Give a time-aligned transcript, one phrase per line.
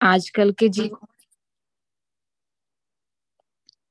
[0.00, 0.90] आजकल के जी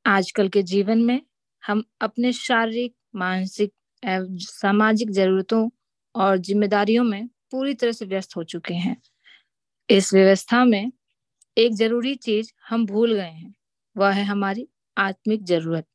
[0.05, 1.21] आजकल के जीवन में
[1.63, 3.71] हम अपने शारीरिक मानसिक
[4.03, 5.69] एवं सामाजिक जरूरतों
[6.15, 8.95] और जिम्मेदारियों में पूरी तरह से व्यस्त हो चुके हैं।
[9.89, 10.91] इस व्यवस्था में
[11.57, 13.53] एक ज़रूरी चीज़ हम भूल गए हैं
[13.95, 14.67] वह है हमारी
[14.97, 15.85] आत्मिक ज़रूरत।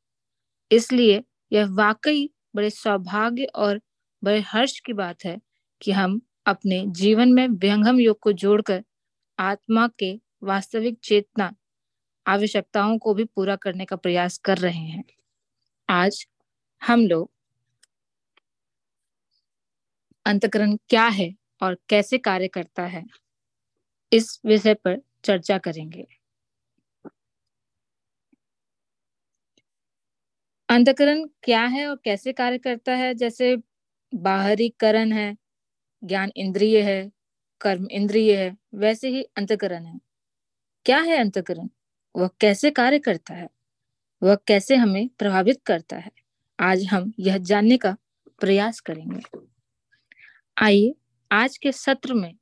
[0.71, 1.23] इसलिए
[1.53, 3.81] यह वाकई बड़े सौभाग्य और
[4.23, 5.39] बड़े हर्ष की बात है
[5.81, 8.83] कि हम अपने जीवन में व्यंगम योग को जोड़कर
[9.41, 10.13] आत्मा के
[10.43, 11.53] वास्तविक चेतना
[12.27, 15.05] आवश्यकताओं को भी पूरा करने का प्रयास कर रहे हैं।
[15.89, 16.27] आज
[16.83, 17.31] हम लोग
[20.27, 23.05] अंतकरण क्या है और कैसे कार्य करता है,
[24.13, 26.07] इस विषय पर चर्चा करेंगे।
[30.69, 33.15] अंतकरण क्या है और कैसे कार्य करता है?
[33.15, 33.57] जैसे
[34.13, 35.37] बाहरी करण है,
[36.03, 37.01] ज्ञान इंद्रिय है
[37.61, 40.01] कर्म, इंद्रिय है, वैसे ही अंतकरण है।
[40.85, 41.69] क्या है अंतकरण?
[42.17, 43.49] वह कैसे कार्य करता है?
[44.23, 46.11] वह कैसे हमें प्रभावित करता है?
[46.61, 47.97] आज हम यह जानने का
[48.41, 49.39] प्रयास करेंगे।
[50.59, 50.95] आइए,
[51.33, 52.35] आज के सत्र में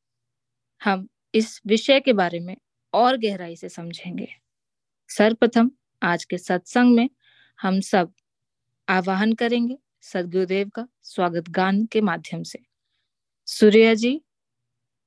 [0.85, 2.57] हम इस विषय के बारे में
[2.93, 4.29] और गहराई से समझेंगे।
[5.09, 5.71] सर्वप्रथम,
[6.03, 7.11] आज के सत्संग में
[7.61, 8.13] हम सब
[8.89, 12.59] आवाहन करेंगे। सदगुरुदेव का स्वागत गान के माध्यम से।
[13.47, 14.23] सूर्य जी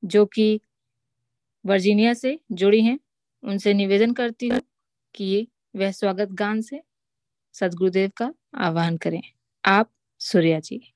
[0.03, 0.61] जो कि
[1.65, 2.99] वर्जीनिया से जुड़ी हैं,
[3.43, 4.61] उनसे निवेदन करती हूँ
[5.15, 6.81] कि वह स्वागत गान से
[7.53, 9.21] सदगुरुदेव का आह्वान करें।
[9.65, 10.93] आप, सूर्या जी।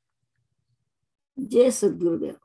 [1.39, 2.35] जय सदगुरुदेव।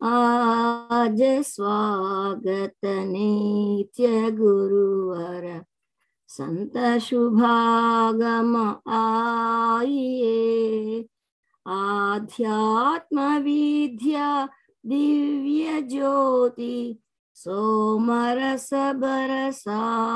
[0.00, 5.64] आज स्वागत नित्य गुरुवर
[6.28, 11.04] संत शुभागम आइए
[11.66, 14.48] आध्यात्म विद्या
[14.84, 16.98] दिव्य ज्योति
[17.36, 18.68] सोमरस
[19.02, 20.10] बरसाइए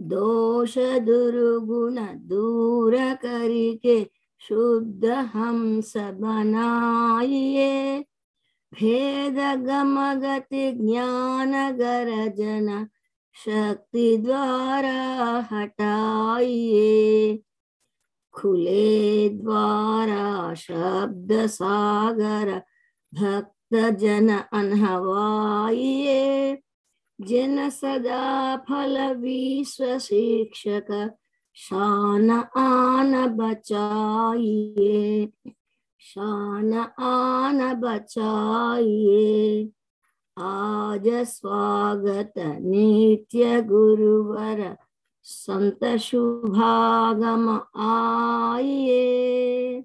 [0.00, 0.76] दोष
[1.06, 1.96] दुर्गुण
[2.28, 4.02] दूर करके
[4.42, 5.04] शुद्ध
[5.34, 8.04] हम सब बनाइए
[8.72, 12.86] भेद गम गति ज्ञान गरजन
[13.36, 14.92] शक्ति द्वारा
[15.52, 17.38] हटाइए
[18.36, 22.50] खुले द्वारा शब्द सागर,
[23.12, 23.74] भक्त
[27.18, 31.16] जन सदा फल विश्व शिक्षक,
[31.56, 35.28] शान आन बचाइए
[36.00, 39.70] शान आन बचाइए
[40.36, 42.32] आज स्वागत
[42.62, 44.60] नित्य गुरुवर
[45.28, 49.84] संत शुभागम आइए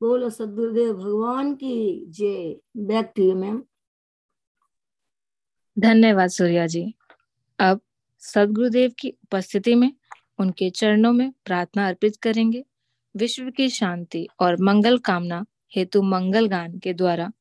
[0.00, 3.62] बोलो, सदगुरुदेव भगवान की जय। बैक टू यू मैम
[5.78, 6.94] धन्यवाद सूर्या जी।
[7.58, 7.80] अब
[8.18, 9.92] सदगुरुदेव की उपस्थिति में,
[10.38, 12.64] उनके चरणों में प्रार्थना अर्पित करेंगे।
[13.16, 15.46] विश्व की शांति और मंगल कामना
[15.76, 17.32] हेतु मंगल गान के द्वारा,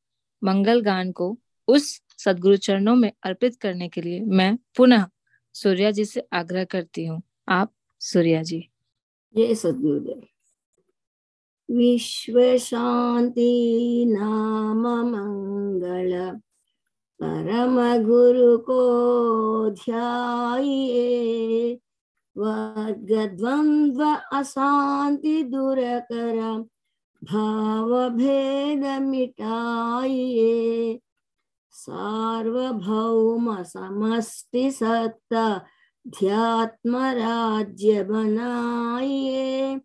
[0.44, 1.38] मंगल गान को
[1.68, 5.06] उस सदगुरु चरणों में अर्पित करने के लिए मैं पुनः
[5.54, 8.69] सूर्या जी से आग्रह करती हूँ। आप, सूर्या जी।
[9.35, 10.22] जय सदगुरुदेव
[11.75, 16.40] विश्व शांति नाम मंगल।
[17.22, 21.80] परम गुरु को ध्याये
[22.38, 26.66] वर्ग द्वंद्व अशांति दूर कर
[27.24, 31.00] भाव भेद मिटाइए
[31.72, 34.72] सार्वभौम समष्टि
[36.13, 39.75] सत्ता ध्यात्म राज्य बनाइए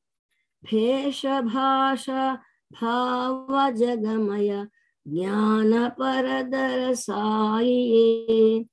[0.64, 2.34] भेष भाषा
[2.72, 4.66] भाव जगमय
[5.08, 8.64] ज्ञान पर दरसाइए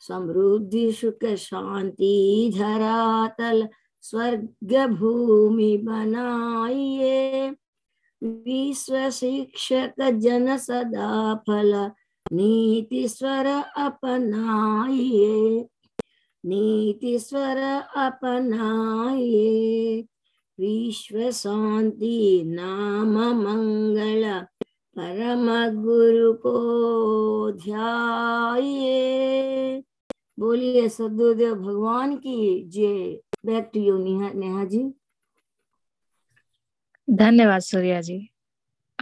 [0.00, 3.68] समृद्धि सुख शांति धरातल
[4.02, 7.50] स्वर्ग भूमि बनाइए
[8.22, 11.90] विश्व शिक्षक जन सदा फल
[12.32, 13.46] नीति स्वर
[13.76, 15.68] अपनाइए
[16.46, 20.04] नीति स्वर अपनाइए
[20.60, 24.46] विश्व शांति, नाम मंगल,
[24.98, 29.82] परम गुरु को ध्याये।
[30.38, 34.92] बोलिए सदगुरुदेव, भगवान की जय। Back to you, Neha ji
[37.10, 38.30] धन्यवाद सूर्या जी।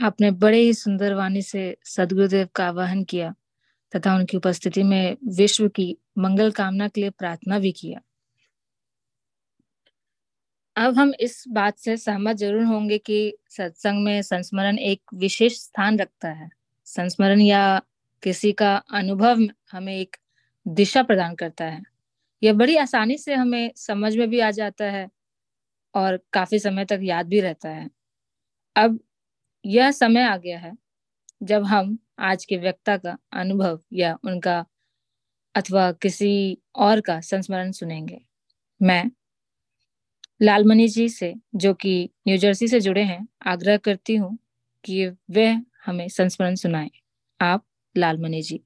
[0.02, 3.34] आपने बड़े ही सुंदर वाणी से सदगुरुदेव का आवाहन किया।
[3.94, 8.00] तथा उनकी उपस्थिति में विश्व की मंगल कामना के लिए प्रार्थना भी किया।
[10.76, 13.18] अब हम इस बात से सहमत ज़रूर होंगे कि
[13.50, 16.48] सत्संग में संस्मरण एक विशेष स्थान रखता है।
[16.86, 17.80] संस्मरण या
[18.22, 20.16] किसी का अनुभव हमें एक
[20.66, 21.82] दिशा प्रदान करता है।
[22.42, 25.08] यह बड़ी आसानी से हमें समझ में भी आ जाता है
[25.94, 27.88] और काफ़ी समय तक याद भी रहता है।
[28.76, 28.98] अब
[29.64, 30.72] यह समय आ गया है
[31.42, 34.64] जब हम आज के व्यक्ता का अनुभव या उनका
[35.54, 38.20] अथवा किसी और का संस्मरण सुनेंगे।
[38.82, 39.10] मैं
[40.42, 44.38] लालमणि जी से, जो कि न्यू जर्सी से जुड़े हैं, आग्रह करती हूँ
[44.84, 46.90] कि वे हमें संस्मरण सुनाए।
[47.40, 47.64] आप
[47.96, 48.64] लालमणि जी।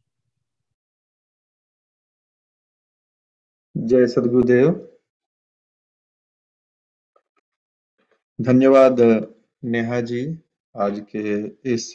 [3.76, 4.88] जय सदगुरुदेव।
[8.40, 8.96] धन्यवाद
[9.64, 10.38] नेहा जी
[10.76, 11.94] आज के इस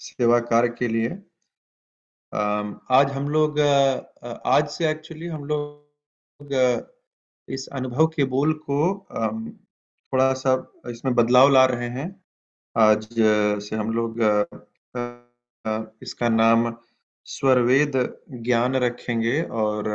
[0.00, 1.08] सेवा कार्य के लिए।
[2.90, 6.52] आज हम लोग आज से एक्चुअली हम लोग
[7.48, 8.78] इस अनुभव के बोल को
[10.12, 10.54] थोड़ा सा
[10.88, 12.08] इसमें बदलाव ला रहे हैं।
[12.76, 13.06] आज
[13.62, 14.20] से हम लोग
[16.02, 16.74] इसका नाम
[17.26, 17.92] स्वरवेद
[18.32, 19.88] ज्ञान रखेंगे और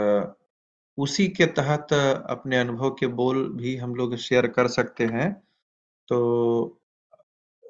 [0.98, 5.32] उसी के तहत अपने अनुभव के बोल भी हम लोग शेयर कर सकते हैं।
[6.08, 6.18] तो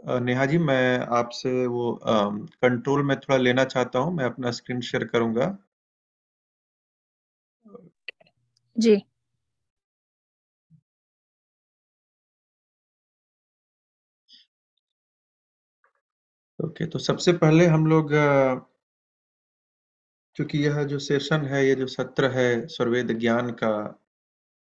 [0.04, 5.04] नेहा जी मैं आपसे वो कंट्रोल में थोड़ा लेना चाहता हूँ मैं अपना स्क्रीन शेयर
[5.04, 5.58] करूँगा।
[8.76, 9.02] जी।
[16.60, 18.12] ओके okay, तो सबसे पहले हम लोग
[20.36, 24.02] क्योंकि यह जो सेशन है ये जो सत्र है सर्वेद ज्ञान का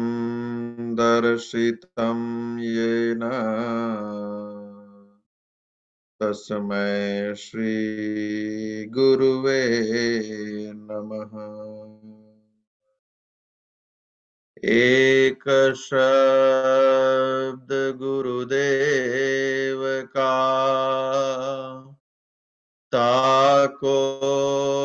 [0.95, 2.19] दर्शितं
[2.59, 3.23] येन
[6.19, 9.63] तस्मै श्रीगुरुवे
[10.75, 11.31] नमः।
[14.69, 20.35] एक शब्द गुरुदेव का
[22.91, 24.13] ताको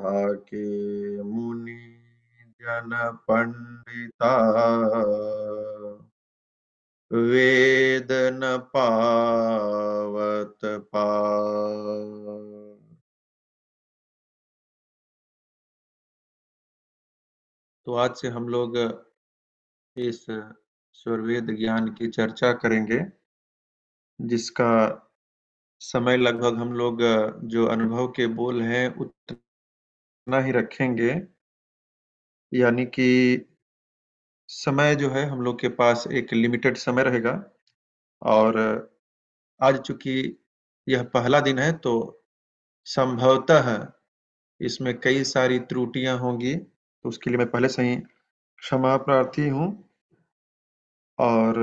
[0.00, 0.97] मुनि
[2.78, 4.36] जन पंडिता
[7.12, 11.04] वेद न पावत पा।
[17.86, 18.76] तो आज से हम लोग
[19.96, 20.26] इस
[20.92, 23.06] स्वरवेद ज्ञान की चर्चा करेंगे,
[24.20, 25.04] जिसका
[25.80, 26.98] समय लगभग हम लोग
[27.48, 31.37] जो अनुभव के बोल हैं, उतना ही रखेंगे।
[32.52, 33.44] यानी कि
[34.48, 37.32] समय जो है हम लोग के पास एक लिमिटेड समय रहेगा।
[38.22, 38.56] और
[39.60, 40.14] आज चूँकि
[40.86, 41.94] यह पहला दिन है तो
[42.86, 43.68] संभवतः
[44.60, 49.68] इसमें कई सारी त्रुटियाँ होंगी तो उसके लिए मैं पहले से ही क्षमा प्रार्थी हूँ।
[51.18, 51.56] और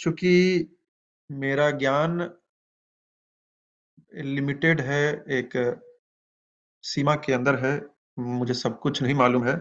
[0.00, 0.76] चूँकि
[1.30, 2.20] मेरा ज्ञान
[4.14, 5.52] लिमिटेड है, एक
[6.84, 7.78] सीमा के अंदर है
[8.20, 9.56] मुझे सब कुछ नहीं मालूम है।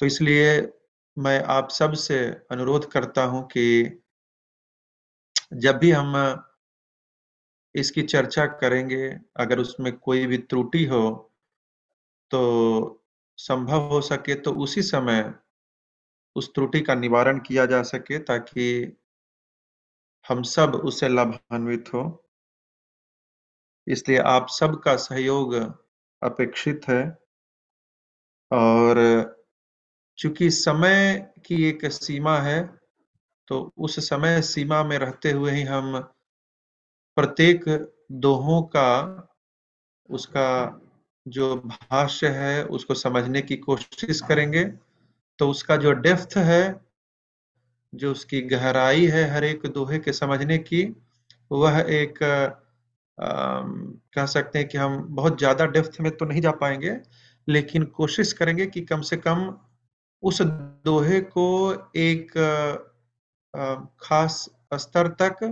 [0.00, 0.72] तो इसलिए
[1.16, 2.18] मैं आप सबसे
[2.50, 4.00] अनुरोध करता हूँ कि
[5.54, 6.14] जब भी हम
[7.74, 11.30] इसकी चर्चा करेंगे, अगर उसमें कोई भी त्रुटि हो
[12.30, 13.00] तो
[13.38, 15.34] संभव हो सके तो उसी समय
[16.36, 18.96] उस त्रुटि का निवारण किया जा सके ताकि
[20.26, 22.02] हम सब उससे लाभान्वित हो।
[23.86, 25.54] इसलिए आप सबका सहयोग
[26.22, 27.23] अपेक्षित है।
[28.50, 28.98] और
[30.18, 31.14] चूँकि समय
[31.46, 32.62] की एक सीमा है
[33.48, 35.98] तो उस समय सीमा में रहते हुए ही हम
[37.16, 37.64] प्रत्येक
[38.12, 38.90] दोहों का
[40.08, 40.48] उसका
[41.26, 44.64] जो भाष्य है उसको समझने की कोशिश करेंगे।
[45.38, 46.62] तो उसका जो डेप्थ है
[47.92, 50.82] जो उसकी गहराई है हर एक दोहे के समझने की
[51.50, 53.60] वह एक आ,
[54.14, 56.90] कह सकते हैं कि हम बहुत ज़्यादा डेप्थ में तो नहीं जा पाएँगे।
[57.48, 59.46] लेकिन कोशिश करेंगे कि कम से कम
[60.22, 61.46] उस दोहे को
[61.96, 62.30] एक
[64.02, 64.38] खास
[64.74, 65.42] स्तर तक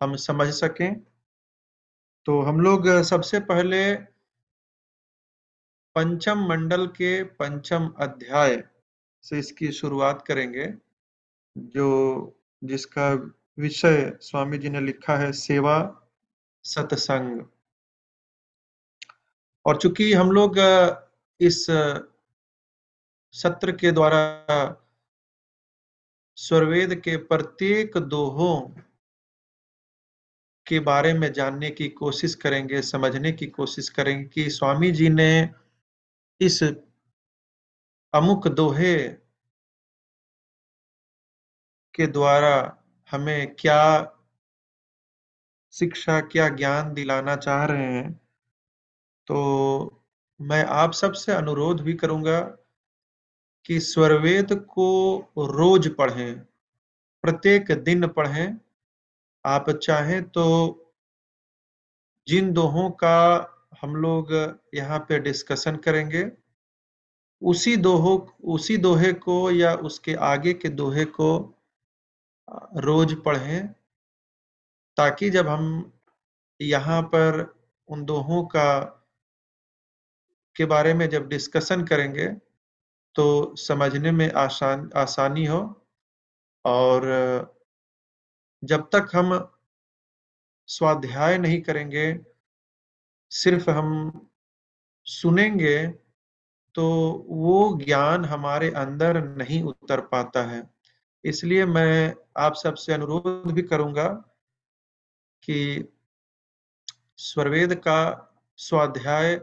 [0.00, 1.00] हम समझ सकें।
[2.26, 3.94] तो हम लोग सबसे पहले
[5.96, 8.62] पंचम मंडल के पंचम अध्याय
[9.24, 10.66] से इसकी शुरुआत करेंगे,
[11.56, 11.88] जो
[12.62, 13.10] जिसका
[13.58, 15.76] विषय स्वामी जी ने लिखा है, सेवा
[16.64, 17.40] सत्संग।
[19.66, 20.58] और चूँकि हम लोग
[21.40, 21.66] इस
[23.34, 24.20] सत्र के द्वारा
[26.38, 28.60] स्वरवेद के प्रत्येक दोहों
[30.66, 35.50] के बारे में जानने की कोशिश करेंगे, समझने की कोशिश करेंगे कि स्वामी जी ने
[36.40, 36.62] इस
[38.14, 39.08] अमुक दोहे
[41.94, 44.14] के द्वारा हमें क्या
[45.72, 48.12] शिक्षा, क्या ज्ञान दिलाना चाह रहे हैं
[49.26, 49.97] तो
[50.40, 52.40] मैं आप सबसे अनुरोध भी करूँगा
[53.66, 56.38] कि स्वरवेद को रोज पढ़ें,
[57.24, 58.56] प्रत्येक दिन पढ़ें।
[59.44, 60.44] आप चाहें तो
[62.28, 63.18] जिन दोहों का
[63.82, 64.32] हम लोग
[64.74, 66.24] यहाँ पे डिस्कशन करेंगे,
[67.42, 71.30] उसी दोहो, उसी दोहे को या उसके आगे के दोहे को
[72.76, 73.68] रोज पढ़ें,
[74.96, 75.92] ताकि जब हम
[76.60, 77.44] यहाँ पर
[77.88, 78.94] उन दोहों का
[80.58, 82.28] के बारे में जब डिस्कशन करेंगे
[83.14, 85.60] तो समझने में आसान, आसानी हो।
[86.64, 87.02] और,
[88.64, 89.32] जब तक हम
[90.68, 92.06] स्वाध्याय नहीं करेंगे,
[93.32, 93.88] सिर्फ़ हम
[95.06, 95.76] सुनेंगे
[96.74, 96.86] तो
[97.28, 100.62] वो ज्ञान हमारे अंदर नहीं उतर पाता है।
[101.24, 104.08] इसलिए मैं आप सबसे अनुरोध भी करूँगा
[105.42, 105.58] कि
[107.18, 108.00] स्वरवेद का
[108.58, 109.36] स्वाध्याय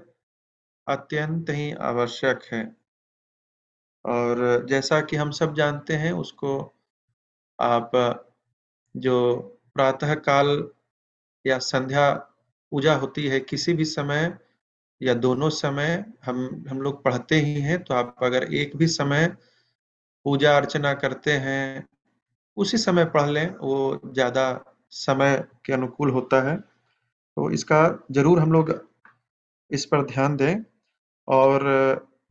[0.88, 2.63] अत्यंत ही आवश्यक है।
[4.06, 6.58] और जैसा कि हम सब जानते हैं, उसको
[7.60, 7.92] आप
[8.96, 9.15] जो
[9.75, 10.48] प्रातः काल
[11.46, 12.12] या संध्या
[12.72, 14.38] पूजा होती है, किसी भी समय
[15.01, 19.27] या दोनों समय हम हम लोग पढ़ते ही हैं तो आप अगर एक भी समय
[20.25, 21.86] पूजा अर्चना करते हैं,
[22.58, 24.46] उसी समय पढ़ लें, वो ज़्यादा
[24.92, 28.74] समय के अनुकूल होता है। तो इसका ज़रूर हम लोग
[29.72, 30.63] इस पर ध्यान दें।
[31.27, 31.63] और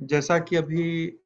[0.02, 1.18] जैसा कि अभी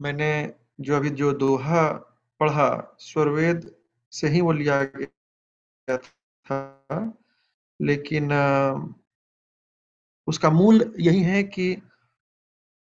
[0.00, 1.92] मैंने जो अभी जो दोहा
[2.40, 3.74] पढ़ा, स्वरवेद
[4.12, 7.18] से ही वो लिया गया था,
[7.80, 8.32] लेकिन
[10.26, 11.82] उसका मूल यही है कि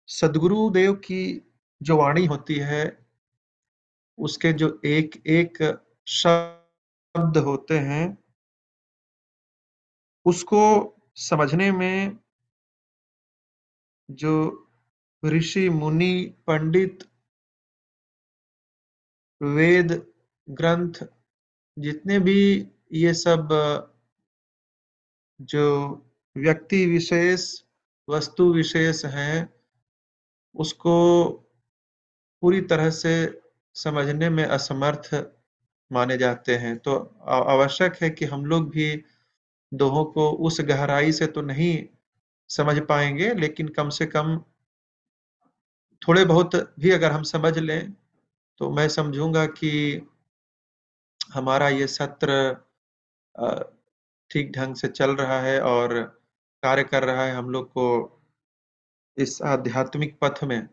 [0.09, 1.23] सदगुरुदेव की
[1.83, 2.85] जो वाणी होती है,
[4.19, 5.59] उसके जो एक एक
[6.09, 8.19] शब्द होते हैं,
[10.27, 10.63] उसको
[11.17, 12.19] समझने में
[14.11, 14.61] जो
[15.25, 17.05] ऋषि, मुनि, पंडित,
[19.43, 20.07] वेद,
[20.51, 20.93] ग्रंथ,
[21.79, 23.49] जितने भी ये सब,
[25.41, 25.67] जो
[26.37, 27.63] व्यक्ति विशेष,
[28.09, 29.55] वस्तु विशेष हैं,
[30.55, 31.31] उसको
[32.43, 33.41] पूरी तरह से
[33.75, 35.33] समझने में असमर्थ
[35.93, 36.97] माने जाते हैं। तो
[37.27, 39.05] आवश्यक है कि हम लोग भी
[39.75, 41.87] दोहों को उस गहराई से तो नहीं
[42.51, 44.39] समझ पाएँगे, लेकिन कम से कम
[46.03, 47.93] थोड़े बहुत भी अगर हम समझ लें
[48.61, 49.71] तो मैं समझूँगा कि
[51.35, 52.55] हमारा ये सत्र
[54.31, 56.03] ठीक ढंग से चल रहा है और
[56.63, 57.87] कार्य कर रहा है हम लोग को
[59.17, 60.69] इस आध्यात्मिक पथ में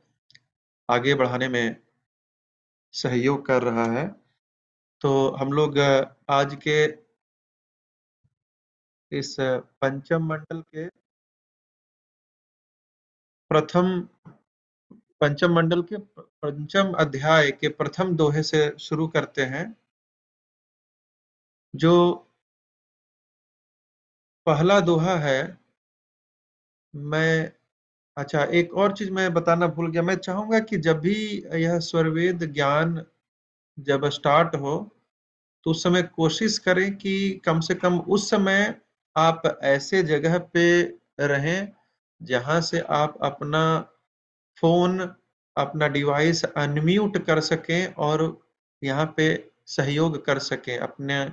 [0.89, 1.75] आगे बढ़ाने में
[2.93, 4.07] सहयोग कर रहा है।
[5.01, 5.79] तो हम लोग
[6.29, 6.85] आज के
[9.11, 9.35] इस
[9.81, 10.85] पंचम मंडल के
[13.51, 13.87] प्रथम
[15.21, 19.63] पंचम मंडल के पंचम अध्याय के प्रथम दोहे से शुरू करते हैं,
[21.73, 21.93] जो
[24.47, 25.41] पहला दोहा है।
[26.93, 27.51] मैं
[28.17, 31.15] अच्छा एक और चीज़ मैं बताना भूल गया। मैं चाहूँगा कि जब भी
[31.55, 33.05] यह स्वरवेद ज्ञान
[33.77, 34.77] जब स्टार्ट हो
[35.65, 38.73] तो उस समय कोशिश करें कि कम से कम उस समय
[39.15, 40.65] आप ऐसे जगह पे
[41.21, 41.80] रहें
[42.21, 43.63] जहाँ से आप अपना
[44.57, 44.99] फ़ोन,
[45.57, 48.41] अपना डिवाइस अनम्यूट कर सकें और
[48.81, 49.27] यहाँ पे
[49.67, 51.25] सहयोग कर सकें, अपने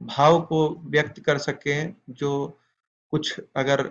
[0.00, 2.58] भाव को व्यक्त कर सकें, जो
[3.12, 3.82] कुछ अगर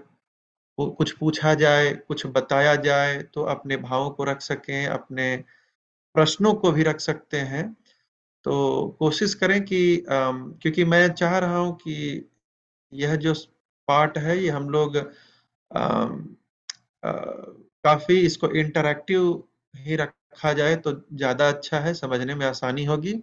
[0.77, 5.35] कुछ पूछा जाए, कुछ बताया जाए तो अपने भावों को रख सकें, अपने
[6.15, 7.71] प्रश्नों को भी रख सकते हैं।
[8.45, 12.29] तो कोशिश करें कि क्योंकि मैं चाह रहा हूँ कि
[12.93, 13.33] यह जो
[13.87, 14.97] पार्ट है, ये हम लोग
[17.83, 19.31] काफ़ी इसको इंटरैक्टिव
[19.73, 23.13] ही रखा जाए तो ज़्यादा अच्छा है, समझने में आसानी होगी।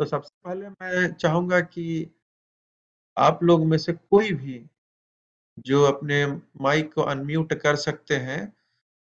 [0.00, 2.10] तो सबसे पहले मैं चाहूँगा कि
[3.16, 4.64] आप लोग में से कोई भी
[5.66, 6.26] जो अपने
[6.60, 8.52] माइक को अनम्यूट कर सकते हैं,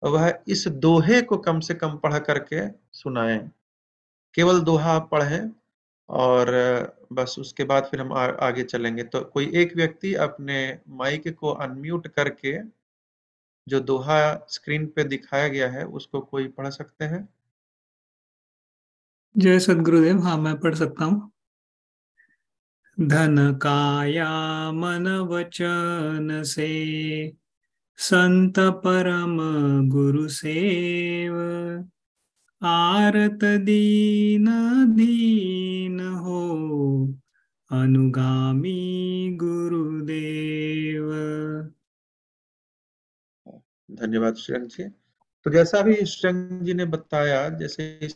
[0.03, 3.39] वह इस दोहे को कम से कम पढ़ करके सुनाएँ।
[4.35, 5.51] केवल दोहा पढ़ें
[6.09, 6.51] और
[7.15, 11.49] बस उसके बाद फिर हम आ, आगे चलेंगे। तो कोई एक व्यक्ति अपने माइक को
[11.49, 12.59] अनम्यूट करके
[13.69, 17.29] जो दोहा स्क्रीन पे दिखाया गया है उसको कोई पढ़ सकते हैं?
[19.37, 21.31] जय सदगुरुदेव। हाँ मैं पढ़ सकता हूँ।
[23.01, 24.29] धन काया
[24.73, 26.69] मन वचन से
[27.99, 29.37] संत परम
[29.89, 31.35] गुरु सेव।
[32.65, 34.47] आरत दीन
[34.95, 36.41] दीन हो,
[37.71, 41.11] अनुगामी गुरुदेव।
[43.91, 44.85] धन्यवाद श्रंग जी।
[45.45, 48.09] तो जैसा भी श्रंग जी ने बताया, जैसे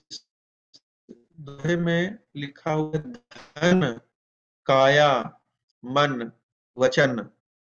[1.11, 4.01] दोहे में लिखा हुआ धन,
[4.67, 5.41] काया,
[5.85, 6.31] मन,
[6.79, 7.29] वचन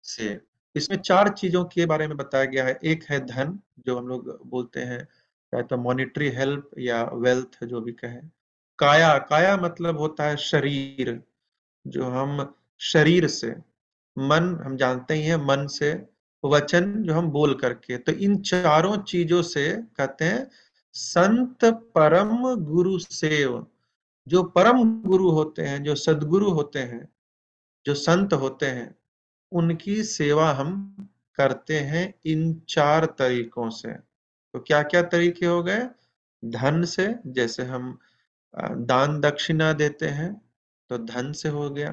[0.02, 0.40] से,
[0.76, 4.46] इसमें चार चीज़ों के बारे में बताया गया है। एक है धन, जो हम लोग
[4.46, 5.08] बोलते हैं
[5.52, 8.30] चाहे तो मॉनिटरी हेल्प या वेल्थ जो भी कहें।
[8.78, 11.22] काया काया मतलब होता है शरीर,
[11.86, 13.54] जो हम शरीर से,
[14.18, 16.06] मन, हम जानते ही हैं मन से,
[16.44, 20.50] वचन जो हम बोल करके। तो इन चारों चीज़ों से कहते हैं,
[20.92, 23.66] संत परम गुरु सेव,
[24.28, 27.08] जो परम गुरु होते हैं, जो सदगुरु होते हैं,
[27.86, 28.94] जो संत होते हैं,
[29.52, 30.96] उनकी सेवा हम
[31.34, 34.11] करते हैं इन चार तरीकों से।
[34.54, 35.80] तो क्या क्या तरीके हो गए?
[36.42, 37.98] धन से, जैसे हम
[38.54, 40.32] दान दक्षिणा देते हैं
[40.90, 41.90] तो धन से हो गया।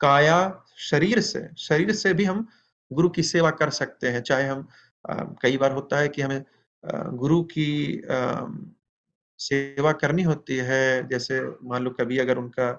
[0.00, 2.46] काया, शरीर से शरीर से भी हम
[2.90, 4.68] गुरु की सेवा कर सकते हैं। चाहे हम
[5.42, 6.44] कई बार होता है कि हमें
[7.16, 8.02] गुरु की
[9.40, 12.70] सेवा करनी होती है। जैसे मान लो कभी अगर उनका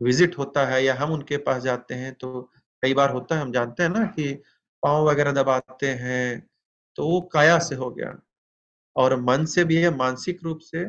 [0.00, 2.40] विज़िट होता है या हम उनके पास जाते हैं तो
[2.82, 4.32] कई बार होता है, हम जानते हैं ना कि
[4.82, 6.46] पाँव वगैरह दबाते हैं
[6.98, 8.14] तो वो काया से हो गया।
[8.96, 10.84] और मन से भी है, मानसिक रूप से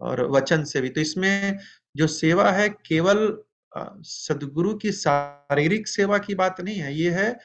[0.00, 1.58] और वचन से भी। तो इसमें
[1.96, 3.42] जो सेवा है, केवल
[4.04, 7.38] सदगुरु की शारीरिक सेवा की बात नहीं है, ये है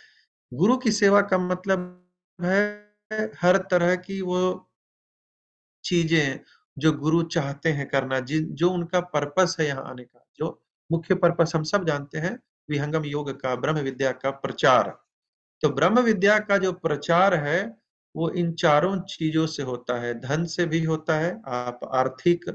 [0.51, 1.97] गुरु की सेवा का मतलब
[2.39, 4.69] है हर तरह की वो
[5.83, 6.39] चीज़ें
[6.77, 11.15] जो गुरु चाहते हैं करना, जिन, जो उनका पर्पस है यहाँ आने का, जो मुख्य
[11.15, 12.37] पर्पस हम सब जानते हैं,
[12.69, 14.89] विहंगम योग का, ब्रह्म विद्या का प्रचार।
[15.63, 17.80] तो ब्रह्म विद्या का जो प्रचार है
[18.15, 22.45] वो इन चारों चीज़ों से होता है। धन से भी होता है। आप आर्थिक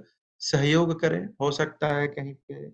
[0.40, 2.68] सहयोग करें। हो सकता है कहीं पे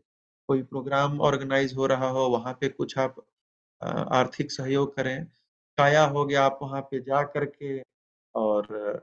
[0.48, 3.24] कोई प्रोग्राम ऑर्गेनाइज हो रहा हो, वहाँ पे कुछ आप
[3.82, 5.24] आर्थिक सहयोग करें।
[5.78, 7.80] काया हो गया, आप वहाँ पे जा करके
[8.34, 9.02] और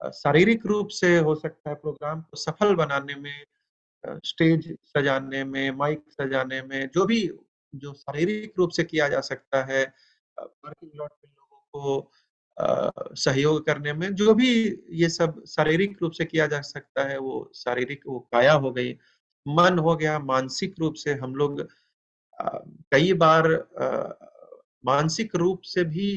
[0.00, 3.44] शारीरिक रूप से हो सकता है प्रोग्राम को सफल बनाने में
[4.24, 7.20] स्टेज सजाने में, माइक सजाने में, जो भी,
[7.74, 9.84] जो शारीरिक रूप से किया जा सकता है
[10.38, 12.10] पार्किंग लॉट में लोगों को
[12.58, 14.48] सहयोग करने में, जो भी
[14.92, 18.92] ये सब शारीरिक रूप से किया जा सकता है, वो शारीरिक, वो काया हो गई,
[19.46, 21.66] मन हो गया, मानसिक रूप से हम लोग
[22.92, 23.48] कई बार
[24.84, 26.08] मानसिक रूप से भी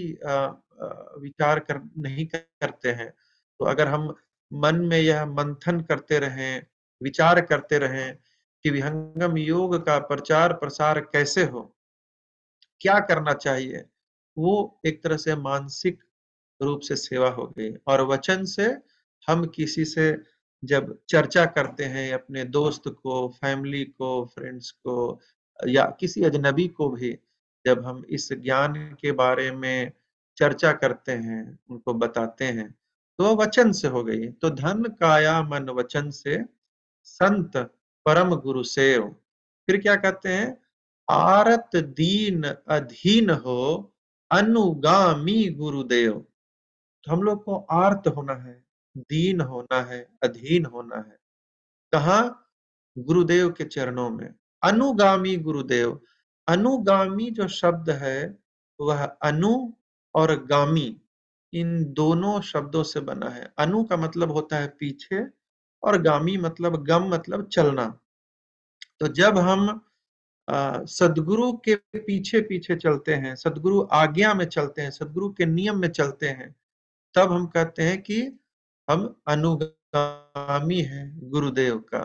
[1.22, 4.14] विचार कर, नहीं करते हैं। तो अगर हम
[4.52, 6.66] मन में यह मंथन करते रहें,
[7.02, 8.18] विचार करते रहें
[8.66, 11.62] कि विहंगम योग का प्रचार प्रसार कैसे हो,
[12.82, 13.84] क्या करना चाहिए,
[14.38, 16.04] वो एक तरह से मानसिक
[16.62, 18.78] रूप से सेवा हो गई। और वचन से
[19.28, 20.18] हम किसी से
[20.64, 25.20] जब चर्चा करते हैं, अपने दोस्त को, फैमिली को, फ्रेंड्स को,
[25.68, 27.18] या किसी अजनबी को भी,
[27.66, 29.92] जब हम इस ज्ञान के बारे में
[30.38, 32.76] चर्चा करते हैं, उनको बताते हैं
[33.20, 36.46] तो वचन से हो गई। तो धन, काया, मन वचन से
[37.04, 37.58] संत,
[38.06, 39.16] परम गुरु सेव।
[39.68, 40.62] फिर क्या कहते हैं?
[41.10, 43.94] आरत दीन अधीन हो,
[44.32, 46.26] अनुगामी गुरुदेव।
[47.04, 48.64] तो हम लोग को आर्त होना है,
[48.98, 51.18] दीन होना है, अधीन होना है।
[51.92, 52.46] कहा?
[52.98, 54.34] गुरुदेव के चरणों में।
[54.64, 56.02] अनुगामी गुरुदेव।
[56.48, 58.38] अनुगामी जो शब्द है,
[58.82, 59.72] वह अनु
[60.16, 61.02] और गामी,
[61.54, 65.26] इन दोनों शब्दों से बना है। अनु का मतलब होता है पीछे
[65.84, 68.00] और गामी मतलब गम मतलब चलना।
[69.00, 69.86] तो जब हम
[70.86, 75.92] सदगुरु के पीछे पीछे चलते हैं, सदगुरु आज्ञा में चलते हैं, सदगुरु के नियम में
[75.92, 76.56] चलते हैं
[77.16, 78.22] तब हम कहते हैं कि
[78.90, 82.00] हम अनुगामी है गुरुदेव का,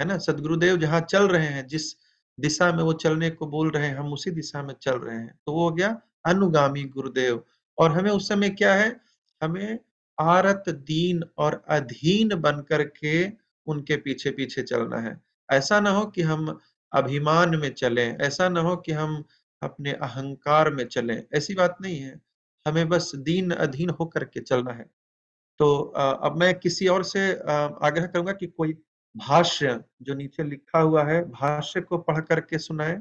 [0.00, 0.18] है ना?
[0.18, 1.94] सदगुरुदेव जहाँ चल रहे हैं, जिस
[2.38, 5.38] दिशा में वो चलने को बोल रहे हैं, हम उसी दिशा में चल रहे हैं।
[5.46, 7.44] तो वो हो गया अनुगामी गुरुदेव।
[7.78, 9.00] और हमें उस समय क्या है?
[9.42, 9.78] हमें
[10.20, 13.26] आरत दीन और अधीन बन करके
[13.66, 15.20] उनके पीछे पीछे चलना है।
[15.52, 16.58] ऐसा ना हो कि हम
[16.92, 19.24] अभिमान में चलें, ऐसा ना हो कि हम
[19.62, 22.20] अपने अहंकार में चलें, ऐसी बात नहीं है।
[22.66, 24.84] हमें बस दीन अधीन होकर के चलना है।
[25.60, 25.74] तो
[26.22, 27.30] अब मैं किसी और से
[27.82, 28.74] आग्रह करूँगा कि कोई
[29.14, 32.98] भाष्य जो नीचे लिखा हुआ है, भाष्य को पढ़ करके सुनाए।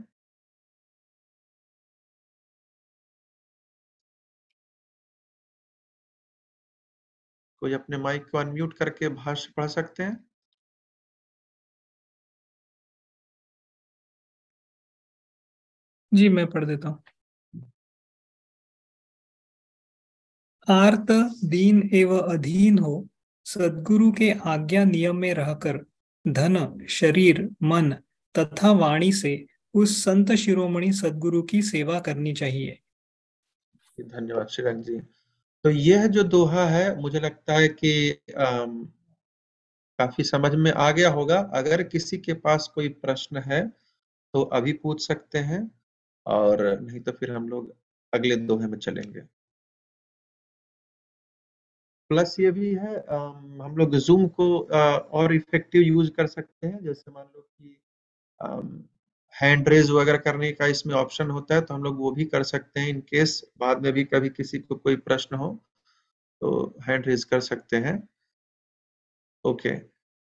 [7.61, 10.17] कोई अपने माइक को अनम्यूट करके भाष्य पढ़ सकते हैं?
[16.11, 17.01] जी, मैं पढ़ देता हूँ।
[20.69, 21.11] आर्त
[21.45, 23.07] दीन एवं अधीन हो
[23.45, 25.77] सदगुरु के आज्ञा नियम में रहकर
[26.25, 27.91] धन शरीर मन
[28.35, 29.33] तथा वाणी से
[29.73, 32.77] उस संत शिरोमणि सदगुरु की सेवा करनी चाहिए।
[33.97, 34.99] धन्यवाद श्रीरंग जी।
[35.65, 38.83] तो यह जो दोहा है मुझे लगता है कि आम,
[39.99, 43.67] काफ़ी समझ में आ गया होगा। अगर किसी के पास कोई प्रश्न है
[44.33, 45.71] तो अभी पूछ सकते हैं
[46.25, 47.75] और नहीं तो फिर हम लोग
[48.13, 49.21] अगले दोहे में चलेंगे।
[52.11, 54.47] प्लस ये भी है हम लोग जूम को
[55.13, 57.77] और इफ़ेक्टिव यूज़ कर सकते हैं। जैसे मान लो कि
[59.35, 62.43] हैंड रेज वगैरह करने का इसमें ऑप्शन होता है तो हम लोग वो भी कर
[62.45, 65.49] सकते हैं इन केस बाद में भी कभी किसी को कोई प्रश्न हो
[66.41, 66.51] तो
[66.87, 67.97] हैंड रेज कर सकते हैं।
[69.45, 69.75] ओके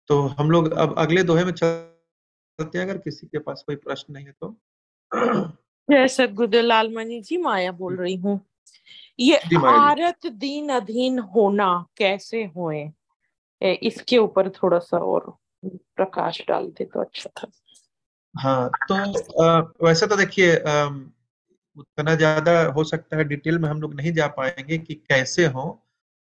[0.10, 4.14] तो हम लोग अब अगले दोहे में चलते हैं अगर किसी के पास कोई प्रश्न
[4.14, 4.56] नहीं है तो।
[5.90, 8.40] जय सदगुरुदेव लालमणि जी माया बोल रही हूँ।
[9.20, 9.36] ये
[9.68, 12.90] आरत दीन अधीन होना कैसे हुए?
[13.62, 15.34] इसके ऊपर थोड़ा सा और
[15.66, 17.52] प्रकाश डालते तो अच्छा था।
[18.36, 18.96] हाँ तो
[19.44, 20.56] आ, वैसे तो देखिए
[21.78, 25.64] उतना ज़्यादा हो सकता है डिटेल में हम लोग नहीं जा पाएँगे कि कैसे हो।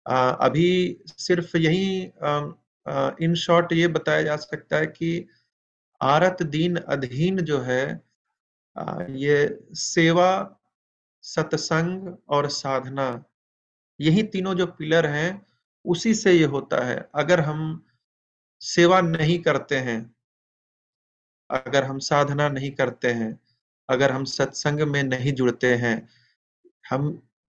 [0.06, 2.02] आ, अभी सिर्फ़ यही
[3.24, 5.26] इन शॉर्ट ये बताया जा सकता है कि
[6.00, 7.84] आरत दीन अधीन जो है
[8.76, 10.28] आ, ये सेवा
[11.24, 13.24] सत्संग और साधना।
[14.00, 15.46] यही तीनों जो पिलर हैं,
[15.84, 17.84] उसी से ये होता है। अगर हम
[18.62, 20.14] सेवा नहीं करते हैं,
[21.50, 23.38] अगर हम साधना नहीं करते हैं,
[23.88, 26.08] अगर हम सत्संग में नहीं जुड़ते हैं,
[26.90, 27.10] हम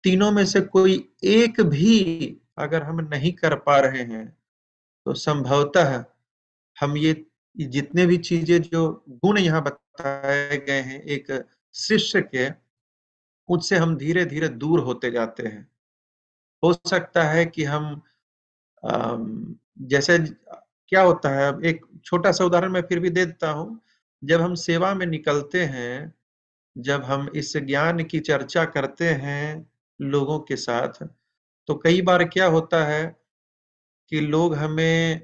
[0.04, 4.26] तीनों में से कोई एक भी अगर हम नहीं कर पा रहे हैं
[5.06, 6.04] तो संभवतः
[6.76, 7.24] हम ये
[7.56, 11.26] जितने भी चीज़ें जो गुण यहाँ बताए गए हैं, एक
[11.74, 12.48] शिष्य के
[13.48, 15.66] उससे हम धीरे धीरे दूर होते जाते हैं।
[16.62, 18.02] हो सकता है कि हम
[19.84, 20.18] जैसे
[20.88, 23.80] क्या होता है एक छोटा सा उदाहरण मैं फिर भी दे देता हूँ।
[24.22, 26.12] जब हम सेवा में निकलते हैं,
[26.76, 31.02] जब हम इस ज्ञान की चर्चा करते हैं लोगों के साथ
[31.68, 33.04] तो कई बार क्या होता है
[34.12, 35.20] कि लोग हमें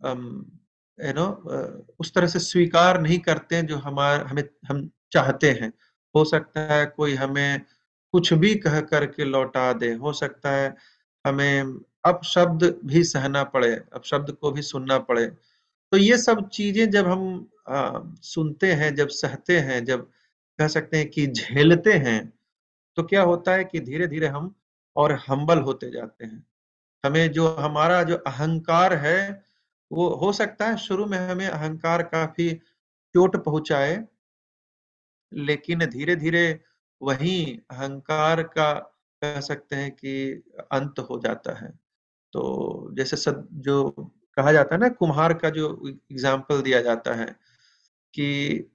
[0.00, 1.26] यू नो
[2.00, 5.72] उस तरह से स्वीकार नहीं करते जो हमारे, हमें, हम चाहते हैं।
[6.14, 7.60] हो सकता है कोई हमें
[8.14, 10.74] कुछ भी कह करके लौटा दे हो सकता है
[11.24, 11.74] हमें
[12.06, 15.26] अब शब्द भी सहना पड़े अब शब्द को भी सुनना पड़े।
[15.92, 20.02] तो ये सब चीज़ें जब हम आ, सुनते हैं जब सहते हैं जब
[20.58, 22.20] कह सकते हैं कि झेलते हैं
[22.96, 24.54] तो क्या होता है कि धीरे धीरे हम
[24.96, 26.44] और हम्बल होते जाते हैं।
[27.04, 29.18] हमें जो हमारा जो अहंकार है
[29.90, 32.50] वो हो सकता है शुरू में हमें अहंकार काफ़ी
[33.14, 33.96] चोट पहुँचाए
[35.32, 36.60] लेकिन धीरे धीरे
[37.00, 38.72] वही अहंकार का
[39.22, 40.42] कह सकते हैं कि
[40.72, 41.68] अंत हो जाता है।
[42.32, 43.90] तो जैसे सद जो
[44.36, 47.26] कहा जाता है ना, कुम्हार का जो एग्ज़ाम्पल दिया जाता है
[48.14, 48.70] कि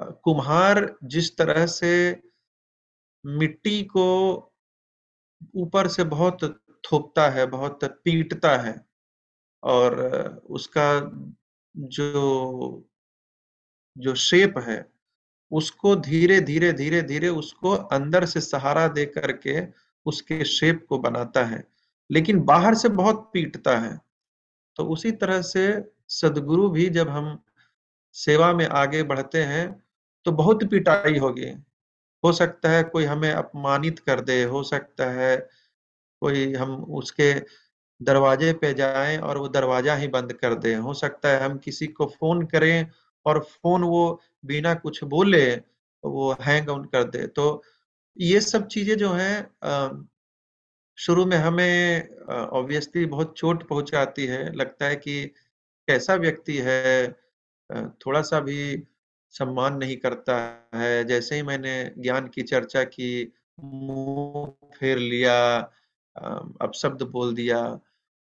[0.00, 1.92] कुम्हार जिस तरह से
[3.24, 4.06] मिट्टी को
[5.56, 6.44] ऊपर से बहुत
[6.84, 8.80] थोपता है, बहुत पीटता है
[9.62, 9.96] और
[10.50, 10.90] उसका
[11.74, 12.86] जो
[13.96, 14.95] जो शेप है
[15.52, 19.60] उसको धीरे धीरे धीरे धीरे उसको अंदर से सहारा दे करके
[20.06, 21.62] उसके शेप को बनाता है।
[22.10, 23.98] लेकिन बाहर से बहुत पीटता है।
[24.78, 25.66] तो उसी तरह से
[26.10, 27.38] सदगुरु भी जब हम
[28.16, 29.66] सेवा में आगे बढ़ते हैं
[30.26, 31.50] तो बहुत पिटाई होगी।
[32.24, 35.36] हो सकता है कोई हमें अपमानित कर दे, हो सकता है
[36.22, 37.32] कोई हम उसके
[38.00, 41.86] दरवाजे पे जाएँ और वो दरवाज़ा ही बंद कर दे। हो सकता है हम किसी
[41.88, 42.88] को फ़ोन करें
[43.26, 45.44] और फ़ोन वो बिना कुछ बोले
[46.04, 47.62] वो हैंग आउट कर दे। तो
[48.16, 49.32] ये सब चीज़ें जो है
[50.98, 55.24] शुरू में हमें ऑब्वियसली बहुत चोट पहुंचाती है। लगता है कि
[55.88, 57.08] कैसा व्यक्ति है
[58.00, 58.58] थोड़ा सा भी
[59.34, 60.36] सम्मान नहीं करता
[60.74, 64.46] है। जैसे ही मैंने ज्ञान की चर्चा की, मुँह
[64.78, 65.36] फेर लिया
[66.62, 67.62] अपशब्द बोल दिया।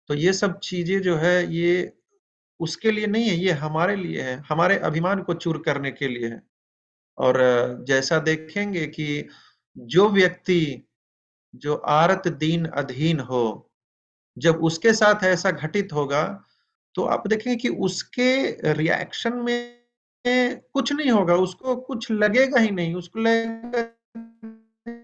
[0.09, 1.93] तो ये सब चीज़ें जो है, ये
[2.59, 6.27] उसके लिए नहीं है, ये हमारे लिए है, हमारे अभिमान को चूर करने के लिए
[6.27, 6.41] है।
[7.17, 7.37] और
[7.87, 9.27] जैसा देखेंगे कि
[9.75, 10.83] जो व्यक्ति,
[11.53, 13.69] जो आरत दीन अधीन हो,
[14.37, 16.23] जब उसके साथ ऐसा घटित होगा
[16.95, 19.77] तो आप देखेंगे कि उसके रिएक्शन में
[20.25, 23.81] कुछ नहीं होगा, उसको कुछ लगेगा ही नहीं, उसको लगेगा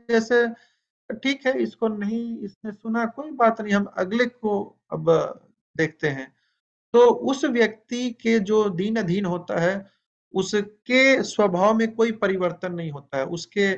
[0.10, 0.48] जैसे,
[1.14, 4.54] ठीक है, इसको नहीं, इसने सुना, कोई बात नहीं, हम अगले को
[4.92, 5.12] अब
[5.76, 6.28] देखते हैं।
[6.94, 7.00] तो
[7.32, 9.74] उस व्यक्ति के जो दीन अधीन होता है,
[10.34, 13.74] उसके स्वभाव में कोई परिवर्तन नहीं होता है। उसके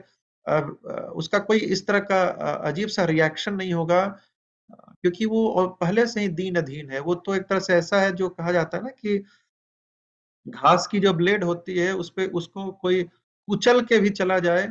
[1.15, 2.21] उसका कोई इस तरह का
[2.67, 4.05] अजीब सा रिएक्शन नहीं होगा,
[4.71, 8.11] क्योंकि वो पहले से ही दीन अधीन है। वो तो एक तरह से ऐसा है
[8.13, 9.17] जो कहा जाता है ना कि
[10.45, 14.67] घास की जो ब्लेड होती है, उस पर उसको कोई कुचल के भी चला जाए,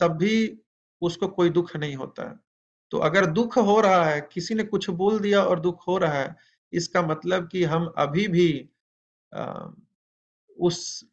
[0.00, 0.58] तब भी
[1.02, 2.34] उसको कोई दुख नहीं होता है।
[2.92, 6.12] तो अगर दुख हो रहा है, किसी ने कुछ बोल दिया और दुख हो रहा
[6.14, 6.36] है
[6.72, 8.68] इसका मतलब कि हम अभी भी
[9.32, 9.68] आ,
[10.56, 11.04] उस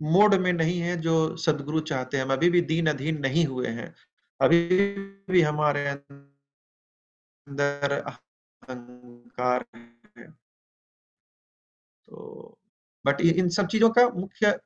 [0.00, 3.68] मोड में नहीं है जो सदगुरु चाहते हैं। हम अभी भी दीन अधीन नहीं हुए
[3.68, 3.94] हैं।
[4.40, 4.68] अभी
[5.30, 9.64] भी हमारे अंदर अहंकार
[10.18, 10.32] है।
[12.08, 12.58] तो
[13.04, 14.60] बट इन सब चीज़ों का मुख्य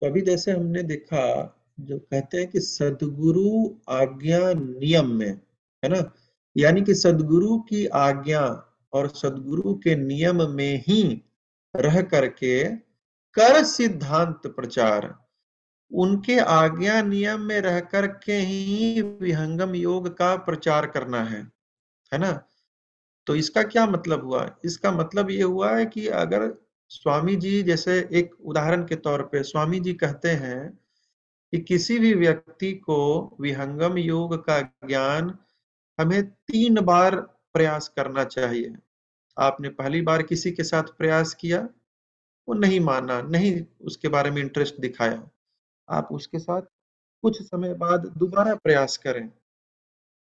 [0.00, 5.40] तो अभी जैसे हमने देखा जो कहते हैं कि सदगुरु आज्ञा नियम में,
[5.84, 6.12] है ना?
[6.56, 11.22] यानी कि सदगुरु की आज्ञा और सदगुरु के नियम में ही
[11.76, 12.64] रह करके
[13.34, 15.18] कर सिद्धांत प्रचार,
[15.92, 21.52] उनके आज्ञा नियम में रह करके ही विहंगम योग का प्रचार करना है
[22.12, 22.42] है ना?
[23.26, 24.56] तो इसका क्या मतलब हुआ?
[24.64, 26.54] इसका मतलब ये हुआ है कि अगर
[26.88, 30.78] स्वामी जी, जैसे एक उदाहरण के तौर पे स्वामी जी कहते हैं
[31.52, 32.98] कि किसी भी व्यक्ति को
[33.40, 35.36] विहंगम योग का ज्ञान
[35.98, 37.16] हमें तीन बार
[37.54, 38.74] प्रयास करना चाहिए।
[39.36, 41.60] आपने पहली बार किसी के साथ प्रयास किया,
[42.48, 45.28] वो नहीं माना, नहीं उसके बारे में इंटरेस्ट दिखाया।
[45.88, 46.62] आप उसके साथ
[47.24, 49.28] कुछ समय बाद दोबारा प्रयास करें,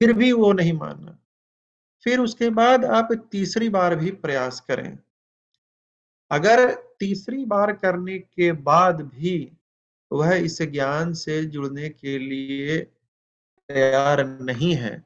[0.02, 1.17] फिर भी वो नहीं माना।
[2.04, 4.97] फिर उसके बाद आप तीसरी बार भी प्रयास करें।
[6.32, 9.58] अगर तीसरी बार करने के बाद भी
[10.13, 12.78] वह इस ज्ञान से जुड़ने के लिए
[13.69, 14.97] तैयार नहीं है।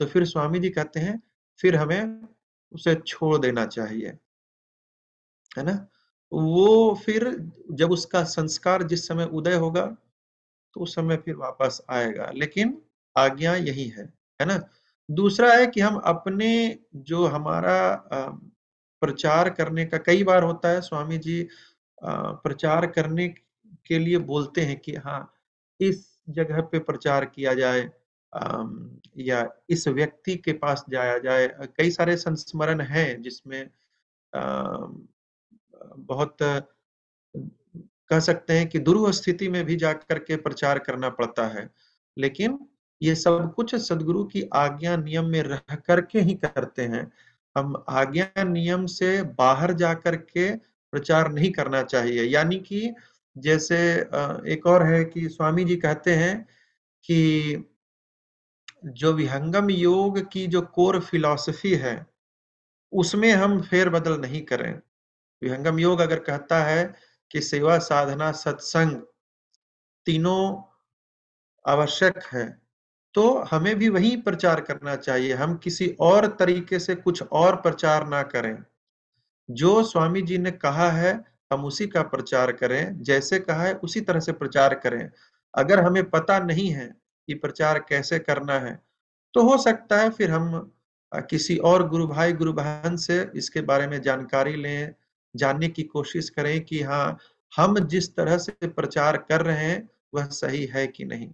[0.00, 1.20] तो फिर स्वामी जी कहते हैं,
[1.60, 2.28] फिर हमें
[2.72, 4.08] उसे छोड़ देना चाहिए।
[5.50, 5.86] है ना?
[6.32, 7.24] वो फिर
[7.70, 9.86] जब उसका संस्कार जिस समय उदय होगा
[10.76, 12.80] तो उस समय फिर वापस आएगा। लेकिन
[13.16, 14.04] आज्ञा यही है
[14.40, 14.60] है ना?
[15.08, 17.78] दूसरा है कि हम अपने जो हमारा
[19.02, 21.48] प्रचार करने का कई बार होता है, स्वामी जी
[22.04, 23.28] प्रचार करने
[23.86, 25.32] के लिए बोलते हैं कि हाँ
[25.80, 27.90] इस जगह पे प्रचार किया जाए
[29.20, 33.68] या इस व्यक्ति के पास जाया जाए। कई सारे संस्मरण हैं जिसमें
[35.98, 36.36] बहुत
[38.10, 41.68] कह सकते हैं कि दुर्व स्थिति में भी जाकर के प्रचार करना पड़ता है।
[42.16, 42.58] लेकिन
[43.00, 47.10] ये सब कुछ सदगुरु की आज्ञा नियम में रह करके ही करते हैं।
[47.56, 50.50] हम आज्ञा नियम से बाहर जाकर के
[50.92, 52.94] प्रचार नहीं करना चाहिए। यानी कि
[53.36, 53.76] जैसे
[54.52, 56.36] एक और है कि स्वामी जी कहते हैं
[57.04, 57.68] कि
[58.84, 61.94] जो विहंगम योग की जो कोर फिलॉसफी है,
[62.92, 64.72] उसमें हम फेर बदल नहीं करें।
[65.42, 66.84] विहंगम योग अगर कहता है
[67.30, 68.96] कि सेवा, साधना, सत्संग
[70.06, 70.62] तीनों
[71.64, 72.46] आवश्यक है
[73.14, 78.06] तो हमें भी वही प्रचार करना चाहिए। हम किसी और तरीके से कुछ और प्रचार
[78.08, 78.56] ना करें।
[79.48, 81.12] जो स्वामी जी ने कहा है
[81.52, 85.10] हम उसी का प्रचार करें, जैसे कहा है, उसी तरह से प्रचार करें।
[85.54, 86.86] अगर हमें पता नहीं है
[87.28, 88.80] कि प्रचार कैसे करना है
[89.34, 90.72] तो हो सकता है फिर हम
[91.12, 94.94] किसी और गुरु भाई, गुरु बहन से इसके बारे में जानकारी लें,
[95.34, 97.18] जानने की कोशिश करें कि हाँ
[97.52, 101.28] हम जिस तरह से प्रचार कर रहे हैं, वह सही है कि नहीं।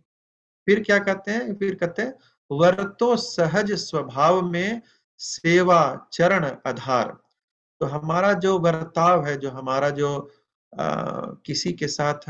[0.69, 1.55] फिर क्या कहते हैं?
[1.55, 2.15] फिर कहते हैं,
[2.51, 4.83] वर्तो सहज स्वभाव में
[5.21, 7.17] सेवा चरण आधार।
[7.81, 10.09] तो हमारा जो बर्ताव है जो हमारा जो
[10.73, 10.87] आ,
[11.47, 12.29] किसी के साथ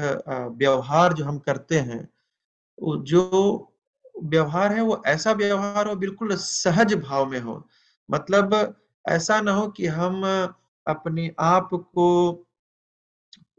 [0.59, 2.09] व्यवहार जो हम करते हैं
[3.05, 3.23] जो
[4.25, 7.63] व्यवहार है वो ऐसा व्यवहार हो बिल्कुल सहज भाव में हो।
[8.09, 8.55] मतलब
[9.05, 10.23] ऐसा ना हो कि हम
[10.87, 12.07] अपने आप को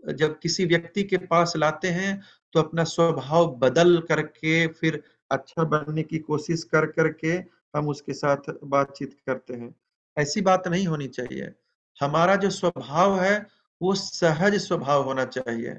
[0.10, 2.22] जब किसी व्यक्ति के पास लाते हैं
[2.54, 7.32] तो अपना स्वभाव बदल करके फिर अच्छा बनने की कोशिश कर करके
[7.76, 9.74] हम उसके साथ बातचीत करते हैं।
[10.18, 11.52] ऐसी बात नहीं होनी चाहिए।
[12.02, 13.46] हमारा जो स्वभाव है,
[13.82, 15.78] वो सहज स्वभाव होना चाहिए।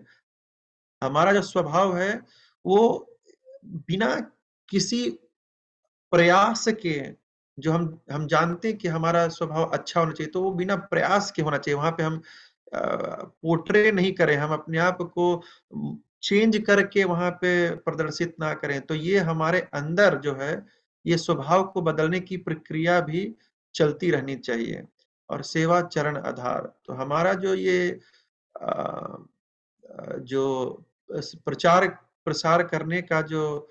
[1.02, 2.12] हमारा जो स्वभाव है,
[2.64, 3.06] वो
[3.64, 4.14] बिना
[4.68, 5.09] किसी
[6.12, 7.00] प्रयास के,
[7.59, 11.30] जो हम हम जानते हैं कि हमारा स्वभाव अच्छा होना चाहिए तो वो बिना प्रयास
[11.30, 12.20] के होना चाहिए। वहाँ पे हम
[12.74, 15.42] पोर्ट्रे नहीं करें। हम अपने आप को
[16.22, 20.52] चेंज करके वहाँ पे प्रदर्शित ना करें। तो ये हमारे अंदर जो है,
[21.04, 23.35] ये स्वभाव को बदलने की प्रक्रिया भी
[23.74, 24.83] चलती रहनी चाहिए।
[25.31, 28.01] और सेवा चरण आधार। तो हमारा जो ये
[30.23, 31.88] जो प्रचार,
[32.27, 33.69] प्रसार करने का जो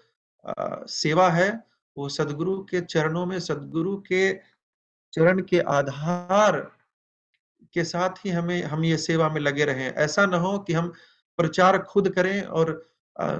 [0.89, 1.49] सेवा है,
[1.97, 4.33] वो सदगुरु के चरणों में, सदगुरु के
[5.13, 6.59] चरण के आधार
[7.73, 10.91] के साथ ही हमें, हम ये सेवा में लगे रहें। ऐसा ना हो कि हम
[11.39, 12.81] प्रचार खुद करें और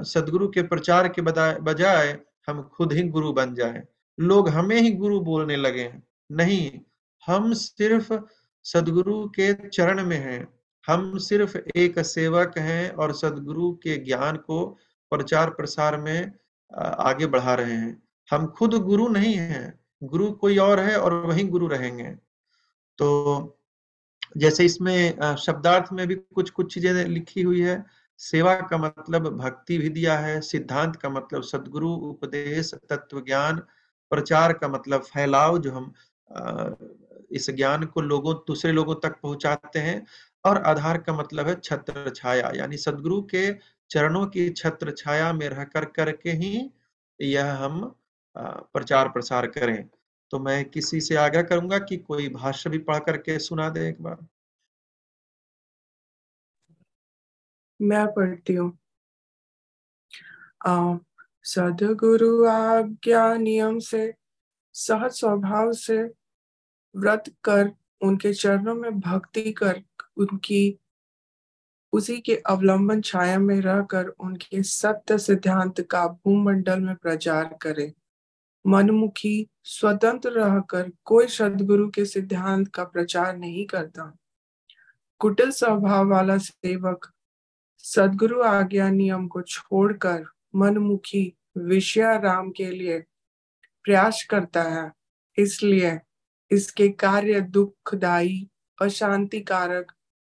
[0.06, 3.82] सदगुरु के प्रचार के बजाय हम खुद ही गुरु बन जाएँ।
[4.18, 6.80] लोग हमें ही गुरु बोलने लगे हैं। नहीं
[7.30, 8.14] हम सिर्फ़
[8.66, 10.48] सदगुरु के चरण में हैं।
[10.88, 14.66] हम सिर्फ़ एक सेवक हैं और सदगुरु के ज्ञान को
[15.12, 16.32] प्रचार प्रसार में
[16.72, 21.44] आगे बढ़ा रहे हैं। हम खुद गुरु नहीं हैं। गुरु कोई और है और वही
[21.44, 22.10] गुरु रहेंगे।
[23.00, 23.10] तो
[24.38, 27.84] जैसे इसमें शब्दार्थ में भी कुछ कुछ चीज़ें लिखी हुई है।
[28.20, 33.58] सेवा का मतलब भक्ति भी दिया है, सिद्धांत का मतलब सदगुरु, उपदेश, तत्व ज्ञान,
[34.12, 35.94] प्रचार का मतलब फैलाव जो हम
[37.32, 40.06] इस ज्ञान को लोगों, दूसरे लोगों तक पहुंचाते हैं
[40.46, 43.54] और आधार का मतलब है छत्र छाया, यानी सदगुरु के
[43.90, 46.70] चरणों की छत्र छाया में रह कर करके ही
[47.20, 47.82] यह हम
[48.36, 49.90] प्रचार प्रसार करें।
[50.32, 54.02] तो मैं किसी से आग्रह करूँगा कि कोई भाष्य भी पढ़ करके सुना दे एक
[54.02, 54.26] बार।
[57.80, 58.78] मैं पढ़ती हूँ।
[61.44, 64.14] सदगुरु आज्ञा नियम से
[64.76, 65.98] सहज स्वभाव से
[66.96, 67.72] व्रत कर,
[68.02, 69.82] उनके चरणों में भक्ति कर,
[70.18, 70.80] उनकी,
[71.94, 77.92] उसी के अवलंबन छाया में रहकर उनके सत्य सिद्धांत का भूमंडल में प्रचार करे।
[78.66, 84.12] मनमुखी स्वतंत्र रहकर कोई सदगुरु के सिद्धांत का प्रचार नहीं करता।
[85.22, 87.12] कुटिल स्वभाव वाला सेवक
[87.84, 90.24] सदगुरु आज्ञा नियम को छोड़कर
[90.56, 93.00] मनमुखी विषयाराम के लिए
[93.86, 94.92] प्रयास करता है,
[95.38, 96.00] इसलिए
[96.52, 99.92] इसके कार्य दुखदायी अशांति कारक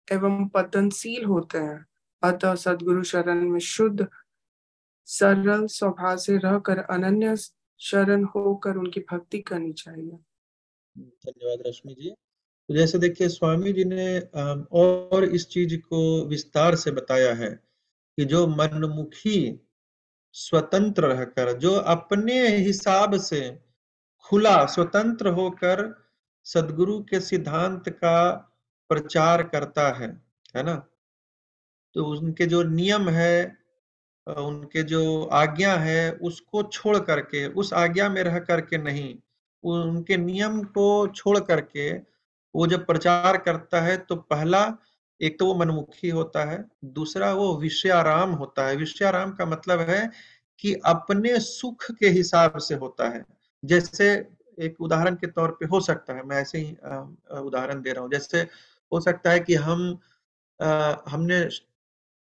[0.07, 1.85] एवं पतनशील होते हैं।
[2.23, 4.07] अतः सदगुरु शरण में शुद्ध,
[5.07, 7.35] सरल स्वभाव से रहकर अनन्य
[7.79, 10.11] शरण होकर उनकी भक्ति करनी चाहिए।
[10.95, 16.91] धन्यवाद रश्मि जी। तो जैसे देखिए, स्वामी जी ने और इस चीज़ को विस्तार से
[16.91, 17.49] बताया है
[18.17, 19.59] कि जो मनमुखी
[20.35, 23.70] स्वतंत्र रहकर, जो अपने हिसाब से
[24.31, 25.79] खुला, स्वतंत्र होकर
[26.43, 28.31] सदगुरु के सिद्धांत का
[28.89, 30.21] प्रचार करता है
[30.55, 30.75] है ना?
[31.95, 33.57] तो उनके जो नियम है
[34.27, 39.15] उनके जो आज्ञा है, उसको छोड़ करके, उस आज्ञा में रह करके नहीं
[39.63, 41.91] उनके नियम को छोड़ करके
[42.55, 44.77] वो जब प्रचार करता है तो पहला,
[45.21, 50.11] एक तो वो मनमुखी होता है, दूसरा वो विषयाराम होता है। विषयाराम का मतलब है
[50.59, 54.11] कि अपने सुख के हिसाब से होता है। जैसे
[54.57, 56.71] एक उदाहरण के तौर पे हो सकता है मैं ऐसे ही
[57.39, 58.41] उदाहरण दे रहा हूँ। जैसे
[58.91, 59.99] हो सकता है कि हम
[60.59, 61.39] आ, हमने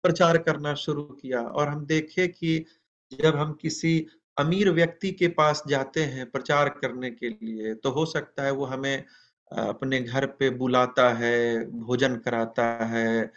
[0.03, 2.65] प्रचार करना शुरू किया और हम देखे कि
[3.11, 3.93] जब हम किसी
[4.37, 8.65] अमीर व्यक्ति के पास जाते हैं प्रचार करने के लिए तो हो सकता है वो
[8.65, 9.03] हमें
[9.51, 13.31] अपने घर पे बुलाता है भोजन कराता है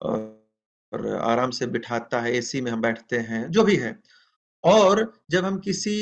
[0.00, 3.98] और आराम से बिठाता है एसी में हम बैठते हैं जो भी है।
[4.64, 5.94] और जब हम किसी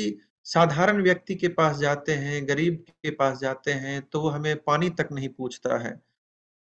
[0.45, 4.89] साधारण व्यक्ति के पास जाते हैं, गरीब के पास जाते हैं तो वो हमें पानी
[4.91, 5.99] तक नहीं पूछता है।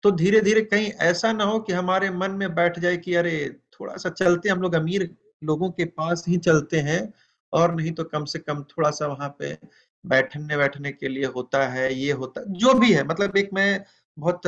[0.05, 3.39] तो धीरे धीरे कहीं ऐसा ना हो कि हमारे मन में बैठ जाए कि अरे
[3.73, 5.11] थोड़ा सा चलते हम लोग अमीर
[5.45, 7.13] लोगों के पास ही चलते हैं,
[7.53, 9.57] और नहीं तो कम से कम थोड़ा सा वहाँ पे
[10.05, 13.85] बैठने बैठने के लिए होता है, ये होता, जो भी है। मतलब एक मैं
[14.19, 14.47] बहुत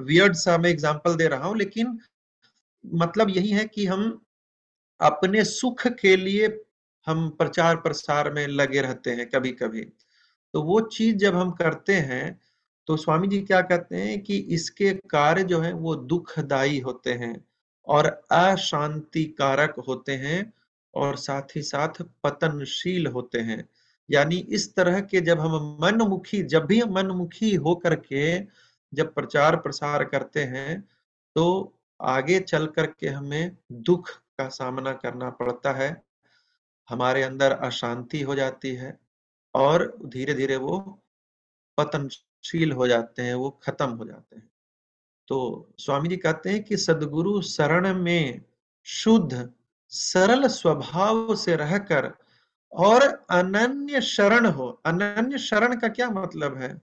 [0.00, 1.98] वियर्ड सा मैं एग्जांपल दे रहा हूँ, लेकिन
[2.84, 4.20] मतलब यही है कि हम
[5.00, 6.48] अपने सुख के लिए
[7.06, 9.82] हम प्रचार प्रसार में लगे रहते हैं कभी कभी
[10.54, 12.40] तो वो चीज़ जब हम करते हैं
[12.88, 17.34] तो स्वामी जी क्या कहते हैं कि इसके कार्य जो है वो दुखदाई होते हैं
[17.86, 20.52] और अशांति कारक होते हैं
[20.94, 23.64] और साथ ही साथ पतनशील होते हैं।
[24.08, 28.38] यानी इस तरह के जब हम मनमुखी, जब भी मनमुखी होकर के
[28.92, 30.80] जब प्रचार प्रसार करते हैं
[31.36, 35.90] तो आगे चल करके हमें दुख का सामना करना पड़ता है।
[36.88, 38.98] हमारे अंदर अशांति हो जाती है
[39.54, 41.02] और धीरे धीरे वो
[41.78, 44.50] पतनशील हो जाते हैं, वो खत्म हो जाते हैं।
[45.28, 48.40] तो स्वामी जी कहते हैं कि सदगुरु शरण में
[48.84, 49.50] शुद्ध,
[49.88, 52.12] सरल स्वभाव से रहकर
[52.72, 56.82] और अनन्य शरण हो। अनन्य शरण का क्या मतलब है?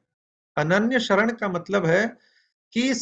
[0.57, 2.17] अनन्य शरण का मतलब है
[2.73, 2.93] कि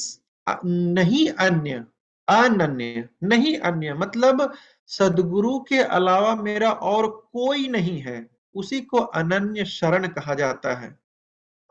[0.65, 1.85] नहीं अन्य,
[2.27, 4.53] अनन्य, नहीं अन्य मतलब
[4.87, 10.99] सदगुरु के अलावा मेरा और कोई नहीं है उसी को अनन्य शरण कहा जाता है।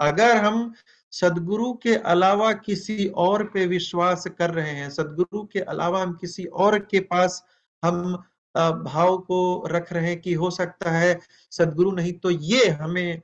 [0.01, 0.75] अगर हम
[1.11, 6.45] सदगुरु के अलावा किसी और पे विश्वास कर रहे हैं सदगुरु के अलावा हम किसी
[6.45, 7.45] और के पास
[7.85, 8.25] हम
[8.57, 13.23] भाव को रख रहे हैं कि हो सकता है सदगुरु नहीं तो ये हमें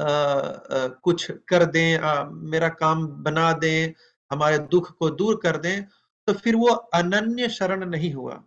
[0.00, 3.92] आ, आ, कुछ कर दें आ, मेरा काम बना दें
[4.30, 5.84] हमारे दुख को दूर कर दें
[6.26, 8.44] तो फिर वो अनन्य शरण नहीं हुआ।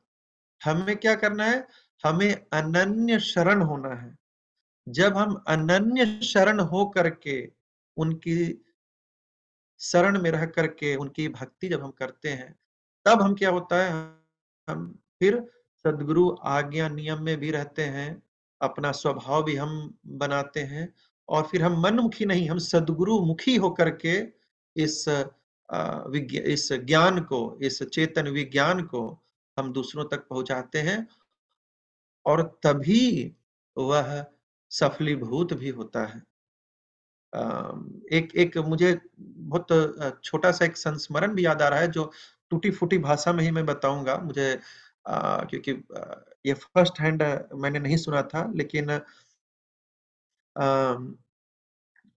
[0.65, 1.67] हमें क्या करना है?
[2.05, 4.17] हमें अनन्य शरण होना है।
[4.89, 7.51] जब हम अनन्य शरण हो करके,
[7.97, 8.65] उनकी
[9.79, 12.59] शरण में रह करके, उनकी भक्ति जब हम करते हैं,
[13.05, 13.91] तब हम क्या होता है?
[14.69, 15.51] हम फिर
[15.85, 18.23] सदगुरु आज्ञा नियम में भी रहते हैं,
[18.61, 20.93] अपना स्वभाव भी हम बनाते हैं,
[21.29, 24.17] और फिर हम मनमुखी नहीं, हम सदगुरु मुखी होकर के
[24.75, 25.05] इस
[26.35, 29.23] इस ज्ञान को, इस चेतन विज्ञान को
[29.57, 31.07] हम दूसरों तक पहुंचाते हैं
[32.25, 33.35] और तभी
[33.77, 34.25] वह
[34.71, 36.21] सफलीभूत भी होता है।
[38.17, 42.11] एक एक मुझे बहुत छोटा सा एक संस्मरण भी याद आ रहा है जो
[42.49, 44.59] टूटी फूटी भाषा में ही मैं बताऊँगा। मुझे
[45.07, 45.71] आ, क्योंकि
[46.45, 47.23] ये फ़र्स्ट हैंड
[47.55, 48.91] मैंने नहीं सुना था लेकिन
[50.55, 50.65] आ,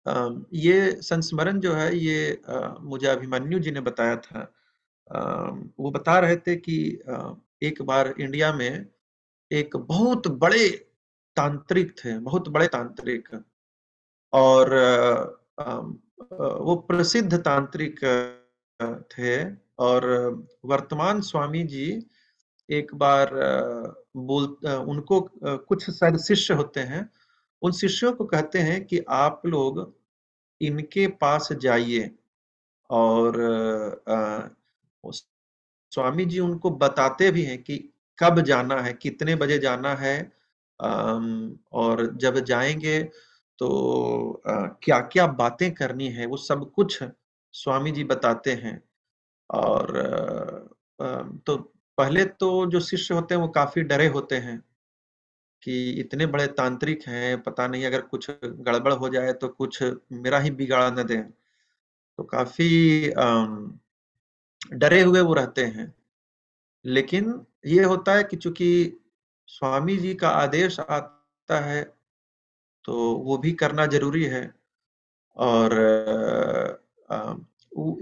[0.07, 4.53] आ, ये संस्मरण जो है ये आ, मुझे अभिमन्यु जी ने बताया था।
[5.11, 6.77] वो बता रहे थे कि
[7.63, 8.87] एक बार इंडिया में
[9.51, 10.69] एक बहुत बड़े
[11.37, 13.29] तांत्रिक थे, बहुत बड़े तांत्रिक।
[14.33, 14.75] और
[16.31, 18.01] वो प्रसिद्ध तांत्रिक
[19.13, 20.05] थे। और
[20.65, 21.87] वर्तमान स्वामी जी
[22.69, 23.31] एक बार
[24.17, 27.09] बोल उनको कुछ शायद शिष्य होते हैं।
[27.63, 29.95] उन शिष्यों को कहते हैं कि आप लोग
[30.61, 32.11] इनके पास जाइए।
[32.91, 33.37] और
[35.13, 37.77] स्वामी जी उनको बताते भी हैं कि
[38.19, 40.17] कब जाना है, कितने बजे जाना है
[40.81, 43.03] और जब जाएँगे
[43.59, 44.43] तो
[44.83, 47.03] क्या क्या बातें करनी है, वो सब कुछ
[47.55, 48.81] स्वामी जी बताते हैं।
[49.51, 49.93] और
[51.47, 51.57] तो
[51.99, 54.59] पहले तो जो शिष्य होते हैं वो काफ़ी डरे होते हैं
[55.63, 59.83] कि इतने बड़े तांत्रिक हैं, पता नहीं अगर कुछ गड़बड़ हो जाए तो कुछ
[60.13, 62.69] मेरा ही बिगाड़ न दें। तो काफ़ी
[64.63, 65.93] डरे हुए वो रहते हैं।
[66.85, 67.35] लेकिन
[67.67, 68.71] ये होता है कि चूँकि
[69.49, 71.83] स्वामी जी का आदेश आता है
[72.85, 74.43] तो वो भी करना ज़रूरी है।
[75.37, 75.73] और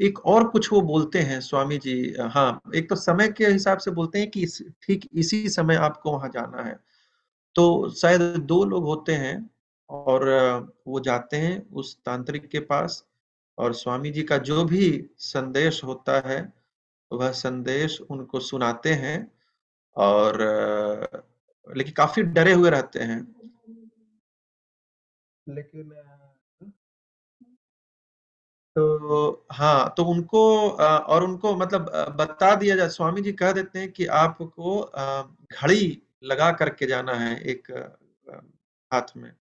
[0.03, 1.95] एक और कुछ वो बोलते हैं स्वामी जी
[2.33, 4.47] हाँ एक तो समय के हिसाब से बोलते हैं कि
[4.83, 6.79] ठीक इसी समय आपको वहाँ जाना है।
[7.57, 9.37] तो शायद दो लोग होते हैं
[9.91, 10.29] और
[10.89, 13.05] वो जाते हैं उस तांत्रिक के पास।
[13.59, 14.87] और स्वामी जी का जो भी
[15.19, 16.53] संदेश होता है
[17.11, 19.19] वह संदेश उनको सुनाते हैं
[19.97, 20.39] और
[21.67, 23.21] लेकिन काफ़ी डरे हुए रहते हैं।
[25.47, 25.93] लेकिन
[28.77, 30.41] तो हाँ तो उनको
[30.71, 34.81] और उनको मतलब बता दिया जाए स्वामी जी कह देते हैं कि आपको
[35.53, 37.71] घड़ी लगा करके जाना है एक
[38.91, 39.33] हाथ में।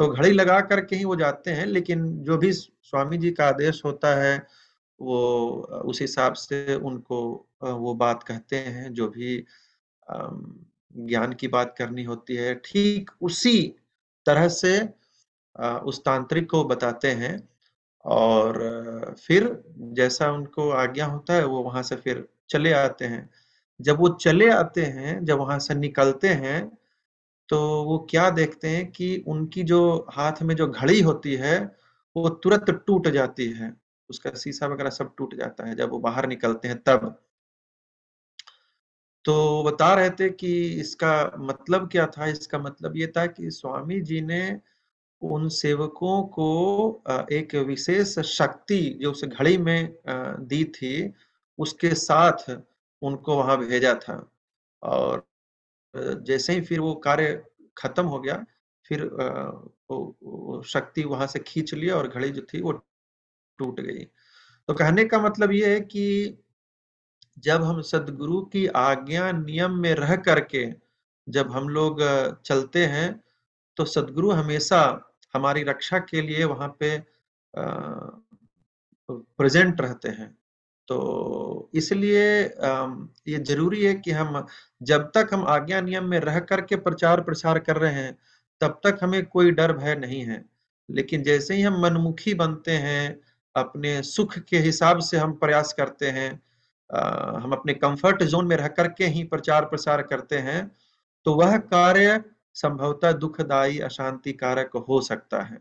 [0.00, 3.82] तो घड़ी लगा करके ही वो जाते हैं, लेकिन जो भी स्वामी जी का आदेश
[3.84, 4.46] होता है,
[5.00, 5.18] वो,
[5.84, 9.44] उस हिसाब से उनको वो बात कहते हैं, जो भी
[10.08, 13.76] ज्ञान की बात करनी होती है। ठीक उसी
[14.26, 14.72] तरह से
[15.84, 17.48] उस तांत्रिक को बताते हैं
[18.04, 23.28] और फिर जैसा उनको आज्ञा होता है, वो वहाँ से फिर चले आते हैं।
[23.80, 26.79] जब वो चले आते हैं, जब वहाँ से निकलते हैं
[27.50, 31.58] तो वो क्या देखते हैं कि उनकी जो हाथ में जो घड़ी होती है,
[32.16, 33.72] वो तुरंत टूट जाती है।
[34.10, 37.14] उसका शीशा वगैरह सब टूट जाता है जब वो बाहर निकलते हैं तब।
[39.24, 42.26] तो बता रहे थे कि इसका मतलब क्या था?
[42.26, 44.60] इसका मतलब ये था कि स्वामी जी ने
[45.22, 51.12] उन सेवकों को एक विशेष शक्ति जो उस घड़ी में दी थी,
[51.58, 52.50] उसके साथ
[53.02, 54.30] उनको वहाँ भेजा था।
[54.82, 55.26] और
[55.94, 57.42] जैसे ही फिर वो कार्य
[57.76, 58.44] खत्म हो गया,
[58.86, 59.04] फिर
[59.90, 62.72] वो शक्ति वहाँ से खींच लिया और घड़ी जो थी वो
[63.58, 64.04] टूट गई।
[64.68, 66.38] तो कहने का मतलब ये है कि
[67.38, 70.66] जब हम सदगुरु की आज्ञा नियम में रह करके
[71.26, 72.00] जब हम लोग
[72.46, 73.08] चलते हैं
[73.76, 74.80] तो सदगुरु हमेशा
[75.34, 76.98] हमारी रक्षा के लिए वहाँ पे
[79.08, 80.36] प्रेजेंट रहते हैं।
[80.90, 82.22] तो इसलिए
[83.28, 84.46] ये ज़रूरी है कि हम
[84.82, 88.16] जब तक हम आज्ञा नियम में रह करके प्रचार प्रसार कर रहे हैं,
[88.60, 90.44] तब तक हमें कोई डर भय नहीं है।
[90.88, 93.20] लेकिन जैसे ही हम मनमुखी बनते हैं,
[93.56, 96.30] अपने सुख के हिसाब से हम प्रयास करते हैं
[97.40, 100.70] हम अपने कंफर्ट जोन में रह करके ही प्रचार प्रसार करते हैं
[101.26, 102.22] तो वह कार्य
[102.54, 105.58] संभवतः दुखदायी अशांति कारक हो सकता है।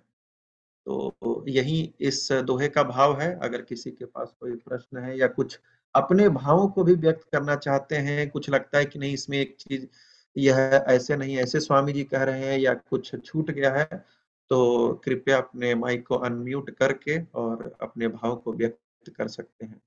[0.89, 5.27] तो यही इस दोहे का भाव है। अगर किसी के पास कोई प्रश्न है या
[5.27, 5.59] कुछ
[5.95, 9.55] अपने भावों को भी व्यक्त करना चाहते हैं, कुछ लगता है कि नहीं, इसमें एक
[9.59, 9.85] चीज़
[10.35, 13.85] यह ऐसे नहीं, ऐसे स्वामी जी कह रहे हैं या कुछ छूट गया है
[14.51, 19.81] तो कृपया अपने माइक को अनम्यूट करके और अपने भाव को व्यक्त कर सकते हैं।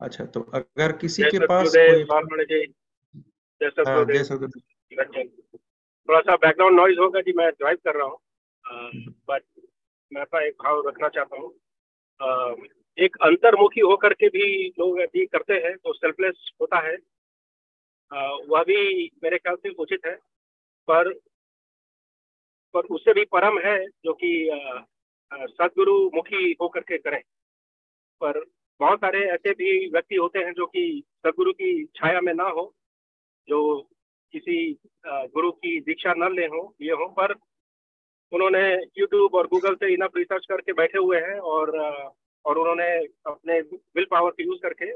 [0.00, 2.04] अच्छा तो अगर किसी के पास कोई
[6.08, 8.18] थोड़ा सा बैकग्राउंड नॉइज़ होगा जी मैं ड्राइव कर रहा हूँ।
[9.28, 9.42] बट
[10.12, 11.52] मैं अपना एक भाव रखना चाहता हूँ।
[12.98, 16.96] एक अंतर्मुखी होकर के भी लोग यदि करते हैं तो सेल्फलेस होता है।
[18.48, 20.14] वह भी मेरे ख्याल से उचित है।
[20.88, 21.12] पर
[22.74, 24.48] पर उससे भी परम है जो कि
[25.32, 27.22] सदगुरु मुखी होकर के करें।
[28.20, 28.44] पर
[28.80, 32.74] बहुत सारे ऐसे भी व्यक्ति होते हैं जो कि सदगुरु की छाया में ना हो
[33.48, 33.88] जो
[34.32, 37.34] किसी गुरु की दीक्षा न ले हो ये हो पर
[38.32, 41.78] उन्होंने यूट्यूब और गूगल से इनफ रिसर्च करके बैठे हुए हैं और
[42.44, 42.96] और उन्होंने
[43.26, 43.60] अपने
[43.96, 44.92] विल पावर का यूज़ करके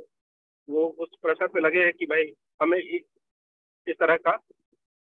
[0.68, 4.36] वो उस प्रेशर पे लगे हैं कि भाई हमें इस तरह का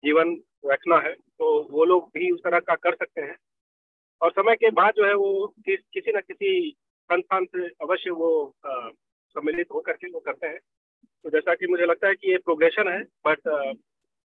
[0.04, 3.36] जीवन रखना है तो वो लोग भी उस तरह का कर सकते हैं।
[4.20, 6.76] और समय के बाद जो है वो किस, किसी न किसी
[7.10, 8.30] संस्थान से अवश्य वो
[8.66, 10.58] सम्मिलित होकर के वो करते हैं।
[11.24, 13.48] तो जैसा कि मुझे लगता है कि ये प्रोग्रेशन है बट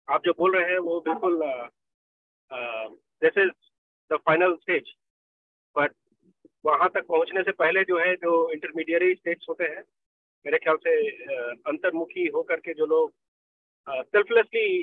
[0.09, 1.43] आप जो बोल रहे हैं वो बिल्कुल
[3.23, 3.47] जैसे
[4.11, 4.93] द फाइनल स्टेज
[5.77, 5.93] बट
[6.65, 9.83] वहाँ तक पहुँचने से पहले जो है, जो इंटरमीडिएट स्टेज होते हैं,
[10.47, 10.95] मेरे ख्याल से
[11.71, 13.13] अंतर्मुखी होकर के जो लोग
[13.89, 14.83] सेल्फलेसली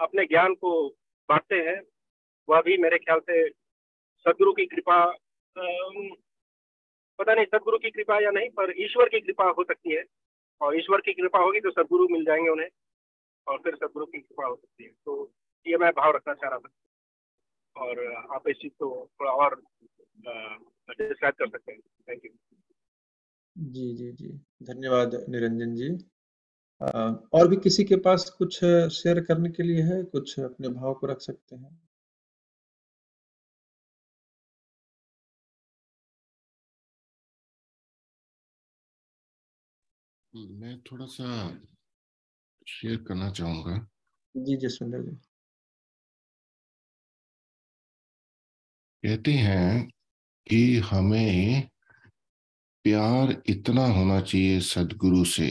[0.00, 0.72] अपने ज्ञान को
[1.28, 1.80] बांटते हैं,
[2.48, 5.00] वह भी मेरे ख्याल से सदगुरु की कृपा
[7.18, 10.04] पता नहीं सदगुरु की कृपा या नहीं, पर ईश्वर की कृपा हो सकती है।
[10.60, 12.68] और ईश्वर की कृपा होगी तो सदगुरु मिल जाएँगे उन्हें,
[13.48, 15.32] और फिर सदगुरु की कृपा हो सकती है। तो
[15.66, 16.70] ये मैं भाव रखना चाह रहा था।
[17.80, 19.62] और आप इस चीज़ को थोड़ा और
[20.90, 22.30] डिस्क्राइब कर सकते हैं। थैंक यू
[23.58, 24.28] जी जी जी।
[24.62, 26.10] धन्यवाद निरंजन जी।
[27.38, 28.64] और भी किसी के पास कुछ
[28.94, 30.02] शेयर करने के लिए है?
[30.04, 31.87] कुछ अपने भाव को रख सकते हैं?
[40.34, 41.28] मैं थोड़ा सा
[42.66, 43.76] शेयर करना चाहूँगा।
[44.34, 45.18] जी जसविंदर जी।
[49.04, 49.88] कहते हैं
[50.46, 51.68] कि हमें
[52.84, 55.48] प्यार इतना होना चाहिए सदगुरु से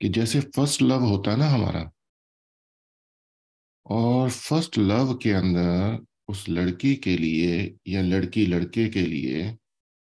[0.00, 1.90] कि जैसे फ़र्स्ट लव होता है ना हमारा
[3.86, 5.98] और फ़र्स्ट लव के अंदर
[6.28, 9.50] उस लड़की के लिए या लड़की लड़के के लिए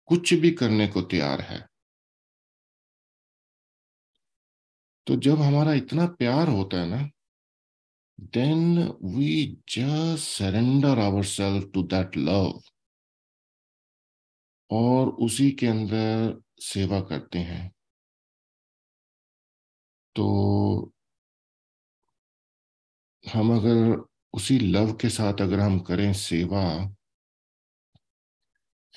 [0.08, 1.66] कुछ भी करने को तैयार है।
[5.08, 7.10] तो जब हमारा इतना प्यार होता है ना
[8.36, 12.60] then we just surrender our self to that love
[14.70, 17.70] और उसी के अंदर सेवा करते हैं।
[20.16, 20.26] तो
[23.24, 24.04] हम अगर
[24.34, 26.64] उसी लव के साथ अगर हम करें सेवा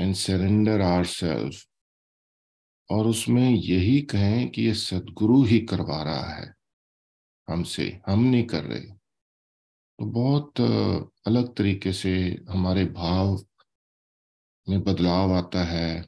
[0.01, 1.71] एंड सरेंडर आर सेल्फ
[2.92, 6.54] और उसमें यही कहें कि ये सदगुरु ही करवा रहा है।
[7.48, 10.62] हमसे हम नहीं कर रहे। तो बहुत
[11.28, 12.14] अलग तरीके से
[12.50, 13.46] हमारे भाव
[14.68, 16.06] में बदलाव आता है।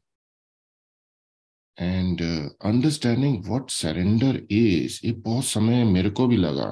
[1.77, 2.21] And
[2.65, 6.69] understanding what surrender is ये बहुत समय मेरे को भी लगा।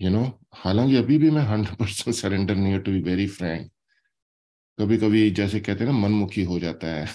[0.00, 0.24] यू नो
[0.54, 3.70] हालाँकि अभी भी मैं हंड्रेड परसेंट सरेंडर नहीं टू बी वेरी फ्रैंक
[4.78, 7.06] कभी कभी जैसे कहते हैं ना, मनमुखी हो जाता है।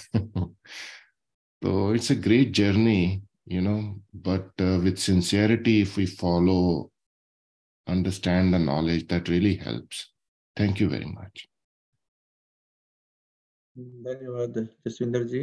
[1.62, 3.00] तो it's a great journey
[3.48, 6.90] you know but uh, with sincerity if we follow
[7.86, 10.10] understand the knowledge that really helps.
[10.56, 11.46] Thank you very much.
[13.76, 14.56] धन्यवाद
[14.86, 15.42] जसविंदर जी।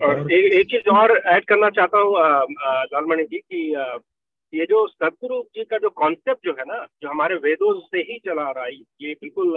[0.00, 2.14] और एक एक चीज़ और ऐड करना चाहता हूँ
[2.92, 3.60] लालमणि जी कि
[4.52, 8.18] ये जो सदगुरु जी का जो कॉन्सेप्ट जो है ना जो हमारे वेदों से ही
[8.26, 9.54] चला रहा है ये बिल्कुल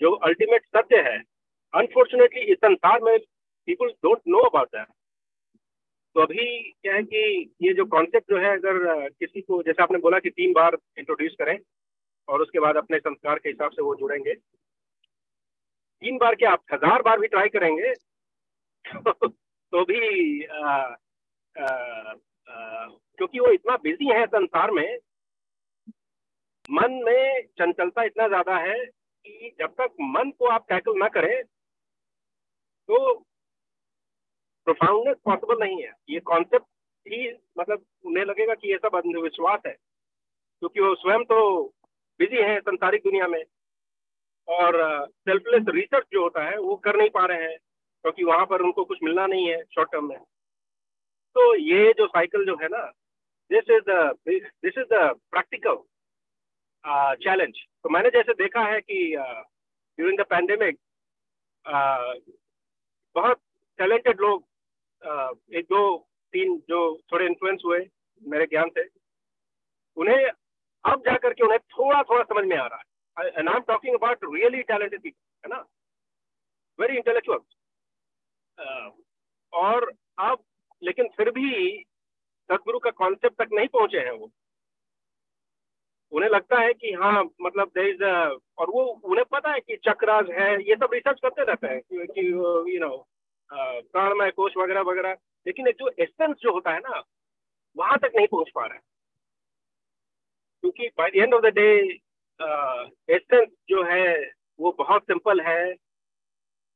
[0.00, 1.16] जो अल्टीमेट सत्य है
[1.74, 3.16] अनफॉर्चुनेटली इस संसार में
[3.68, 4.86] people don't know about that
[6.16, 7.22] तो अभी क्या है कि
[7.62, 11.34] ये जो कॉन्सेप्ट जो है अगर किसी को जैसे आपने बोला कि तीन बार इंट्रोड्यूस
[11.38, 11.58] करें
[12.28, 14.34] और उसके बाद अपने संस्कार के हिसाब से वो जुड़ेंगे।
[16.02, 17.92] तीन बार क्या आप हज़ार बार भी ट्राई करेंगे?
[19.72, 20.70] तो भी आ,
[21.56, 21.66] आ,
[22.46, 22.86] आ,
[23.18, 24.98] क्योंकि वो इतना बिज़ी है संसार में
[26.70, 31.42] मन में चंचलता इतना ज़्यादा है कि जब तक मन को आप टैकल ना करें
[32.88, 32.98] तो
[34.66, 36.66] प्रोफाउंडनेस पॉसिबल नहीं है। ये कॉन्सेप्ट
[37.06, 41.62] ही मतलब उन्हें लगेगा कि ये सब अंधविश्वास है, क्योंकि वो स्वयं तो
[42.20, 43.44] बिज़ी है संसारिक दुनिया में।
[44.48, 44.76] और
[45.08, 47.56] सेल्फलेस रिसर्च जो होता है, वो कर नहीं पा रहे हैं,
[48.04, 50.18] क्योंकि वहाँ पर उनको कुछ मिलना नहीं है शॉर्ट टर्म में।
[51.36, 52.82] तो ये जो साइकिल जो है ना
[53.50, 53.90] this is
[54.28, 55.76] this is the practical
[57.24, 60.78] challenge तो मैंने जैसे देखा है कि ड्यूरिंग द पैंडेमिक
[63.16, 63.40] बहुत
[63.78, 64.44] टैलेंटेड लोग
[65.06, 65.96] एक दो
[66.34, 66.78] तीन जो
[67.12, 67.78] थोड़े इन्फ्लुएंस हुए
[68.22, 68.88] मेरे ज्ञान से,
[69.96, 70.26] उन्हें
[70.84, 73.94] अब जाकर के उन्हें थोड़ा थोड़ा समझ में आ रहा है। And I am talking
[73.94, 75.64] about really talented people है ना?
[76.78, 77.38] वेरी इंटेलेक्चुअल
[79.52, 80.42] और अब,
[80.82, 81.50] लेकिन फिर भी
[82.50, 84.30] सदगुरु का कॉन्सेप्ट तक नहीं पहुँचे हैं वो।
[86.12, 90.26] उन्हें लगता है कि हाँ मतलब देर इज़ और वो, उन्हें पता है कि चक्रास
[90.30, 92.96] है, ये सब रिसर्च करते रहते हैं कि यू नो
[93.52, 95.16] प्राणमय कोश वगैरह वगैरह।
[95.46, 97.02] लेकिन एक जो एसेंस जो होता है ना,
[97.76, 98.80] वहाँ तक नहीं पहुँच पा रहा है।
[100.60, 101.68] क्योंकि by the end of the day
[103.14, 105.74] essence जो है, वो बहुत सिंपल है।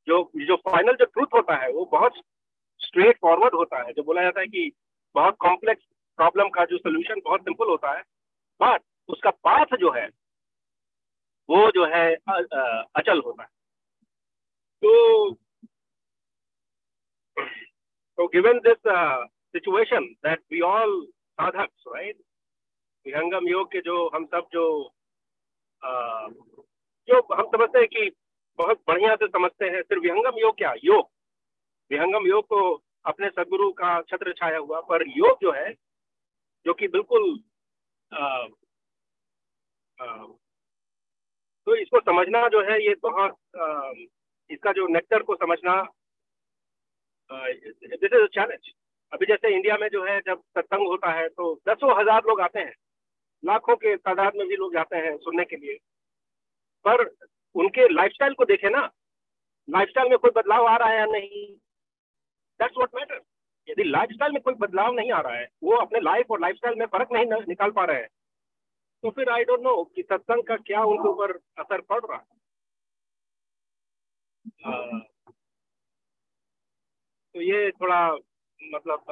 [0.07, 2.14] जो जो फाइनल जो ट्रूथ होता है, वो बहुत
[2.81, 4.71] स्ट्रेट फॉरवर्ड होता है। जो बोला जाता है कि
[5.14, 5.85] बहुत कॉम्प्लेक्स
[6.16, 8.03] प्रॉब्लम का जो सोल्यूशन बहुत सिंपल होता है।
[8.61, 10.07] बट उसका पाथ जो है,
[11.51, 12.14] वो जो है
[12.97, 13.49] अचल होता है।
[14.83, 15.31] तो
[18.21, 21.07] So given this uh, situation that we all
[21.39, 22.16] sadhaks, right?
[23.07, 24.64] विहंगम योग के जो हम सब जो
[25.83, 26.27] आ,
[27.09, 28.11] जो हम समझते हैं कि
[28.59, 31.09] बहुत बढ़िया से समझते हैं सिर्फ़ विहंगम योग क्या योग
[31.91, 32.61] विहंगम योग को
[33.05, 35.73] अपने सदगुरु का छत्र छाया हुआ पर योग जो है
[36.66, 37.25] जो कि बिल्कुल
[38.12, 38.27] आ,
[39.99, 40.07] आ,
[41.66, 43.93] तो इसको समझना जो है ये बहुत आ,
[44.51, 45.81] इसका जो नेक्टर को समझना
[47.31, 48.72] दिस इज़ चैलेंज
[49.12, 52.61] अभी जैसे इंडिया में जो है जब सत्संग होता है तो दसों हज़ार लोग आते
[52.61, 52.74] हैं।
[53.43, 55.74] लाखों के तादाद में भी लोग जाते हैं सुनने के लिए।
[56.85, 57.05] पर
[57.55, 58.91] उनके लाइफस्टाइल को देखें ना
[59.68, 61.47] लाइफस्टाइल में कोई बदलाव आ रहा है या नहीं?
[62.61, 63.20] दैट्स व्हाट मैटर
[63.68, 66.87] यदि लाइफस्टाइल में कोई बदलाव नहीं आ रहा है, वो अपने लाइफ और लाइफस्टाइल में
[66.87, 68.09] फ़र्क नहीं निकाल पा रहे हैं
[69.05, 72.24] तो फिर आई डोंट नो कि सत्संग का क्या उनके ऊपर असर पड़ रहा है।
[77.35, 78.01] तो ये थोड़ा
[78.61, 79.05] मतलब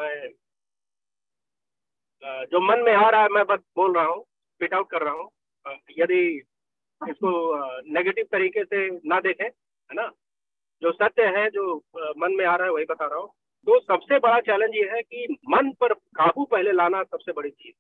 [2.51, 4.25] जो मन में आ रहा है, मैं बस बोल रहा हूँ
[4.61, 5.31] फिट आउट कर रहा हूँ।
[5.99, 6.21] यदि
[7.01, 7.31] इसको
[7.93, 10.11] नेगेटिव तरीके से ना देखें, है ना?
[10.83, 11.77] जो सत्य है, जो
[12.19, 13.29] मन में आ रहा है, वही बता रहा हूँ।
[13.67, 17.75] तो सबसे बड़ा चैलेंज ये है कि मन पर काबू पहले लाना सबसे बड़ी चीज़।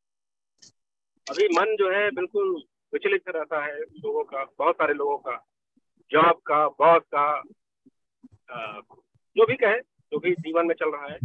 [1.26, 2.54] अभी मन जो है, बिल्कुल
[2.92, 5.36] विचलित रहता है लोगों का, बहुत सारे लोगों का,
[6.10, 7.42] जॉब का, बॉस का
[9.36, 9.80] जो भी कहे।
[10.12, 11.18] जो भी जीवन में चल रहा है।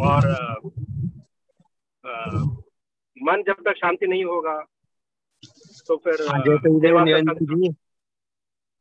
[0.00, 0.54] और आ,
[2.10, 2.42] आ,
[3.22, 4.64] मन जब तक शांति नहीं होगा
[5.86, 7.74] तो फिर हाँ, जैसे उदय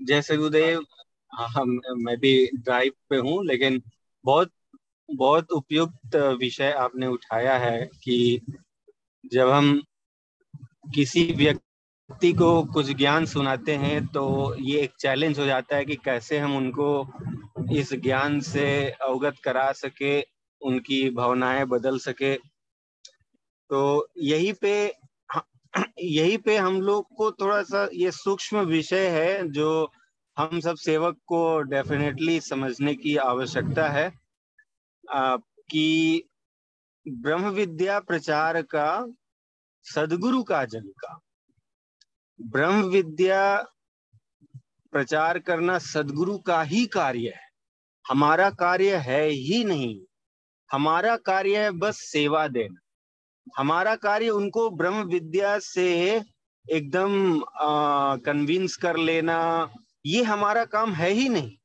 [0.02, 0.80] जैसे उदय
[1.34, 1.66] हाँ।
[1.96, 3.84] मैं भी ड्राइव पे हूँ लेकिन
[4.26, 4.52] बहुत
[5.16, 8.42] बहुत उपयुक्त विषय आपने उठाया है कि
[9.26, 9.84] जब हम
[10.96, 11.56] किसी
[12.10, 16.38] व्यक्ति को कुछ ज्ञान सुनाते हैं तो ये एक चैलेंज हो जाता है कि कैसे
[16.38, 17.08] हम उनको
[17.72, 20.22] इस ज्ञान से अवगत करा सके,
[20.62, 22.36] उनकी भावनाएँ बदल सके।
[23.70, 24.94] तो यही पे
[26.00, 29.92] यही पे हम लोग को थोड़ा सा ये सूक्ष्म विषय है, जो
[30.38, 34.12] हम सब सेवक को डेफिनेटली समझने की आवश्यकता है।
[35.72, 36.24] कि
[37.08, 39.08] ब्रह्म विद्या प्रचार का,
[39.84, 41.20] सदगुरु का जन का।
[42.42, 43.66] ब्रह्म विद्या
[44.92, 47.48] प्रचार करना सदगुरु का ही कार्य है।
[48.10, 50.00] हमारा कार्य है ही नहीं।
[50.72, 52.80] हमारा कार्य है बस सेवा देना।
[53.58, 56.22] हमारा कार्य उनको ब्रह्म विद्या से
[56.72, 57.42] एकदम
[58.26, 59.70] कन्विंस कर लेना,
[60.06, 61.58] ये हमारा काम है ही नहीं।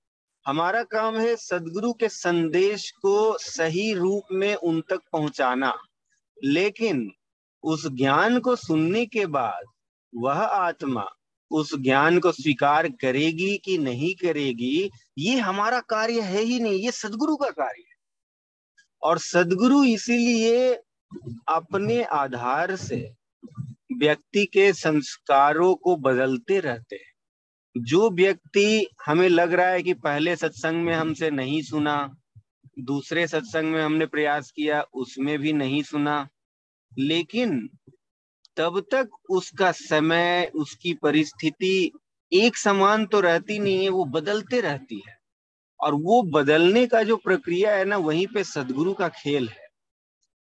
[0.46, 5.78] हमारा काम है सदगुरु के संदेश को सही रूप में उन तक पहुंचाना।
[6.44, 7.12] लेकिन
[7.62, 9.64] उस ज्ञान को सुनने के बाद
[10.14, 11.06] वह आत्मा
[11.50, 16.90] उस ज्ञान को स्वीकार करेगी कि नहीं करेगी, ये हमारा कार्य है ही नहीं, ये
[16.90, 17.96] सदगुरु का कार्य है।
[19.02, 20.74] और सदगुरु इसीलिए
[21.48, 23.14] अपने आधार से
[23.98, 27.12] व्यक्ति के संस्कारों को बदलते रहते हैं।
[27.76, 32.16] जो व्यक्ति हमें लग रहा है कि पहले सत्संग में हमसे नहीं सुना,
[32.78, 36.28] दूसरे सत्संग में हमने प्रयास किया, उसमें भी नहीं सुना,
[36.98, 37.70] लेकिन
[38.56, 41.92] तब तक उसका समय, उसकी परिस्थिति
[42.32, 45.18] एक समान तो रहती नहीं है, वो बदलते रहती है।
[45.80, 49.66] और वो बदलने का जो प्रक्रिया है ना, वहीं पे सदगुरु का खेल है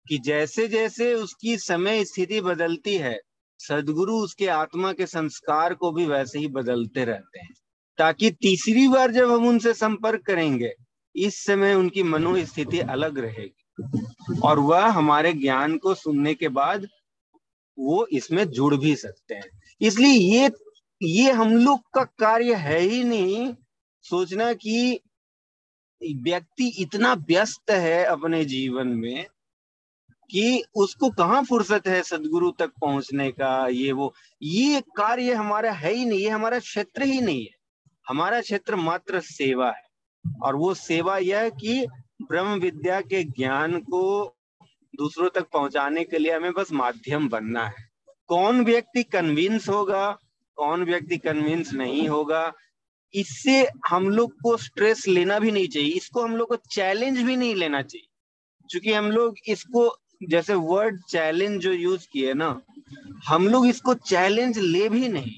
[0.09, 3.21] कि जैसे जैसे उसकी समय स्थिति बदलती है,
[3.59, 7.55] सदगुरु उसके आत्मा के संस्कार को भी वैसे ही बदलते रहते हैं।
[7.99, 10.73] ताकि तीसरी बार जब हम उनसे संपर्क करेंगे,
[11.17, 13.65] इस समय उनकी मनोस्थिति अलग रहेगी।
[14.45, 16.87] और वह हमारे ज्ञान को सुनने के बाद
[17.79, 20.51] वो इसमें जुड़ भी सकते हैं। इसलिए ये
[21.03, 23.55] ये हम लोग का कार्य है ही नहीं
[24.03, 25.01] सोचना कि
[26.17, 29.27] व्यक्ति इतना व्यस्त है अपने जीवन में
[30.31, 35.93] कि उसको कहाँ फुर्सत है सदगुरु तक पहुँचने का, ये वो, ये कार्य हमारा है
[35.93, 37.57] ही नहीं, ये हमारा क्षेत्र ही नहीं है।
[38.09, 39.89] हमारा क्षेत्र मात्र सेवा है।
[40.43, 41.87] और वो सेवा यह कि
[42.23, 44.35] ब्रह्म विद्या के ज्ञान को
[44.99, 47.87] दूसरों तक पहुँचाने के लिए हमें बस माध्यम बनना है।
[48.29, 50.19] कौन व्यक्ति कन्विंस होगा,
[50.57, 52.53] कौन व्यक्ति कन्विंस नहीं होगा,
[53.15, 57.37] इससे हम लोग को स्ट्रेस लेना भी नहीं चाहिए, इसको हम लोग को चैलेंज भी
[57.37, 58.09] नहीं लेना चाहिए।
[58.71, 59.97] क्योंकि हम लोग इसको,
[60.29, 62.61] जैसे वर्ड चैलेंज जो यूज़ किए ना,
[63.27, 65.33] हम लोग इसको चैलेंज ले भी नहीं,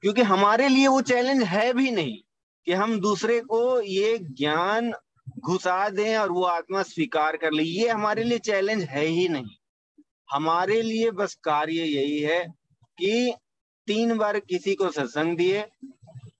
[0.00, 2.18] क्योंकि हमारे लिए वो चैलेंज है भी नहीं,
[2.66, 4.92] कि हम दूसरे को ये ज्ञान
[5.40, 9.56] घुसा दें और वो आत्मा स्वीकार कर ले। ये हमारे लिए चैलेंज है ही नहीं।
[10.32, 12.44] हमारे लिए बस कार्य यही है
[12.98, 13.34] कि
[13.88, 15.64] तीन बार किसी को सत्संग दिए।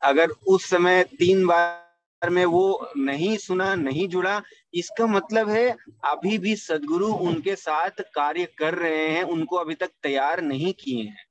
[0.02, 4.40] अगर उस समय तीन बार में वो नहीं सुना, नहीं जुड़ा,
[4.74, 5.70] इसका मतलब है
[6.04, 11.02] अभी भी सदगुरु उनके साथ कार्य कर रहे हैं, उनको अभी तक तैयार नहीं किए
[11.02, 11.24] हैं।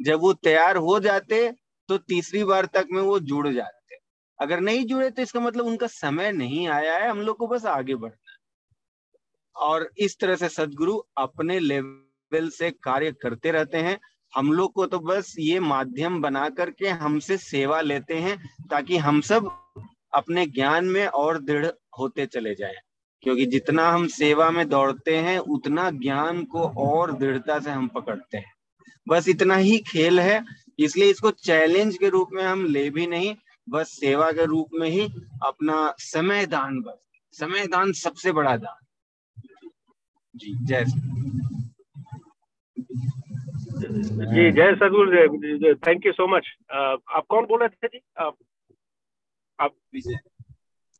[0.00, 1.50] जब वो तैयार हो जाते
[1.88, 3.75] तो तीसरी बार तक में वो जुड़ जाते।
[4.40, 7.64] अगर नहीं जुड़े तो इसका मतलब उनका समय नहीं आया है, हम लोग को बस
[7.66, 8.36] आगे बढ़ना है।
[9.56, 13.98] और इस तरह से सदगुरु अपने लेवल से कार्य करते रहते हैं।
[14.36, 19.20] हम लोग को तो बस ये माध्यम बना करके हमसे सेवा लेते हैं, ताकि हम
[19.20, 19.50] सब
[20.14, 21.66] अपने ज्ञान में और दृढ़
[21.98, 22.76] होते चले जाएँ।
[23.22, 28.38] क्योंकि जितना हम सेवा में दौड़ते हैं, उतना ज्ञान को और दृढ़ता से हम पकड़ते
[28.38, 28.52] हैं।
[29.08, 30.44] बस इतना ही खेल है,
[30.78, 33.34] इसलिए इसको चैलेंज के रूप में हम ले भी नहीं
[33.66, 35.04] बस सेवा के रूप में ही
[35.46, 36.98] अपना समय दान बस।
[37.34, 38.84] समय दान सबसे बड़ा दान।
[40.34, 40.84] जी जय
[44.32, 48.00] जी जय सदगुरु थैंक यू सो मच आप कौन बोल रहे थे जी?
[48.18, 48.36] आप
[49.58, 50.18] आप विजय।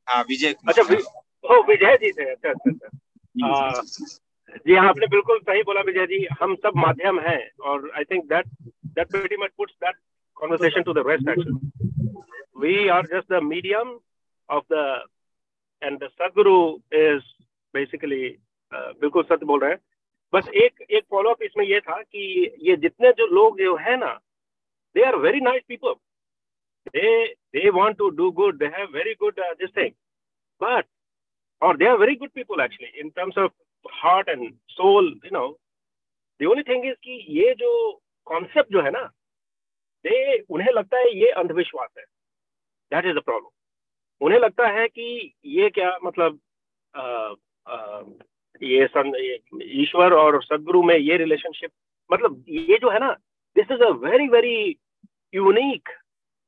[0.09, 0.83] हाँ विजय अच्छा
[1.55, 6.27] ओ विजय जी थे। अच्छा अच्छा अच्छा। जी हाँ आपने बिल्कुल सही बोला विजय जी।
[6.41, 7.41] हम सब माध्यम हैं
[7.71, 8.47] और I think that
[8.97, 9.97] that pretty much puts that
[10.37, 11.53] conversation to the rest actually
[12.57, 13.99] we are just the medium
[14.49, 15.01] of the
[15.83, 17.23] and the sadguru is
[17.75, 18.39] basically
[18.73, 19.81] uh, बिल्कुल सत्य बोल रहे हैं
[20.33, 22.23] बस एक एक फॉलो अप इसमें ये था कि
[22.69, 24.13] ये जितने जो लोग जो है ना
[24.97, 25.95] they are very nice people
[26.95, 29.93] they they want to do good they have very good this thing
[30.61, 30.85] but
[31.63, 33.51] or they are very good people actually in terms of
[33.87, 35.57] heart and soul you know
[36.41, 37.71] the only thing is कि ये जो
[38.27, 39.03] concept जो है ना
[40.05, 40.17] दे
[40.57, 42.05] उन्हें लगता है ये अंधविश्वास है
[42.93, 43.51] दैट इज़ द प्रॉब्लम
[44.21, 46.41] उन्हें लगता है कि ये क्या मतलब
[46.97, 47.35] आ,
[47.69, 48.03] आ,
[48.63, 48.89] ये
[49.83, 51.71] ईश्वर और सदगुरु में ये रिलेशनशिप
[52.13, 53.17] मतलब ये जो है ना
[53.57, 54.79] this is a very very
[55.35, 55.91] unique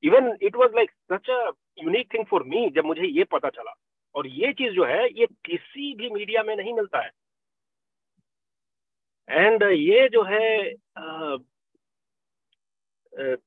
[0.04, 1.38] even it was like such a
[1.84, 3.74] unique thing for me जब मुझे ये पता चला।
[4.14, 7.10] और ये चीज़ जो है ये किसी भी मीडिया में नहीं मिलता है।
[9.28, 11.38] एंड ये जो है uh,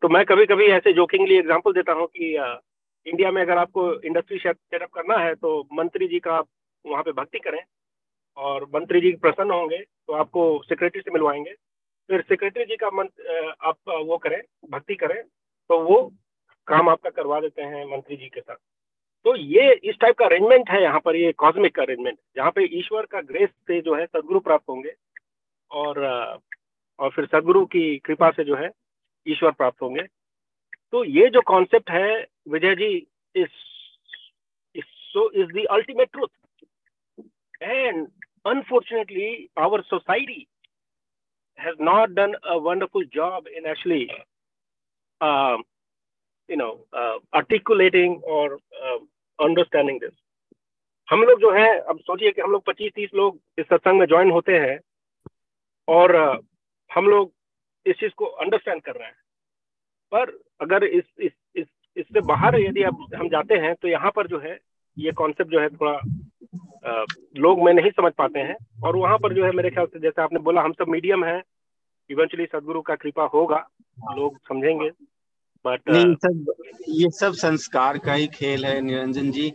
[0.01, 2.35] तो मैं कभी कभी ऐसे जोकिंगली एग्जांपल देता हूँ कि
[3.05, 6.47] इंडिया में अगर आपको इंडस्ट्री सेटअप करना है तो मंत्री जी का आप
[6.85, 7.61] वहाँ पे भक्ति करें।
[8.37, 11.53] और मंत्री जी प्रसन्न होंगे तो आपको सेक्रेटरी से मिलवाएँगे।
[12.09, 16.01] फिर सेक्रेटरी जी का मंत्र आप वो करें, भक्ति करें तो वो
[16.67, 18.55] काम आपका करवा देते हैं मंत्री जी के साथ।
[19.25, 22.63] तो ये इस टाइप का अरेंजमेंट है यहाँ पर, ये कॉस्मिक का अरेंजमेंट जहाँ पे
[22.79, 24.93] ईश्वर का ग्रेस से जो है सदगुरु प्राप्त होंगे,
[25.71, 25.99] और
[26.99, 28.69] और फिर सदगुरु की कृपा से जो है
[29.25, 30.03] ईश्वर प्राप्त होंगे।
[30.93, 33.49] तो ये जो कॉन्सेप्ट है विजय जी इस
[35.13, 36.63] so is the ultimate truth
[37.61, 38.07] and
[38.45, 40.47] unfortunately our society
[41.57, 44.09] has not done a wonderful job in actually
[45.21, 45.57] uh,
[46.49, 48.99] you know uh, articulating or uh,
[49.39, 50.15] understanding this.
[51.07, 54.31] हम लोग जो है अब सोचिए कि हम लोग 25-30 लोग इस सत्संग में ज्वाइन
[54.31, 54.79] होते हैं
[55.87, 56.45] और uh,
[56.95, 57.33] हम लोग
[57.85, 59.17] इस चीज़ को अंडरस्टैंड कर रहे हैं।
[60.11, 60.29] पर
[60.61, 61.31] अगर इस इस
[62.01, 64.57] इससे बाहर यदि अब हम जाते हैं तो यहाँ पर जो है
[64.97, 65.93] ये कॉन्सेप्ट जो है थोड़ा
[66.87, 67.05] आ,
[67.37, 70.21] लोग में नहीं समझ पाते हैं। और वहाँ पर जो है मेरे ख्याल से जैसे
[70.21, 71.41] आपने बोला हम सब मीडियम है।
[72.09, 73.57] इवेंचुअली सदगुरु का कृपा होगा
[74.15, 74.89] लोग समझेंगे।
[75.65, 75.81] बट
[76.25, 76.53] सब
[76.89, 79.47] ये सब संस्कार का ही खेल है निरंजन जी।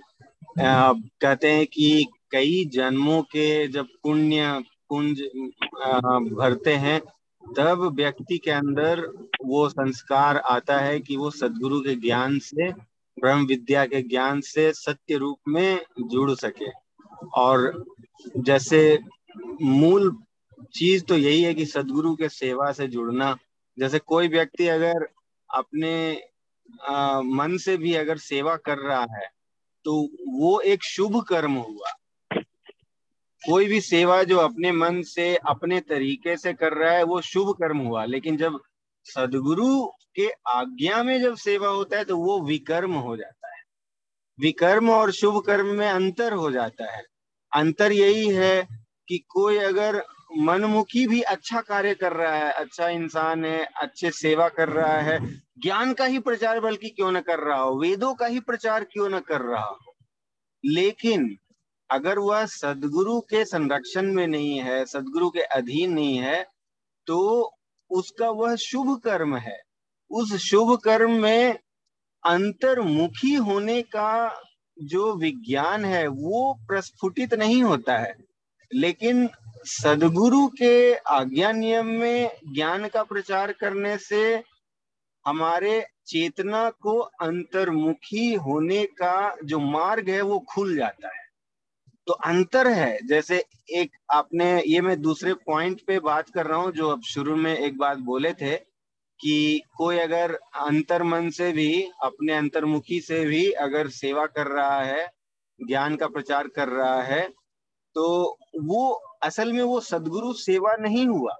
[0.61, 5.20] आ, कहते हैं कि कई जन्मों के जब पुण्य कुंज
[6.32, 7.01] भरते हैं
[7.55, 9.01] तब व्यक्ति के अंदर
[9.44, 12.70] वो संस्कार आता है कि वो सदगुरु के ज्ञान से
[13.16, 16.70] ब्रह्म विद्या के ज्ञान से सत्य रूप में जुड़ सके।
[17.34, 17.84] और
[18.36, 18.99] जैसे
[19.62, 20.16] मूल
[20.74, 23.36] चीज़ तो यही है कि सदगुरु के सेवा से जुड़ना।
[23.78, 25.09] जैसे कोई व्यक्ति अगर
[25.51, 26.22] अपने
[26.88, 29.28] आ, मन से भी अगर सेवा कर रहा है
[29.84, 29.92] तो
[30.28, 31.90] वो एक शुभ कर्म हुआ।
[33.47, 37.51] कोई भी सेवा जो अपने मन से, अपने तरीके से कर रहा है, वो शुभ
[37.51, 38.61] कर्म हुआ। लेकिन जब
[39.05, 43.62] सदगुरु के आज्ञा में जब सेवा होता है तो वो विकर्म हो जाता है।
[44.40, 47.05] विकर्म और शुभ कर्म में अंतर हो जाता है।
[47.53, 48.68] अंतर यही है
[49.09, 50.03] कि कोई अगर
[50.38, 55.34] मनमुखी भी अच्छा कार्य कर रहा है अच्छा इंसान है, अच्छे सेवा कर रहा है,
[55.59, 59.09] ज्ञान का ही प्रचार बल्कि क्यों ना कर रहा हो, वेदों का ही प्रचार क्यों
[59.09, 59.78] ना कर रहा हो?
[60.64, 61.38] लेकिन
[61.91, 66.47] अगर वह सदगुरु के संरक्षण में नहीं है, सदगुरु के अधीन नहीं है
[67.07, 67.51] तो
[67.91, 69.61] उसका वह शुभ कर्म है।
[70.11, 71.59] उस शुभ कर्म में
[72.26, 74.43] अंतर्मुखी होने का
[74.82, 78.14] जो विज्ञान है, वो प्रस्फुटित नहीं होता है।
[78.74, 79.28] लेकिन
[79.64, 84.43] सदगुरु के आज्ञा नियम में ज्ञान का प्रचार करने से
[85.26, 91.26] हमारे चेतना को अंतर्मुखी होने का जो मार्ग है, वो खुल जाता है।
[92.07, 93.42] तो अंतर है, जैसे
[93.72, 97.57] एक आपने ये मैं दूसरे पॉइंट पे बात कर रहा हूँ, जो अब शुरू में
[97.57, 98.54] एक बात बोले थे
[99.20, 104.80] कि कोई अगर अंतर मन से भी, अपने अंतर्मुखी से भी अगर सेवा कर रहा
[104.82, 105.07] है,
[105.61, 107.28] ज्ञान का प्रचार कर रहा है
[107.96, 108.07] तो
[108.64, 108.88] वो
[109.24, 111.36] असल में वो सदगुरु सेवा नहीं हुआ।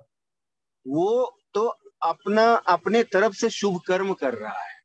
[0.87, 1.67] वो तो
[2.05, 4.76] अपना, अपने तरफ़ से शुभ कर्म कर रहा है।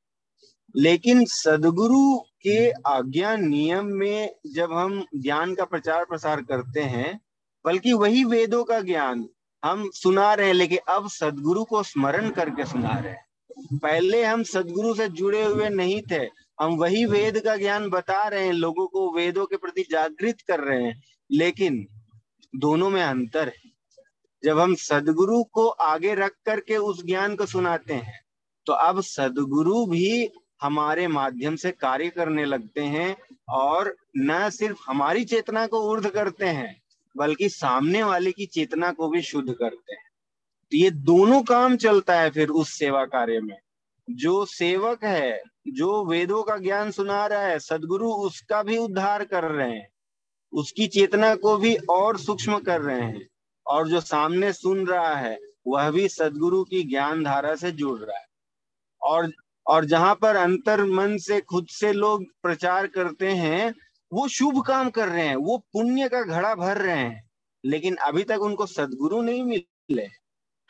[0.76, 7.20] लेकिन सदगुरु के आज्ञा नियम में जब हम ज्ञान का प्रचार प्रसार करते हैं,
[7.66, 9.28] बल्कि वही वेदों का ज्ञान
[9.64, 14.44] हम सुना रहे हैं, लेकिन अब सदगुरु को स्मरण करके सुना रहे हैं। पहले हम
[14.44, 16.28] सदगुरु से जुड़े हुए नहीं थे,
[16.62, 20.60] हम वही वेद का ज्ञान बता रहे हैं, लोगों को वेदों के प्रति जागृत कर
[20.60, 21.02] रहे हैं,
[21.32, 21.86] लेकिन
[22.56, 23.72] दोनों में अंतर है।
[24.44, 28.20] जब हम सदगुरु को आगे रख करके उस ज्ञान को सुनाते हैं
[28.68, 30.30] तो अब सदगुरु भी
[30.62, 33.18] हमारे माध्यम से कार्य करने लगते हैं
[33.50, 36.82] और न सिर्फ़ हमारी चेतना को ऊर्ध करते हैं,
[37.18, 40.10] बल्कि सामने वाले की चेतना को भी शुद्ध करते हैं।
[40.72, 43.58] तो ये दोनों काम चलता है फिर उस सेवा कार्य में।
[44.10, 49.44] जो सेवक है, जो वेदों का ज्ञान सुना रहा है, सदगुरु उसका भी उद्धार कर
[49.44, 49.90] रहे हैं।
[50.54, 53.28] उसकी चेतना को भी और सूक्ष्म कर रहे हैं
[53.68, 58.18] और जो सामने सुन रहा है, वह भी सदगुरु की ज्ञान धारा से जुड़ रहा
[58.18, 58.26] है।
[59.02, 59.32] और
[59.72, 63.76] और जहाँ पर अंतर मन से, खुद से लोग प्रचार करते हैं,
[64.14, 67.30] वो शुभ काम कर रहे हैं, वो पुण्य का घड़ा भर रहे हैं,
[67.66, 70.08] लेकिन अभी तक उनको सदगुरु नहीं मिले।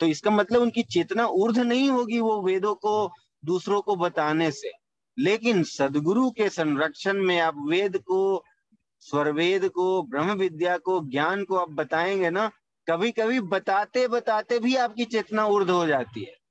[0.00, 3.12] तो इसका मतलब उनकी चेतना ऊर्ध नहीं होगी वो वेदों को,
[3.44, 4.70] दूसरों को बताने से।
[5.18, 8.44] लेकिन सदगुरु के संरक्षण में आप वेद को,
[9.00, 12.50] स्वरवेद को ब्रह्म विद्या को, ज्ञान को आप बताएँगे ना
[12.90, 16.41] कभी कभी बताते बताते भी आपकी चेतना ऊर्ध हो जाती है।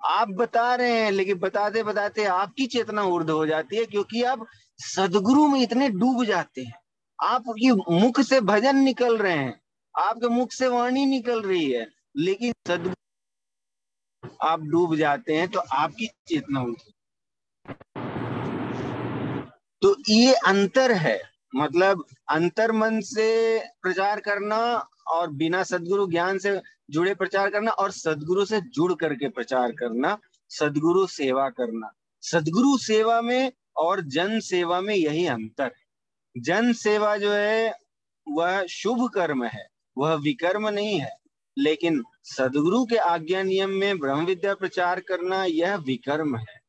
[0.00, 4.46] आप बता रहे हैं, लेकिन बताते बताते आपकी चेतना ऊर्ध हो जाती है, क्योंकि आप
[4.78, 6.74] सदगुरु में इतने डूब जाते हैं।
[7.18, 9.60] आपकी मुख से भजन निकल रहे हैं,
[9.94, 11.86] आपके मुख से वाणी निकल रही है,
[12.16, 12.94] लेकिन सदगुरु
[14.42, 16.92] आप डूब जाते हैं तो आपकी चेतना ऊर्ध
[19.82, 21.18] तो ये अंतर है।
[21.54, 27.90] मतलब अंतर मन से प्रचार करना और बिना सदगुरु ज्ञान से जुड़े प्रचार करना और
[27.90, 30.18] सदगुरु से जुड़ करके प्रचार करना,
[30.48, 31.92] सदगुरु सेवा करना।
[32.22, 35.88] सदगुरु सेवा में और जन सेवा में यही अंतर है।
[36.38, 37.80] जन सेवा जो है,
[38.28, 39.68] वह शुभ कर्म है,
[39.98, 41.18] वह विकर्म नहीं है।
[41.58, 46.60] लेकिन सदगुरु के आज्ञा नियम में ब्रह्म विद्या प्रचार करना यह विकर्म है।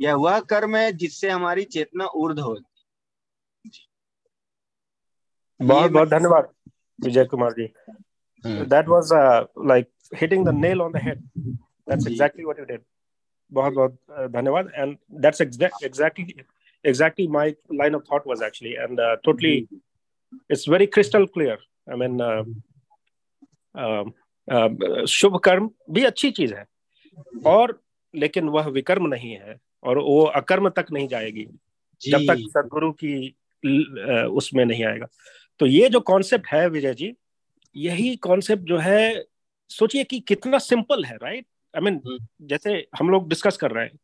[0.00, 2.69] यह वह कर्म है जिससे हमारी चेतना ऊर्ध होती
[5.62, 6.48] बहुत बहुत धन्यवाद
[6.98, 7.66] Vijay Kumar ji.
[8.44, 9.12] That was
[9.72, 9.90] like
[10.20, 12.80] hitting the nail on the head that's exactly what you did
[13.52, 16.34] बहुत बहुत uh, धन्यवाद। And that's exactly
[16.84, 17.42] exactly my
[17.78, 19.56] line of thought was actually and uh, totally
[20.54, 21.56] it's very crystal clear.
[21.86, 22.44] I mean uh,
[23.74, 24.04] uh,
[24.48, 24.70] uh,
[25.14, 26.64] शुभ कर्म भी अच्छी चीज़ है
[27.46, 27.74] और
[28.14, 31.46] लेकिन वह विकर्म नहीं है और वो अकर्म तक नहीं जाएगी
[32.02, 33.12] जब तक सदगुरु की
[34.40, 35.06] उसमें नहीं आएगा।
[35.60, 37.14] तो ये जो कॉन्सेप्ट है विजय जी
[37.76, 39.24] यही कॉन्सेप्ट जो है
[39.68, 41.46] सोचिए कि कितना सिंपल है राइट
[41.76, 42.00] आई मीन
[42.42, 43.98] जैसे हम लोग डिस्कस कर रहे हैं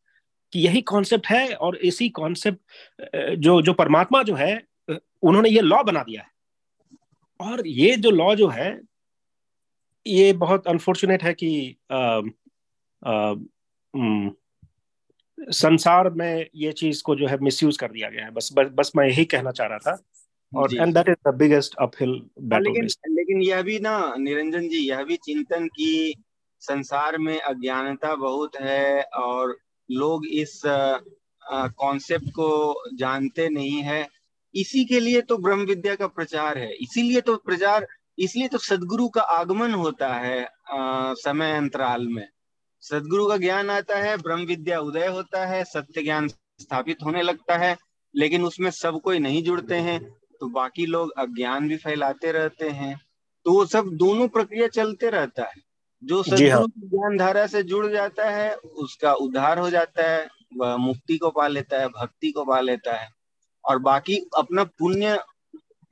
[0.53, 2.61] कि यही कॉन्सेप्ट है और इसी कॉन्सेप्ट
[3.39, 4.63] जो जो परमात्मा जो है
[5.23, 6.29] उन्होंने ये लॉ बना दिया है।
[7.41, 8.81] और ये जो लॉ जो है
[10.07, 12.21] ये बहुत अनफॉर्चुनेट है कि आ,
[13.07, 13.35] आ,
[15.39, 18.93] संसार में ये चीज़ को जो है मिसयूज कर दिया गया है। बस बस, बस
[18.97, 20.03] मैं यही कहना चाह रहा था।
[20.53, 24.79] और and that is the biggest uphill battle लेकिन लेकिन यह भी ना निरंजन जी
[24.89, 26.15] यह भी चिंतन की
[26.63, 29.57] संसार में अज्ञानता बहुत है और
[29.91, 32.49] लोग इस कॉन्सेप्ट को
[32.95, 34.09] जानते नहीं है।
[34.55, 37.87] इसी के लिए तो ब्रह्म विद्या का प्रचार है। इसीलिए तो प्रचार
[38.19, 42.29] इसलिए तो सदगुरु का आगमन होता है आ, समय अंतराल में।
[42.83, 47.57] सदगुरु का ज्ञान आता है ब्रह्म विद्या उदय होता है सत्य ज्ञान स्थापित होने लगता
[47.59, 47.77] है
[48.15, 50.01] लेकिन उसमें सब कोई नहीं जुड़ते हैं।
[50.41, 53.01] तो बाकी लोग अज्ञान भी फैलाते रहते हैं।
[53.45, 55.55] तो वो सब दोनों प्रक्रिया चलते रहता है।
[56.05, 60.29] जो हाँ। सदगुरु की ज्ञान धारा से जुड़ जाता है उसका उद्धार हो जाता है
[60.57, 63.09] वह मुक्ति को पा लेता है भक्ति को पा लेता है।
[63.65, 65.19] और बाकी अपना पुण्य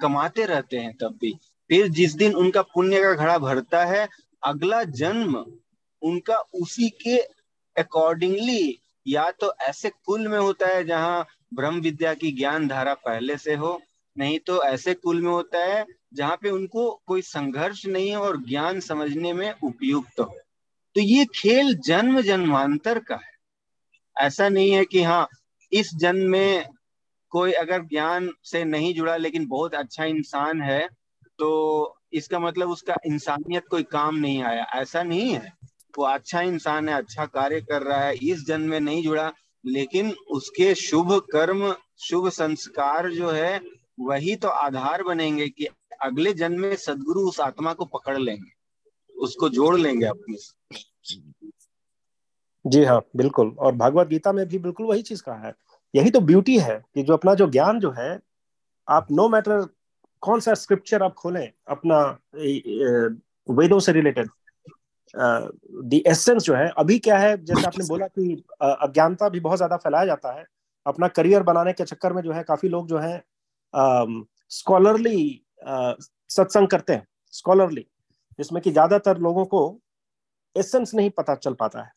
[0.00, 1.32] कमाते रहते हैं तब भी।
[1.70, 4.08] फिर जिस दिन उनका पुण्य का घड़ा भरता है
[4.44, 5.46] अगला जन्म
[6.02, 7.18] उनका उसी के
[7.76, 13.36] अकॉर्डिंगली या तो ऐसे कुल में होता है जहाँ ब्रह्म विद्या की ज्ञान धारा पहले
[13.38, 13.80] से हो
[14.16, 15.84] नहीं तो ऐसे कुल में होता है
[16.14, 20.24] जहाँ पे उनको कोई संघर्ष नहीं है और ज्ञान समझने में उपयुक्त हो।
[20.96, 23.32] तो ये खेल जन्म जन्मांतर का है।
[24.16, 25.26] ऐसा नहीं है कि हाँ
[25.72, 26.64] इस जन्म में
[27.32, 30.88] कोई अगर ज्ञान से नहीं जुड़ा लेकिन बहुत अच्छा इंसान है
[31.38, 35.52] तो इसका मतलब उसका इंसानियत कोई काम नहीं आया। ऐसा नहीं है।
[35.98, 39.32] वो अच्छा इंसान है अच्छा कार्य कर रहा है, इस जन्म में नहीं जुड़ा,
[39.64, 43.60] लेकिन उसके शुभ कर्म, शुभ संस्कार जो है
[43.98, 45.66] वही तो आधार बनेंगे कि
[46.02, 48.50] अगले जन्म में सदगुरु उस आत्मा को पकड़ लेंगे,
[49.16, 50.36] उसको जोड़ लेंगे अपने
[52.64, 55.52] जी हाँ बिल्कुल। और भगवत गीता में भी बिल्कुल वही चीज़ कहा है।
[55.94, 58.18] यही तो ब्यूटी है कि जो अपना जो ज्ञान जो है,
[58.88, 59.66] आप नो मैटर
[60.22, 62.00] कौन सा स्क्रिप्चर आप खोलें, अपना
[63.48, 64.28] वेदों से रिलेटेड
[65.14, 69.76] दी एसेंस जो है, अभी क्या है, जैसे आपने बोला कि अज्ञानता भी बहुत ज़्यादा
[69.76, 70.44] फैलाया जाता है।
[70.86, 73.22] अपना करियर बनाने के चक्कर में जो है, काफ़ी लोग जो है
[73.74, 75.40] स्कॉलरली
[76.30, 77.86] सत्संग करते हैं स्कॉलरली
[78.38, 79.60] जिसमें कि ज़्यादातर लोगों को
[80.56, 81.92] एसेंस नहीं पता चल पाता है।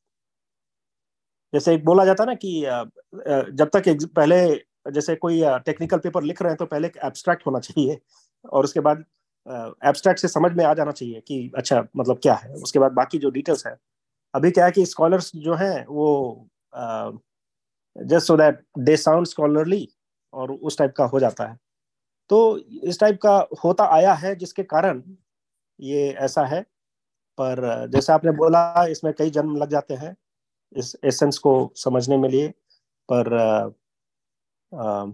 [1.54, 3.84] जैसे एक बोला जाता ना कि जब तक
[4.16, 4.40] पहले
[4.92, 8.00] जैसे कोई टेक्निकल पेपर लिख रहे हैं तो पहले एब्स्ट्रैक्ट होना चाहिए
[8.46, 9.04] और उसके बाद
[9.86, 13.18] एब्स्ट्रैक्ट से समझ में आ जाना चाहिए कि अच्छा मतलब क्या है। उसके बाद बाकी
[13.18, 13.76] जो डिटेल्स है।
[14.34, 16.48] अभी क्या है कि स्कॉलर्स जो हैं वो
[17.96, 19.88] just so that they sound scholarly
[20.34, 21.58] और उस टाइप का हो जाता है।
[22.30, 25.02] तो इस टाइप का होता आया है जिसके कारण
[25.80, 26.62] ये ऐसा है।
[27.38, 30.16] पर जैसे आपने बोला इसमें कई जन्म लग जाते हैं
[30.76, 32.54] इस एसेंस को समझने में लिए।
[33.12, 33.70] पर आ,
[34.74, 35.06] आ,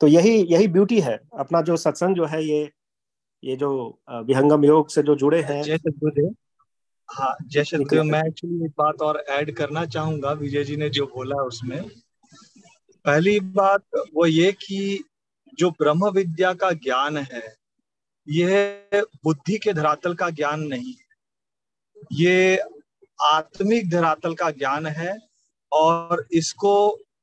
[0.00, 2.70] तो यही यही ब्यूटी है। अपना जो सत्संग जो है ये
[3.44, 3.70] ये जो
[4.10, 5.62] विहंगम योग से जो जुड़े हैं।
[7.08, 11.06] हाँ जय सदगुरुदेव मैं एक्चुअली एक बात और ऐड करना चाहूँगा। विजय जी ने जो
[11.06, 11.82] बोला उसमें
[13.04, 13.84] पहली बात
[14.14, 15.04] वो ये कि
[15.60, 17.42] जो ब्रह्म विद्या का ज्ञान है,
[18.26, 21.08] यह बुद्धि के धरातल का ज्ञान नहीं है।
[22.12, 22.58] ये
[23.18, 25.16] आत्मिक धरातल का ज्ञान है
[25.72, 26.72] और इसको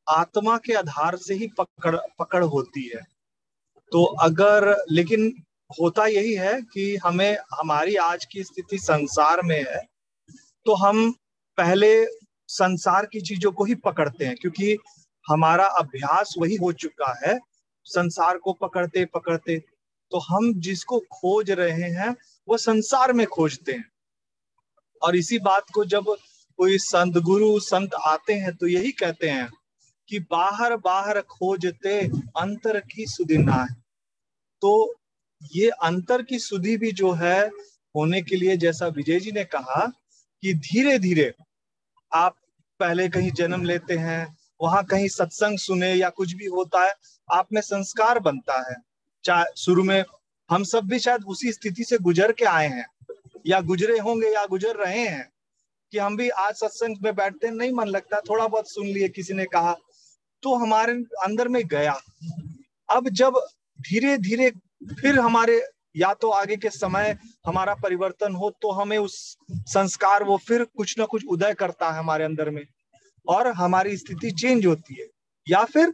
[0.08, 3.02] आत्मा के आधार से ही पकड़ पकड़ होती है।
[3.92, 5.32] तो अगर, लेकिन
[5.72, 9.82] होता यही है कि हमें, हमारी आज की स्थिति संसार में है
[10.66, 11.12] तो हम
[11.58, 11.90] पहले
[12.50, 14.78] संसार की चीज़ों को ही पकड़ते हैं, क्योंकि
[15.26, 17.38] हमारा अभ्यास वही हो चुका है
[17.88, 19.58] संसार को पकड़ते पकड़ते
[20.12, 22.16] तो हम जिसको खोज रहे हैं,
[22.48, 23.90] वो संसार में खोजते हैं।
[25.02, 26.06] और इसी बात को जब
[26.60, 29.50] कोई संत गुरु, संत आते हैं तो यही कहते हैं
[30.10, 32.00] कि बाहर बाहर खोजते
[32.38, 33.76] अंतर की सुदिना है।
[34.62, 34.96] तो
[35.56, 37.48] ये अंतर की सुधि भी जो है,
[37.96, 39.86] होने के लिए जैसा विजय जी ने कहा
[40.44, 41.34] कि धीरे धीरे
[42.12, 42.36] आप
[42.80, 46.94] पहले कहीं जन्म लेते हैं, वहाँ कहीं सत्संग सुने या कुछ भी होता है
[47.30, 48.76] आप में संस्कार बनता है।
[49.24, 50.04] चाहे शुरू में
[50.50, 52.86] हम सब भी शायद उसी स्थिति से गुजर के आए हैं,
[53.46, 55.30] या गुजरे होंगे या गुजर रहे हैं,
[55.94, 59.34] कि हम भी आज सत्संग में बैठते नहीं मन लगता, थोड़ा बहुत सुन लिए, किसी
[59.34, 59.76] ने कहा
[60.44, 62.00] तो हमारे अंदर में गया।
[62.90, 63.40] अब जब
[63.80, 64.50] धीरे धीरे
[64.94, 65.62] फिर हमारे,
[65.96, 67.18] या तो आगे के समय
[67.48, 69.16] हमारा परिवर्तन हो तो हमें उस
[69.52, 72.66] संस्कार वो फिर कुछ ना कुछ उदय करता है हमारे अंदर में,
[73.28, 75.08] और हमारी स्थिति चेंज होती है।
[75.48, 75.94] या फिर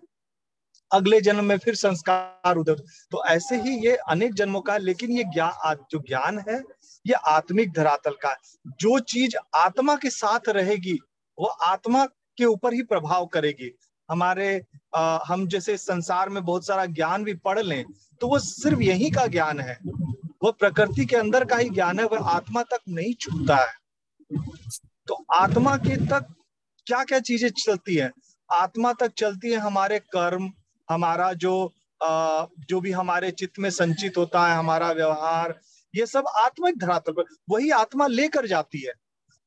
[0.93, 2.75] अगले जन्म में फिर संस्कार उदय
[3.11, 6.61] तो ऐसे ही ये अनेक जन्मों का लेकिन ये ज्ञान जो ज्ञान है
[7.05, 8.35] ये आत्मिक धरातल का
[8.81, 10.97] जो चीज़ आत्मा के साथ रहेगी
[11.37, 12.05] वो आत्मा
[12.37, 13.71] के ऊपर ही प्रभाव करेगी।
[14.09, 14.61] हमारे
[14.95, 17.83] आ, हम जैसे संसार में बहुत सारा ज्ञान भी पढ़ लें
[18.21, 19.77] तो वो सिर्फ़ यही का ज्ञान है।
[20.43, 23.73] वो प्रकृति के अंदर का ही ज्ञान है वह आत्मा तक नहीं छूटता है।
[25.07, 26.33] तो आत्मा के तक
[26.87, 28.11] क्या क्या चीज़ें चलती है?
[28.49, 30.51] आत्मा तक चलती है हमारे कर्म
[30.93, 31.53] हमारा जो
[32.01, 35.59] आ, जो भी हमारे चित्त में संचित होता है हमारा व्यवहार
[35.93, 38.93] ये सब आत्मिक धरातल पर वही आत्मा लेकर जाती है।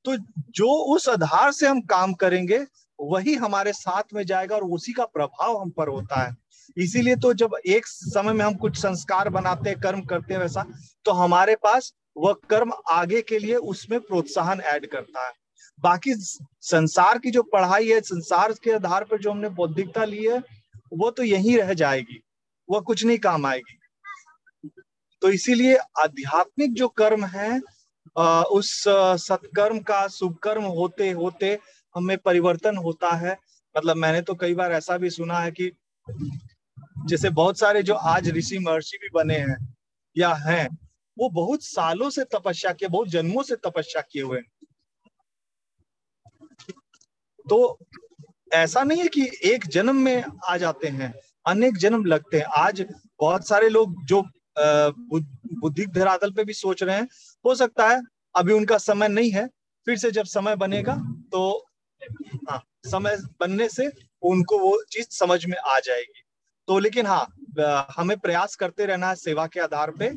[0.05, 0.17] तो
[0.57, 2.59] जो उस आधार से हम काम करेंगे
[2.99, 6.35] वही हमारे साथ में जाएगा और उसी का प्रभाव हम पर होता है।
[6.77, 10.65] इसीलिए तो जब एक समय में हम कुछ संस्कार बनाते हैं कर्म करते हैं वैसा
[11.05, 15.33] तो हमारे पास वह कर्म आगे के लिए उसमें प्रोत्साहन ऐड करता है।
[15.79, 20.43] बाकी संसार की जो पढ़ाई है संसार के आधार पर जो हमने बौद्धिकता ली है
[20.93, 22.23] वो तो यही रह जाएगी,
[22.69, 23.79] वह कुछ नहीं काम आएगी।
[25.23, 27.61] तो इसीलिए आध्यात्मिक जो कर्म है
[28.51, 28.73] उस
[29.21, 31.59] सत्कर्म का शुभ कर्म होते होते
[31.95, 33.37] हमें परिवर्तन होता है।
[33.75, 35.71] मतलब मैंने तो कई बार ऐसा भी सुना है कि
[37.09, 39.57] जैसे बहुत सारे जो आज ऋषि महर्षि भी बने हैं,
[40.17, 40.69] या हैं,
[41.17, 44.41] वो बहुत सालों से तपस्या किए, बहुत जन्मों से तपस्या किए हुए
[47.47, 47.79] तो
[48.51, 51.13] ऐसा नहीं है कि एक जन्म में आ जाते हैं,
[51.47, 52.85] अनेक जन्म लगते हैं। आज
[53.21, 54.23] बहुत सारे लोग जो
[54.59, 57.09] बुद्धिक धरातल पे भी सोच रहे हैं,
[57.45, 58.01] हो सकता है
[58.35, 59.47] अभी उनका समय नहीं है,
[59.87, 60.95] फिर से जब समय बनेगा
[61.33, 61.67] तो
[62.51, 63.91] हाँ समय बनने से
[64.23, 66.23] उनको वो चीज़ समझ में आ जाएगी।
[66.69, 67.27] तो लेकिन हाँ
[67.97, 70.11] हमें प्रयास करते रहना है सेवा के आधार पे।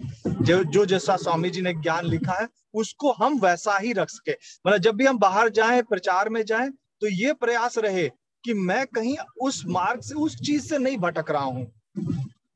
[0.43, 4.32] जो जो जैसा स्वामी जी ने ज्ञान लिखा है, उसको हम वैसा ही रख सके।
[4.32, 6.69] मतलब जब भी हम बाहर जाएँ, प्रचार में जाएँ
[7.01, 8.07] तो ये प्रयास रहे
[8.43, 11.65] कि मैं कहीं उस मार्ग से, उस चीज़ से नहीं भटक रहा हूँ।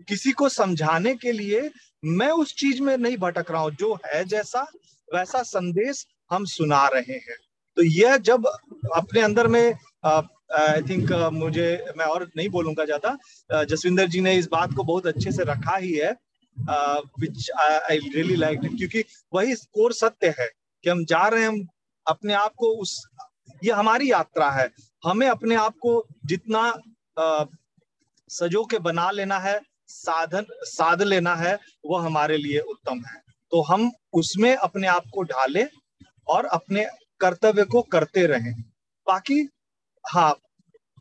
[0.07, 1.69] किसी को समझाने के लिए
[2.03, 4.61] मैं उस चीज़ में नहीं भटक रहा हूँ। जो है जैसा,
[5.09, 7.37] वैसा संदेश हम सुना रहे हैं।
[7.77, 8.45] तो यह जब
[8.95, 9.73] अपने अंदर में
[10.05, 15.07] आई थिंक मुझे, मैं और नहीं बोलूँगा ज़्यादा जसविंदर जी ने इस बात को बहुत
[15.07, 16.11] अच्छे से रखा ही है
[17.19, 19.03] विच आई रियली लाइक क्योंकि
[19.33, 20.47] वही कोर सत्य है
[20.83, 21.67] कि हम जा रहे हैं, हम
[22.05, 23.03] अपने आप को उस
[23.63, 24.69] ये हमारी यात्रा है।
[25.03, 26.71] हमें अपने आप को जितना
[28.29, 29.59] सजो के बना लेना है
[29.89, 31.55] साधन साध लेना है
[31.85, 33.21] वो हमारे लिए उत्तम है।
[33.51, 35.67] तो हम उसमें अपने आप को ढालें
[36.27, 36.85] और अपने
[37.21, 38.53] कर्तव्य को करते रहें।
[39.07, 39.47] बाकी
[40.05, 40.35] हाँ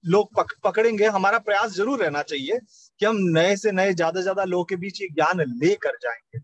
[0.05, 2.59] लोग पक, पकड़ेंगे। हमारा प्रयास ज़रूर रहना चाहिए
[3.01, 6.39] कि हम नए से नए ज़्यादा ज़्यादा लोगों के बीच ये ज्ञान लेकर जाएँगे।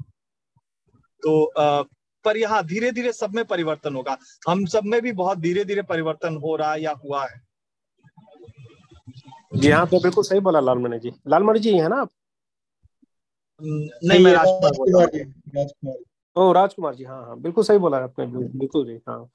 [1.23, 1.83] तो आ,
[2.25, 4.17] पर यहाँ धीरे धीरे सब में परिवर्तन होगा।
[4.49, 7.41] हम सब में भी बहुत धीरे धीरे परिवर्तन हो रहा है या हुआ है?
[9.55, 12.11] जी हाँ तो बिल्कुल सही बोला लालमणि जी। लालमणि जी है ना आप?
[13.61, 15.09] नहीं मैं राजकुमार
[15.57, 15.97] राजकुमार
[16.37, 19.29] ओ राजकुमार जी। हाँ हाँ बिल्कुल सही बोला आपने बिल्कुल जी हाँ।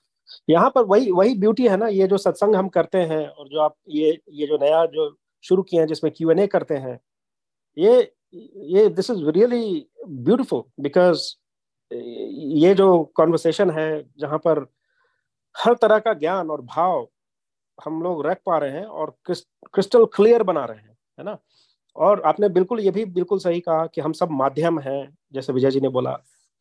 [0.49, 3.59] यहाँ पर वही वही ब्यूटी है ना ये जो सत्संग हम करते हैं और जो
[3.61, 6.99] आप ये ये जो नया जो शुरू किए हैं जिसमें क्यू एन ए करते हैं
[7.77, 7.95] ये
[8.73, 11.23] ये this is really beautiful because
[11.93, 14.65] ये जो कॉन्वर्सेशन है, जहाँ पर
[15.55, 17.07] हर तरह का ज्ञान और भाव
[17.77, 21.37] हम लोग रख पा रहे हैं और क्रिस्टल क्लियर बना रहे हैं, है ना?
[21.95, 25.71] और आपने बिल्कुल ये भी बिल्कुल सही कहा कि हम सब माध्यम हैं, जैसे विजय
[25.71, 26.11] जी ने बोला।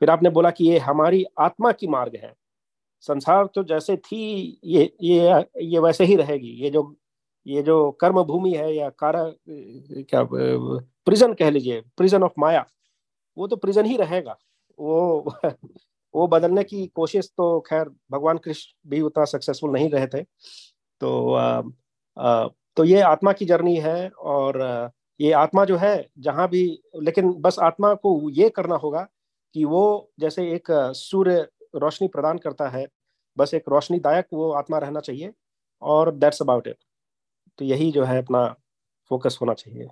[0.00, 2.32] फिर आपने बोला कि ये हमारी आत्मा की मार्ग है।
[3.04, 6.94] संसार तो जैसे थी, ये ये ये वैसे ही रहेगी। ये जो
[7.46, 12.64] ये जो कर्म भूमि है या कारा, क्या प्रिजन कह लीजिए प्रिजन ऑफ़ माया
[13.36, 14.36] वो तो प्रिजन ही रहेगा।
[14.78, 15.34] वो
[16.14, 20.22] वो बदलने की कोशिश तो खैर भगवान कृष्ण भी उतना सक्सेसफुल नहीं रहे थे।
[21.00, 21.62] तो आ,
[22.18, 24.62] आ, तो ये आत्मा की जर्नी है और
[25.20, 29.08] ये आत्मा जो है जहाँ भी लेकिन बस आत्मा को ये करना होगा
[29.54, 32.88] कि वो जैसे एक सूर्य रोशनी प्रदान करता है
[33.38, 35.32] बस एक रोशनी दायक वो आत्मा रहना चाहिए
[35.82, 36.76] और दैट्स अबाउट इट
[37.58, 38.56] तो यही जो है अपना
[39.08, 39.88] फोकस होना चाहिए।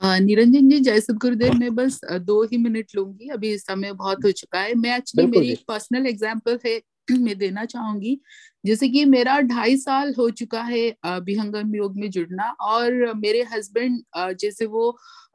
[0.00, 4.60] निरंजन जी जय सदगुरुदेव मैं बस दो ही मिनट लूँगी अभी समय बहुत हो चुका
[4.60, 6.80] है। मैं एक्चुअली मेरी एक पर्सनल एग्जांपल है
[7.18, 8.18] मैं देना चाहूँगी।
[8.64, 10.88] जैसे कि मेरा ढाई साल हो चुका है
[11.20, 14.00] विहंगम योग में जुड़ना और मेरे हस्बैंड
[14.40, 14.88] जैसे वो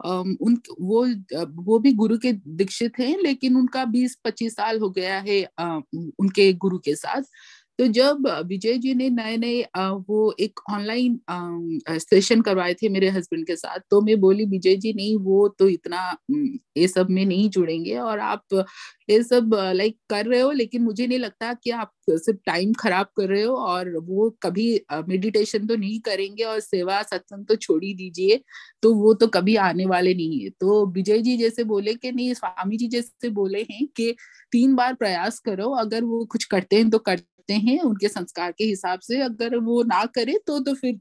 [0.06, 1.04] उन वो
[1.64, 6.52] वो भी गुरु के दीक्षित हैं लेकिन उनका बीस पच्चीस साल हो गया है उनके
[6.64, 7.22] गुरु के साथ।
[7.78, 9.62] तो जब विजय जी ने नए नए
[10.08, 11.18] वो एक ऑनलाइन
[12.00, 15.68] सेशन करवाए थे मेरे हस्बैंड के साथ तो मैं बोली, विजय जी नहीं, वो तो
[15.68, 16.16] इतना
[16.76, 18.42] ये सब में नहीं जुड़ेंगे और आप
[19.10, 23.06] ये सब लाइक कर रहे हो, लेकिन मुझे नहीं लगता कि आप सिर्फ़ टाइम खराब
[23.16, 24.68] कर रहे हो और वो कभी
[25.08, 28.40] मेडिटेशन तो नहीं करेंगे और सेवा सत्संग तो छोड़ ही दीजिए
[28.82, 32.32] तो वो तो कभी आने वाले नहीं है। तो विजय जी जैसे बोले कि, नहीं,
[32.34, 34.14] स्वामी जी जैसे बोले हैं कि
[34.52, 38.52] तीन बार प्रयास करो, अगर वो कुछ करते हैं तो कर सकते हैं उनके संस्कार
[38.58, 41.00] के हिसाब से, अगर वो ना करे तो तो फिर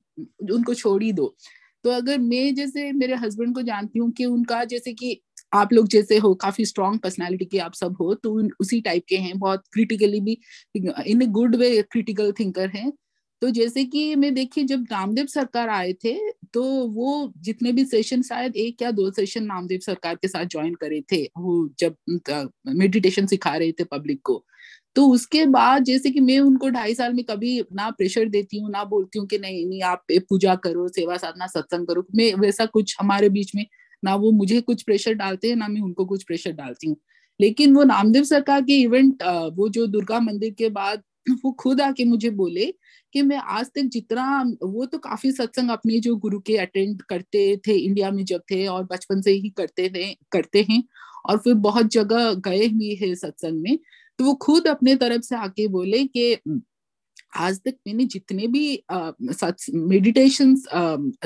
[0.54, 1.36] उनको छोड़ ही दो।
[1.84, 5.20] तो अगर मैं जैसे मेरे हस्बैंड को जानती हूँ कि उनका जैसे कि
[5.54, 9.18] आप लोग जैसे हो, काफ़ी स्ट्रॉन्ग पर्सनालिटी के आप सब हो तो उसी टाइप के
[9.18, 10.38] हैं, बहुत क्रिटिकली भी
[10.76, 12.92] in a good way critical thinker हैं।
[13.42, 16.14] तो जैसे कि मैं देखिए, जब नामदेव सरकार आए थे
[16.54, 20.76] तो वो जितने भी सेशन शायद एक या दो सेशन नामदेव सरकार के साथ ज्वाइन
[20.76, 21.96] करे थे, वो जब
[22.70, 24.44] मेडिटेशन सिखा रहे थे पब्लिक को।
[24.96, 28.70] तो उसके बाद जैसे कि मैं उनको ढाई साल में कभी ना प्रेशर देती हूँ,
[28.72, 32.66] ना बोलती हूँ कि नहीं नहीं, आप पूजा करो, सेवा साधना, सत्संग करो। मैं वैसा
[32.68, 33.66] कुछ हमारे बीच में
[34.04, 36.96] ना वो मुझे कुछ प्रेशर डालते हैं, ना मैं उनको कुछ प्रेशर डालती हूँ।
[37.40, 39.24] लेकिन वो नामदेव सरकार के इवेंट
[39.58, 41.02] वो जो दुर्गा मंदिर के बाद
[41.46, 42.66] वो खुद आके मुझे बोले
[43.16, 47.46] कि मैं आज तक जितना, वो तो काफ़ी सत्संग अपने जो गुरु के अटेंड करते
[47.68, 50.84] थे इंडिया में जब थे और बचपन से ही करते थे, करते हैं
[51.26, 53.78] और फिर बहुत जगह गए हुए हैं सत्संग में।
[54.20, 56.36] तो वो खुद अपने तरफ़ से आके बोले कि
[57.38, 60.56] आज तक मैंने जितने भी मेडिटेशन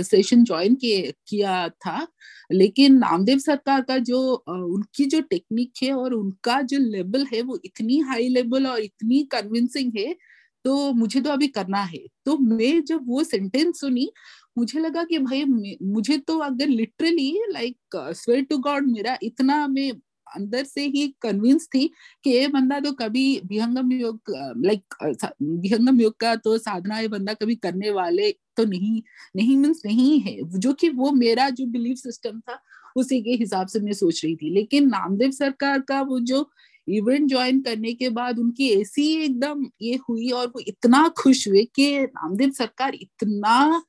[0.01, 2.07] सेशन ज्वाइन किया था,
[2.51, 7.59] लेकिन नामदेव सरकार का जो उनकी जो टेक्निक है और उनका जो लेवल है वो
[7.65, 10.15] इतनी हाई लेवल और इतनी कन्विंसिंग है
[10.65, 14.09] तो मुझे तो अभी करना है। तो मैं जब वो सेंटेंस सुनी,
[14.57, 15.43] मुझे लगा कि भाई
[15.83, 17.77] मुझे तो अगर literally like
[18.15, 19.91] swear to God मेरा इतना मैं
[20.35, 21.87] अंदर से ही कन्विंस थी
[22.23, 24.33] कि ये बंदा तो कभी विहंगम योग
[24.65, 24.95] लाइक
[25.41, 29.01] विहंगम योग का तो साधना ये बंदा कभी करने वाले तो नहीं
[29.35, 32.59] नहीं मीन्स नहीं है। जो कि वो मेरा जो बिलीफ सिस्टम था,
[32.95, 36.49] उसी के हिसाब से मैं सोच रही थी। लेकिन नामदेव सरकार का वो जो
[36.87, 41.63] इवेंट ज्वाइन करने के बाद उनकी ऐसी एकदम ये हुई और वो इतना खुश हुए
[41.75, 43.81] कि नामदेव सरकार इतना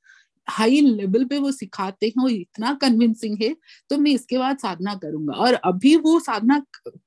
[0.49, 3.55] हाई लेवल पे वो सिखाते हैं और इतना कन्विंसिंग है
[3.91, 6.62] तो मैं इसके बाद साधना करूँगा। और अभी वो साधना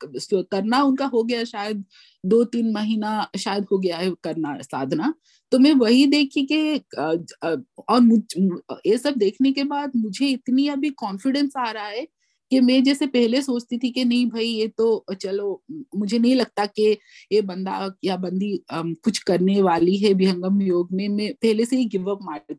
[0.06, 1.84] करना उनका हो गया शायद
[2.24, 5.14] दो तीन महीना शायद हो गया है करना, साधना।
[5.52, 11.54] तो मैं वही देखी कि और ये सब देखने के बाद मुझे इतनी अभी कॉन्फिडेंस
[11.60, 12.08] आ रहा है
[12.52, 15.62] कि मैं जैसे पहले सोचती थी कि नहीं भाई, ये तो चलो,
[15.96, 16.86] मुझे नहीं लगता कि
[17.32, 21.86] ये बंदा या बंदी कुछ करने वाली है विहंगम योग में। मैं पहले से ही
[21.88, 22.56] गिव अप मार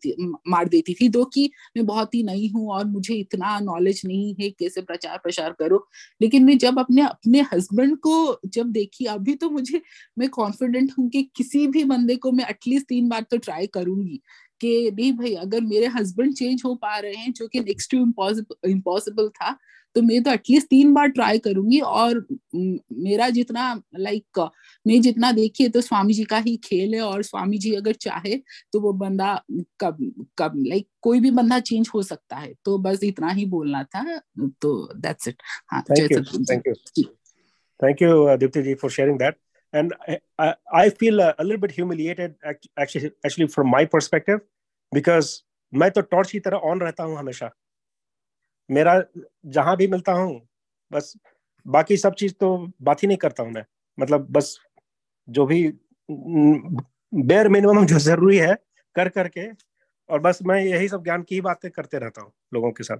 [0.48, 4.34] मार देती थी दो कि मैं बहुत ही नई हूँ और मुझे इतना नॉलेज नहीं
[4.40, 5.86] है कैसे प्रचार प्रसार करो।
[6.20, 9.80] लेकिन मैं जब अपने अपने हस्बैंड को जब देखी, अभी तो मुझे,
[10.18, 14.20] मैं कॉन्फिडेंट हूँ कि किसी भी बंदे को मैं एटलीस्ट तीन बार तो ट्राई करूँगी
[14.60, 17.98] कि नहीं भाई, अगर मेरे हस्बैंड चेंज हो पा रहे हैं, जो कि नेक्स्ट टू
[17.98, 19.56] इम्पॉसिबल इम्पॉसिबल था
[19.94, 24.50] तो मैं तो एटलीस्ट तीन बार ट्राई करूँगी और मेरा जितना लाइक like,
[24.86, 28.36] मैं जितना देखिए तो स्वामी जी का ही खेल है और स्वामी जी अगर चाहे
[28.72, 29.34] तो वो बंदा
[29.80, 29.98] कब
[30.38, 34.18] कब लाइक कोई भी बंदा चेंज हो सकता है। तो बस इतना ही बोलना था
[34.38, 35.42] तो दैट्स इट
[35.72, 37.04] हाँ thank you thank you
[37.84, 38.74] thank you Deepti ji.
[38.74, 39.36] For sharing that
[39.74, 42.32] and I, I, I feel a, a little bit humiliated
[42.78, 44.40] actually actually from my perspective
[44.92, 45.30] because
[45.72, 47.50] मैं तो टॉर्च की तरह ऑन रहता हूँ हमेशा।
[48.72, 49.02] मेरा
[49.48, 50.40] जहाँ भी मिलता हूँ
[50.90, 51.12] बस
[51.66, 53.64] बाकी सब चीज़ तो बात ही नहीं करता हूँ मैं।
[53.98, 54.58] मतलब बस
[55.28, 55.62] जो भी
[57.12, 58.54] बेर मिनिमम जो ज़रूरी है
[58.96, 59.48] कर करके
[60.08, 62.98] और बस मैं यही सब ज्ञान की बातें करते रहता हूँ लोगों के साथ।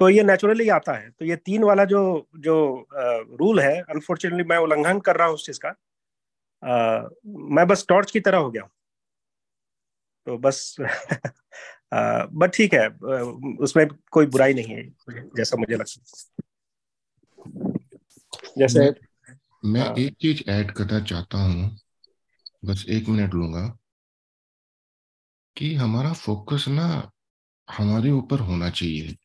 [0.00, 2.00] तो ये नेचुरली आता है। तो ये तीन वाला जो
[2.40, 2.56] जो
[3.40, 5.74] रूल है अनफॉर्चुनेटली मैं उल्लंघन कर रहा हूँ उस चीज़ का
[6.62, 8.70] आ, मैं बस टॉर्च की तरह हो गया हूँ।
[10.26, 10.76] तो बस
[11.94, 12.88] बट ठीक है
[13.56, 14.88] उसमें कोई बुराई नहीं है
[15.36, 16.34] जैसा मुझे लगता
[18.58, 18.94] जैसे मैं,
[19.64, 21.78] मैं एक चीज़ ऐड करना चाहता हूँ
[22.64, 23.78] बस एक मिनट लूँगा
[25.56, 27.10] कि हमारा फोकस ना
[27.70, 29.16] हमारे ऊपर होना चाहिए।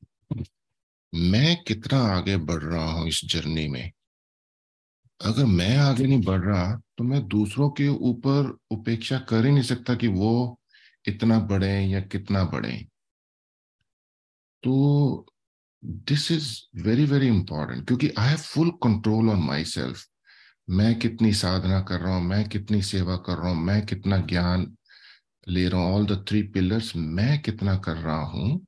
[1.15, 3.91] मैं कितना आगे बढ़ रहा हूँ इस जर्नी में।
[5.21, 9.63] अगर मैं आगे नहीं बढ़ रहा तो मैं दूसरों के ऊपर उपेक्षा कर ही नहीं
[9.63, 10.60] सकता कि वो
[11.07, 12.77] इतना बढ़े या कितना बढ़े
[14.63, 15.25] तो
[15.83, 16.49] this is
[16.83, 20.05] very very important क्योंकि I have full control on myself
[20.69, 24.75] मैं कितनी साधना कर रहा हूँ, मैं कितनी सेवा कर रहा हूँ, मैं कितना ज्ञान
[25.47, 28.65] ले रहा हूँ ऑल द थ्री पिलर्स मैं कितना कर रहा हूँ।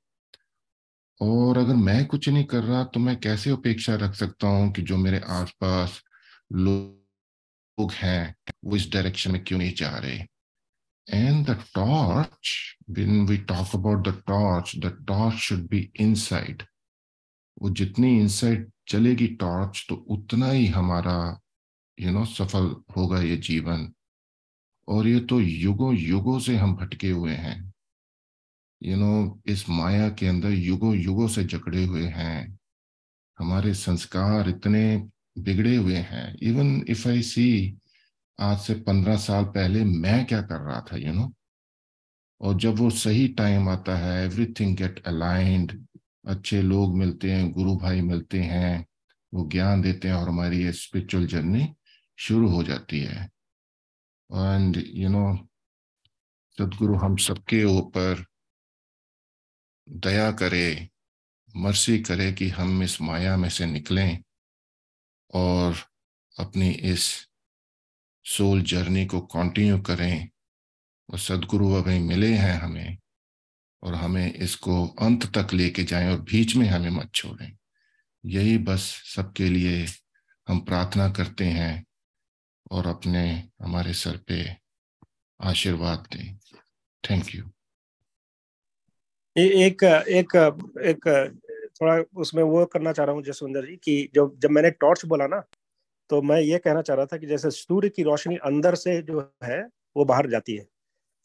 [1.21, 4.81] और अगर मैं कुछ नहीं कर रहा तो मैं कैसे अपेक्षा रख सकता हूँ कि
[4.81, 6.01] जो मेरे आसपास
[6.53, 8.35] लोग हैं,
[8.65, 10.19] वो इस डायरेक्शन में क्यों नहीं जा रहे?
[11.09, 12.59] And the torch
[12.89, 16.63] when we talk about the torch the torch should be inside.
[17.61, 21.39] वो जितनी इनसाइड चलेगी टॉर्च तो उतना ही हमारा
[21.99, 23.93] यू you नो know, सफल होगा ये जीवन।
[24.87, 27.73] और ये तो युगों युगों से हम भटके हुए हैं।
[28.83, 32.59] यू नो इस माया के अंदर युगों युगों से जकड़े हुए हैं।
[33.39, 34.97] हमारे संस्कार इतने
[35.37, 37.77] बिगड़े हुए हैं। इवन इफ़ आई सी
[38.43, 41.33] आज से पंद्रह साल पहले मैं क्या कर रहा था यू you नो know?
[42.41, 45.87] और जब वो सही टाइम आता है एवरीथिंग गेट अलाइंड
[46.27, 48.85] अच्छे लोग मिलते हैं, गुरु भाई मिलते हैं,
[49.33, 51.75] वो ज्ञान देते हैं और हमारी ये स्पिरिचुअल जर्नी
[52.17, 53.31] शुरू हो जाती है
[54.33, 55.49] एंड यू नो
[56.57, 58.25] सदगुरु हम सबके ऊपर
[59.89, 60.89] दया करे
[61.55, 64.23] मर्सी करे कि हम इस माया में से निकलें
[65.33, 65.75] और
[66.39, 67.27] अपनी इस
[68.25, 70.29] सोल जर्नी को कंटिन्यू करें।
[71.09, 72.97] और सदगुरु अभी मिले हैं हमें।
[73.83, 77.57] और हमें इसको अंत तक लेके जाएँ और बीच में हमें मत छोड़ें।
[78.25, 78.81] यही बस
[79.15, 79.85] सबके लिए
[80.47, 81.85] हम प्रार्थना करते हैं
[82.71, 84.57] और अपने, हमारे सर पे
[85.39, 86.37] आशीर्वाद दें।
[87.03, 87.43] थैंक यू
[89.37, 90.35] एक एक
[90.85, 91.07] एक,
[91.81, 95.27] थोड़ा उसमें वो करना चाह रहा हूँ जसविंदर जी कि जब जब मैंने टॉर्च बोला
[95.27, 95.43] ना
[96.09, 99.31] तो मैं ये कहना चाह रहा था कि जैसे सूर्य की रोशनी अंदर से जो
[99.43, 99.61] है,
[99.97, 100.65] वो बाहर जाती है।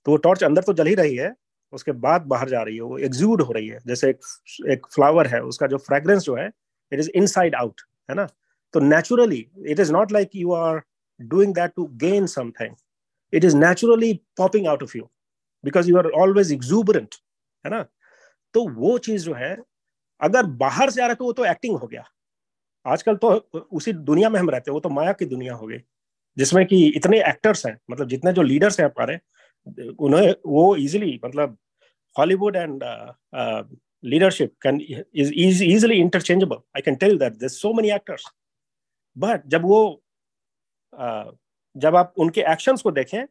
[0.07, 1.35] तो वो टॉर्च अंदर तो जल ही रही है,
[1.73, 4.21] उसके बाद बाहर जा रही है, वो एग्जूड हो रही है। जैसे एक
[4.71, 6.47] एक फ्लावर है, उसका जो फ्रेग्रेंस जो है
[6.93, 8.27] इट इज़ इनसाइड आउट है ना?
[8.75, 10.81] तो naturally it is not like you are
[11.21, 12.75] doing that to gain something
[13.33, 15.05] it is naturally popping out of you
[15.65, 17.15] because you are always exuberant
[17.65, 17.83] है ना?
[18.55, 19.57] तो वो चीज़ जो है,
[20.21, 22.05] अगर बाहर से आ रहा है तो वो तो एक्टिंग हो गया।
[22.87, 23.31] आजकल तो
[23.73, 25.79] उसी दुनिया में हम रहते हैं वो तो माया की दुनिया हो गई
[26.37, 29.19] जिसमें कि इतने एक्टर्स हैं मतलब जितने जो लीडर्स हैं हमारे
[29.99, 31.59] उन्हें वो इजीली मतलब
[32.19, 32.85] Hollywood and
[34.63, 36.65] can is, is easily interchangeable.
[36.75, 38.23] I can tell that there's so many actors.
[39.17, 40.03] But जब वो
[41.01, 41.33] uh,
[41.77, 43.27] जब आप उनके एक्शंस को देखें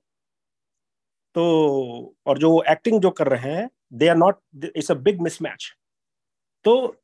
[1.36, 4.40] तो और जो एक्टिंग जो कर रहे हैं they are not
[4.76, 5.72] it's a big mismatch
[6.64, 6.96] तो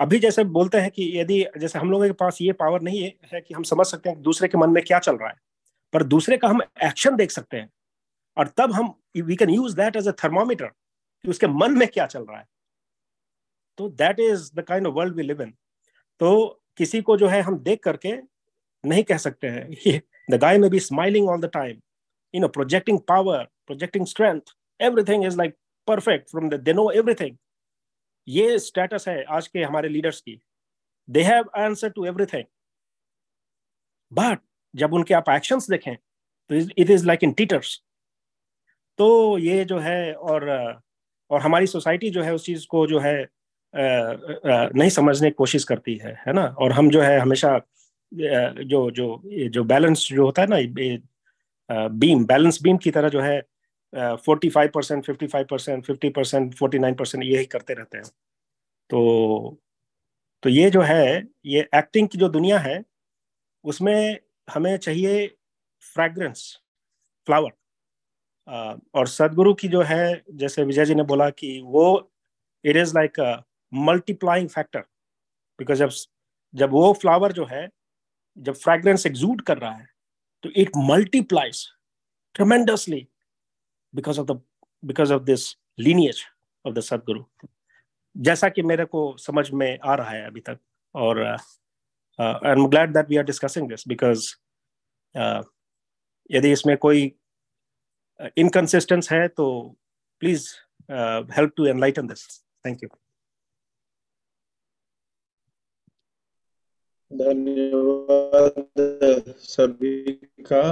[0.00, 3.12] अभी जैसे बोलते हैं कि यदि जैसे हम लोगों के पास ये पावर नहीं है,
[3.34, 5.34] है कि हम समझ सकते हैं दूसरे के मन में क्या चल रहा है।
[5.92, 7.70] पर दूसरे का हम एक्शन देख सकते हैं
[8.36, 12.06] और तब हम we can use that as a thermometer कि उसके मन में क्या
[12.06, 12.46] चल रहा है।
[13.78, 15.54] तो that is the kind of world we live in
[16.20, 18.12] तो किसी को जो है हम देख करके
[18.84, 20.00] नहीं कह सकते हैं
[20.30, 21.80] the guy may be smiling all the time
[22.34, 25.56] you know projecting power projecting strength everything is like
[25.88, 27.36] perfect from the they know everything
[28.28, 30.40] ये स्टेटस है आज के हमारे लीडर्स की।
[31.08, 32.44] They have answer to everything
[34.12, 34.38] but
[34.76, 37.82] जब उनके आप action देखें तो it is like in tatters
[38.98, 40.50] तो ये जो है और
[41.30, 43.28] और हमारी सोसाइटी जो है उस चीज़ को जो है
[43.74, 46.44] नहीं समझने की कोशिश करती है है ना?
[46.44, 47.58] और हम जो है हमेशा
[48.14, 50.56] जो जो जो बैलेंस जो होता है ना
[51.88, 53.42] बीम बैलेंस बीम की तरह जो है
[53.94, 58.04] forty five percent fifty five percent fifty percent forty nine percent यही करते रहते हैं।
[58.90, 59.58] तो
[60.42, 62.82] तो ये जो है, ये एक्टिंग की जो दुनिया है,
[63.64, 64.18] उसमें
[64.48, 65.26] हमें चाहिए
[65.94, 66.42] फ्रैग्रेंस
[67.26, 67.52] फ्लावर
[68.94, 72.10] और सदगुरु की जो है, जैसे विजय जी ने बोला कि वो
[72.64, 73.20] it is like
[73.72, 74.80] multiplying factor
[75.58, 75.90] because जब
[76.54, 77.68] जब वो फ्लावर जो है,
[78.36, 79.88] जब फ्रेग्रेंस एग्जूड कर रहा है
[80.44, 81.66] तो it multiplies
[82.34, 83.06] tremendously
[83.94, 84.40] because of the
[84.82, 86.22] because of this lineage
[86.64, 87.24] of the Sadhguru
[88.16, 90.58] जैसा कि मेरे को समझ में आ रहा है अभी तक,
[90.94, 94.26] और I am glad that we are discussing this because
[96.30, 97.00] यदि इसमें कोई
[98.38, 99.46] इनकंसिस्टेंस है तो
[100.22, 100.48] please
[101.36, 102.26] help to enlighten this
[102.66, 102.88] thank you
[107.10, 108.64] धन्यवाद
[109.40, 110.12] सभी
[110.50, 110.62] का।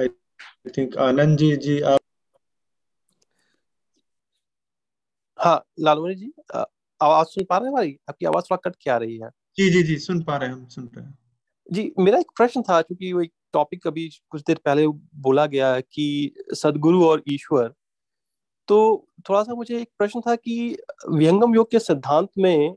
[0.00, 0.08] आई
[0.76, 2.00] थिंक आनंद जी जी आप
[5.38, 6.32] हाँ लालमणि जी
[7.00, 7.96] आवाज़ सुन पा रहे हैं हमारी?
[8.08, 10.56] आपकी आवाज़ थोड़ा कट के आ रही है। जी जी जी सुन पा रहे हैं
[10.56, 11.18] हम सुन रहे हैं।
[11.72, 15.80] जी मेरा एक प्रश्न था क्योंकि वो एक टॉपिक अभी कुछ देर पहले बोला गया
[15.80, 17.74] कि सदगुरु और ईश्वर।
[18.68, 20.76] तो थोड़ा सा मुझे एक प्रश्न था कि
[21.12, 22.74] विहंगम योग के सिद्धांत में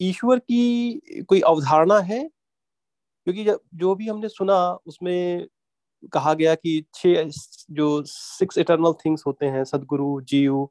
[0.00, 2.30] ईश्वर की कोई अवधारणा है?
[3.26, 3.44] क्योंकि
[3.74, 5.46] जो भी हमने सुना उसमें
[6.12, 7.30] कहा गया कि छह
[7.72, 10.64] जो सिक्स इटर्नल थिंग्स होते हैं, सदगुरु, जीव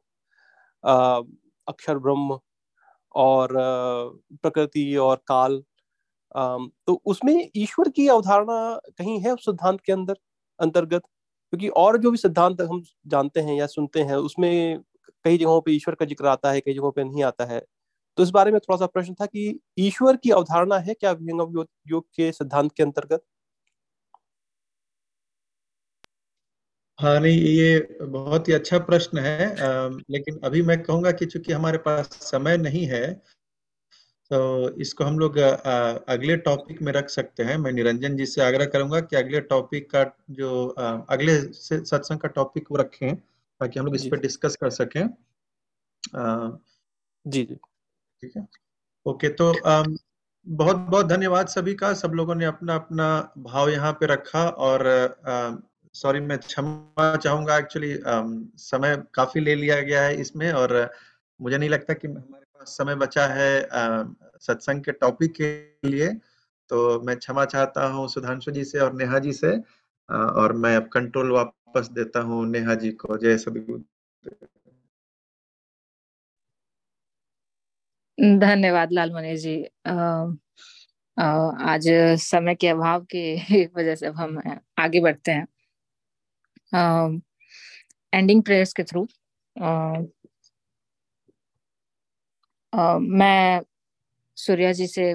[1.68, 2.40] अक्षर ब्रह्म
[3.16, 3.50] और
[4.44, 5.64] प्रकृति और काल
[6.36, 8.56] तो उसमें ईश्वर की अवधारणा
[8.98, 10.16] कहीं है उस सिद्धांत के अंदर,
[10.60, 11.02] अंतर्गत?
[11.54, 14.80] क्योंकि और जो भी सिद्धांत हम जानते हैं या सुनते हैं, उसमें
[15.26, 17.62] कई जगहों पे ईश्वर का ज़िक्र आता है, कई जगहों पे नहीं आता है।
[18.18, 22.06] तो इस बारे में थोड़ा सा प्रश्न था कि ईश्वर की अवधारणा है क्या योग
[22.18, 23.22] के सिद्धांत के अंतर्गत?
[27.02, 31.52] हाँ नहीं ये बहुत ही अच्छा प्रश्न है आ, लेकिन अभी मैं कहूँगा कि चूँकि
[31.54, 33.06] हमारे पास समय नहीं है
[34.32, 34.40] तो
[34.82, 39.00] इसको हम लोग अगले टॉपिक में रख सकते हैं। मैं निरंजन जी से आग्रह करूँगा
[39.02, 43.96] कि अगले टॉपिक का जो आ, अगले सत्संग का टॉपिक वो रखें ताकि हम लोग
[43.96, 45.04] इस पर डिस्कस कर सकें।
[47.26, 47.56] जी जी।
[48.24, 48.48] ठीक है?
[49.06, 49.84] ओके तो आ,
[50.48, 53.10] बहुत बहुत धन्यवाद सभी का। सब लोगों ने अपना अपना
[53.40, 54.88] भाव यहाँ पे रखा और
[55.96, 58.00] सॉरी, मैं क्षमा चाहूँगा एक्चुअली
[58.58, 60.92] समय काफ़ी ले लिया गया है इसमें और
[61.42, 63.68] मुझे नहीं लगता कि हमारे पास समय बचा है
[64.42, 66.08] सत्संग के टॉपिक के लिए।
[66.70, 69.58] तो मैं क्षमा चाहता हूँ सुधांशु जी से और नेहा जी से
[70.10, 73.60] और मैं अब कंट्रोल वापस देता हूँ नेहा जी को। जय सभी
[78.40, 79.56] धन्यवाद लाल मनी जी
[81.20, 81.88] आज
[82.22, 84.42] समय के अभाव की वजह से अब हम
[84.80, 85.48] आगे बढ़ते हैं।
[86.74, 89.08] एंडिंग प्रेयर्स के थ्रू
[92.74, 93.62] मैं
[94.38, 95.12] सूर्या जी से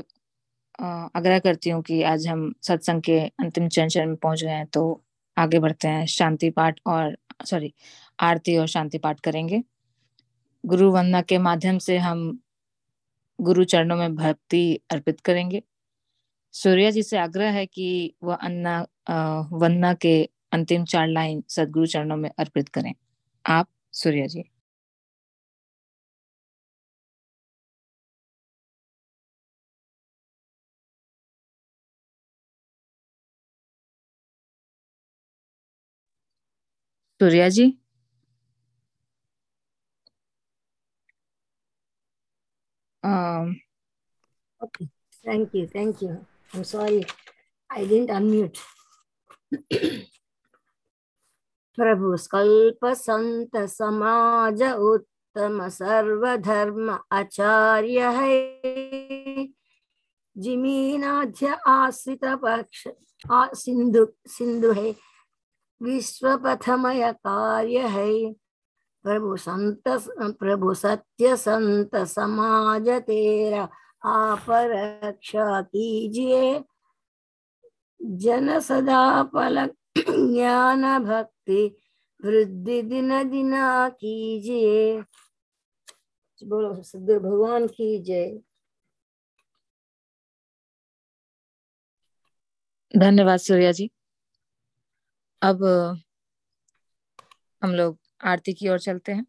[0.78, 4.82] आग्रह करती हूँ कि आज हम सत्संग के अंतिम चरण में पहुँच गए हैं तो
[5.36, 7.16] आगे बढ़ते हैं। शांति पाठ और
[7.46, 7.72] सॉरी
[8.18, 9.62] आरती और शांति पाठ करेंगे।
[10.64, 12.38] गुरु वंदना के माध्यम से हम
[13.38, 15.62] गुरु चरणों में भक्ति अर्पित करेंगे।
[16.54, 18.80] सूर्या जी से आग्रह है कि वह अन्ना
[19.52, 20.16] वंदना के
[20.56, 22.92] अंतिम चार लाइन सदगुरु चरणों में अर्पित करें।
[23.44, 24.44] आप, Surya ji.
[37.20, 37.66] Surya ji.
[44.60, 44.86] Okay
[45.26, 47.02] thank you thank you I am sorry
[47.70, 48.58] I didn't unmute
[51.76, 58.62] प्रभु स्कल्प संत समाज उत्तम सर्वधर्म आचार्य है।
[60.38, 62.88] जिमीनाध्य आश्रित पक्ष
[63.32, 64.96] सिंधु सिंधु है।
[65.82, 68.32] विश्व पथमय कार्य है।
[69.02, 69.82] प्रभु संत,
[70.18, 73.68] प्रभु सत्य संत समाज तेरा,
[74.04, 76.64] आप रक्षा कीजिए।
[78.02, 83.50] जन सदा पलक ज्ञान भक्ति वृद्धि दिन दिन
[83.88, 85.02] कीजिए।
[86.44, 88.38] बोलो सदगुरु भगवान की जय।
[92.96, 93.90] धन्यवाद सूर्या जी।
[95.42, 95.64] अब
[97.62, 99.26] हम लोग आरती की ओर चलते हैं।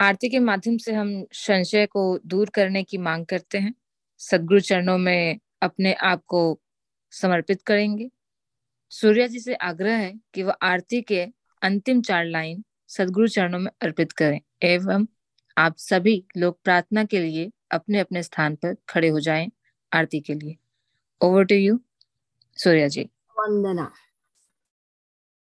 [0.00, 3.74] आरती के माध्यम से हम संशय को दूर करने की मांग करते हैं।
[4.18, 6.60] सदगुरु चरणों में अपने आप को
[7.10, 8.10] समर्पित करेंगे।
[8.90, 11.26] सूर्या जी से आग्रह है कि वह आरती के
[11.62, 15.06] अंतिम चार लाइन सदगुरु चरणों में अर्पित करें, एवं
[15.58, 19.50] आप सभी लोग प्रार्थना के लिए अपने अपने स्थान पर खड़े हो जाएँ
[19.92, 20.56] आरती के लिए।
[21.20, 21.80] Over to you
[22.56, 23.04] Surya ji.
[23.38, 23.92] वंदना।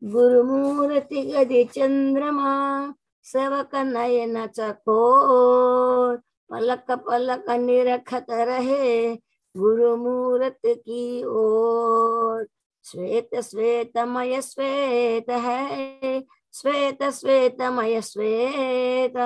[0.05, 6.17] गुरुमूर्ति गदि चंद्रमा, सेवक नयन चकोर,
[6.51, 9.17] पलक पलक निरखत रहे
[9.57, 12.49] गुरु मूर्त की ओर।
[12.91, 16.21] श्वेत श्वेतमय श्वेत है
[16.55, 19.17] श्वेत श्वेतमय श्वेत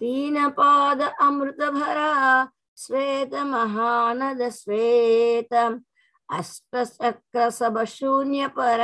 [0.00, 5.54] तीन पाद अमृत भरा श्वेत महानद श्वेत
[6.28, 8.80] अष्ट चक्र सब शून्य पर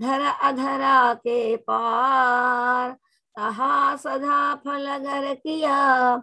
[0.00, 2.90] धर अधरा के पार
[3.36, 6.16] तहा सदा फल घर किया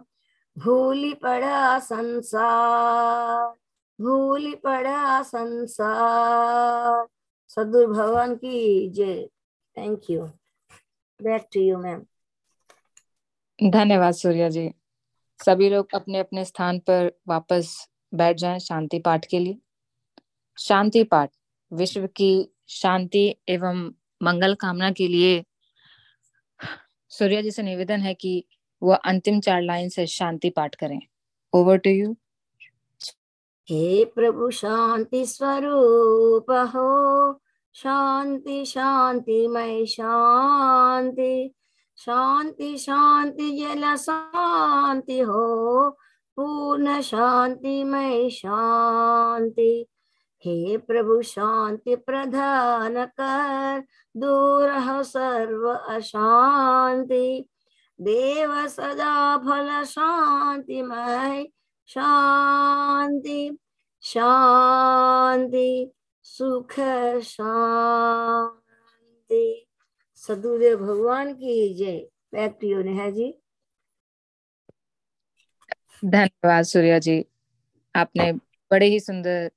[0.56, 3.67] भूली पड़ा संसार।
[3.98, 7.06] भूली पड़ा संसार।
[7.48, 9.26] सदुर भगवान की जय।
[9.76, 10.22] Thank you
[11.20, 12.04] back to you ma'am
[13.58, 14.70] धन्यवाद, सूर्या जी।
[15.40, 19.58] सभी लोग अपने अपने स्थान पर वापस बैठ जाएँ शांति पाठ के लिए।
[20.58, 21.30] शांति पाठ,
[21.72, 23.92] विश्व की शांति एवं
[24.22, 25.44] मंगल कामना के लिए
[27.08, 28.44] सूर्या जी से निवेदन है कि
[28.82, 31.00] वह अंतिम चार लाइन से शांति पाठ करें।
[31.52, 32.16] ओवर टू यू
[33.70, 37.32] हे प्रभु, शांति स्वरूप हो।
[37.74, 41.54] शांति शांति मय शांति।
[41.96, 45.90] शांति शांति, जल शांति हो।
[46.36, 49.86] पूर्ण शांति मय शांति।
[50.44, 53.84] हे प्रभु, शांति प्रधान कर।
[54.16, 57.48] दूर सर्व अशांति।
[58.00, 61.46] देव सदा फल शांति शांतिमय
[61.88, 63.58] शांति
[64.02, 65.92] शांति,
[66.22, 66.74] सुख,
[67.22, 69.66] शांति।
[70.14, 73.38] सदुदेव भगवान की जय। Back to you, Neha ji.
[76.04, 77.24] धन्यवाद, सूर्या जी।
[77.96, 78.32] आपने
[78.70, 79.50] बड़े ही सुंदर,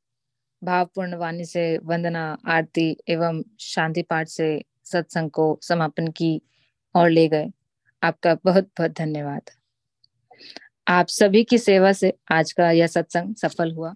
[0.63, 6.41] भावपूर्ण वाणी से वंदना, आरती एवं शांति पाठ से सत्संग को समापन की
[6.95, 7.51] और ले गए।
[8.03, 9.60] आपका बहुत बहुत धन्यवाद।
[10.87, 13.93] आप सभी की सेवा से आज का यह सत्संग सफल हुआ।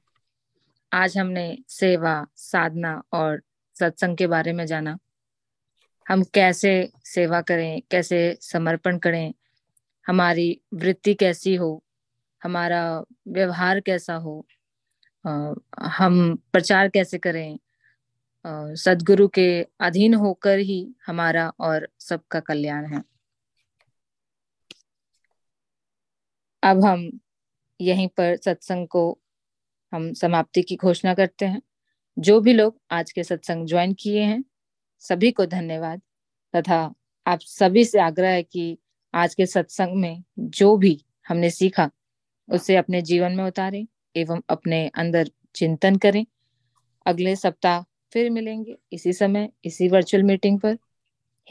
[0.92, 3.42] आज हमने सेवा, साधना और
[3.76, 4.98] सत्संग के बारे में जाना।
[6.06, 9.34] हम कैसे सेवा करें, कैसे समर्पण करें,
[10.06, 11.84] हमारी वृत्ति कैसी हो,
[12.42, 14.46] हमारा व्यवहार कैसा हो
[15.26, 17.58] हम प्रचार कैसे करें
[18.76, 19.48] सदगुरु के
[19.80, 23.02] अधीन होकर ही हमारा और सबका कल्याण है।
[26.66, 27.20] अब हम
[27.82, 29.20] यहीं पर सत्संग को
[29.94, 31.62] हम समाप्ति की घोषणा करते हैं।
[32.20, 34.44] जो भी लोग आज के सत्संग ज्वाइन किए हैं,
[35.00, 36.02] सभी को धन्यवाद।
[36.56, 36.94] तथा
[37.28, 38.78] आप सभी से आग्रह है कि
[39.14, 41.92] आज के सत्संग में जो भी हमने सीखा,
[42.50, 46.26] उसे अपने जीवन में उतारें एवं अपने अंदर चिंतन करें।
[47.06, 50.78] अगले सप्ताह फिर मिलेंगे इसी समय, इसी वर्चुअल मीटिंग पर,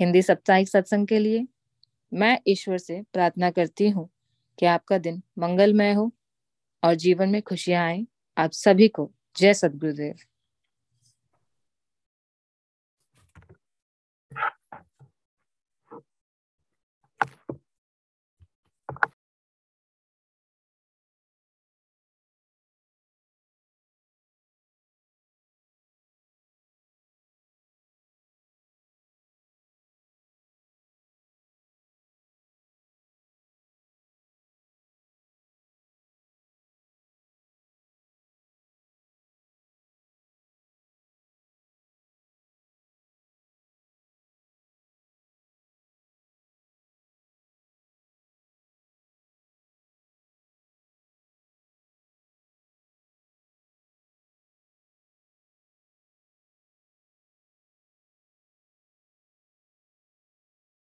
[0.00, 1.46] हिंदी साप्ताहिक सत्संग के लिए।
[2.14, 4.10] मैं ईश्वर से प्रार्थना करती हूँ
[4.58, 6.10] कि आपका दिन मंगलमय हो
[6.82, 8.06] और जीवन में खुशियाँ आए।
[8.36, 10.16] आप सभी को जय सदगुरुदेव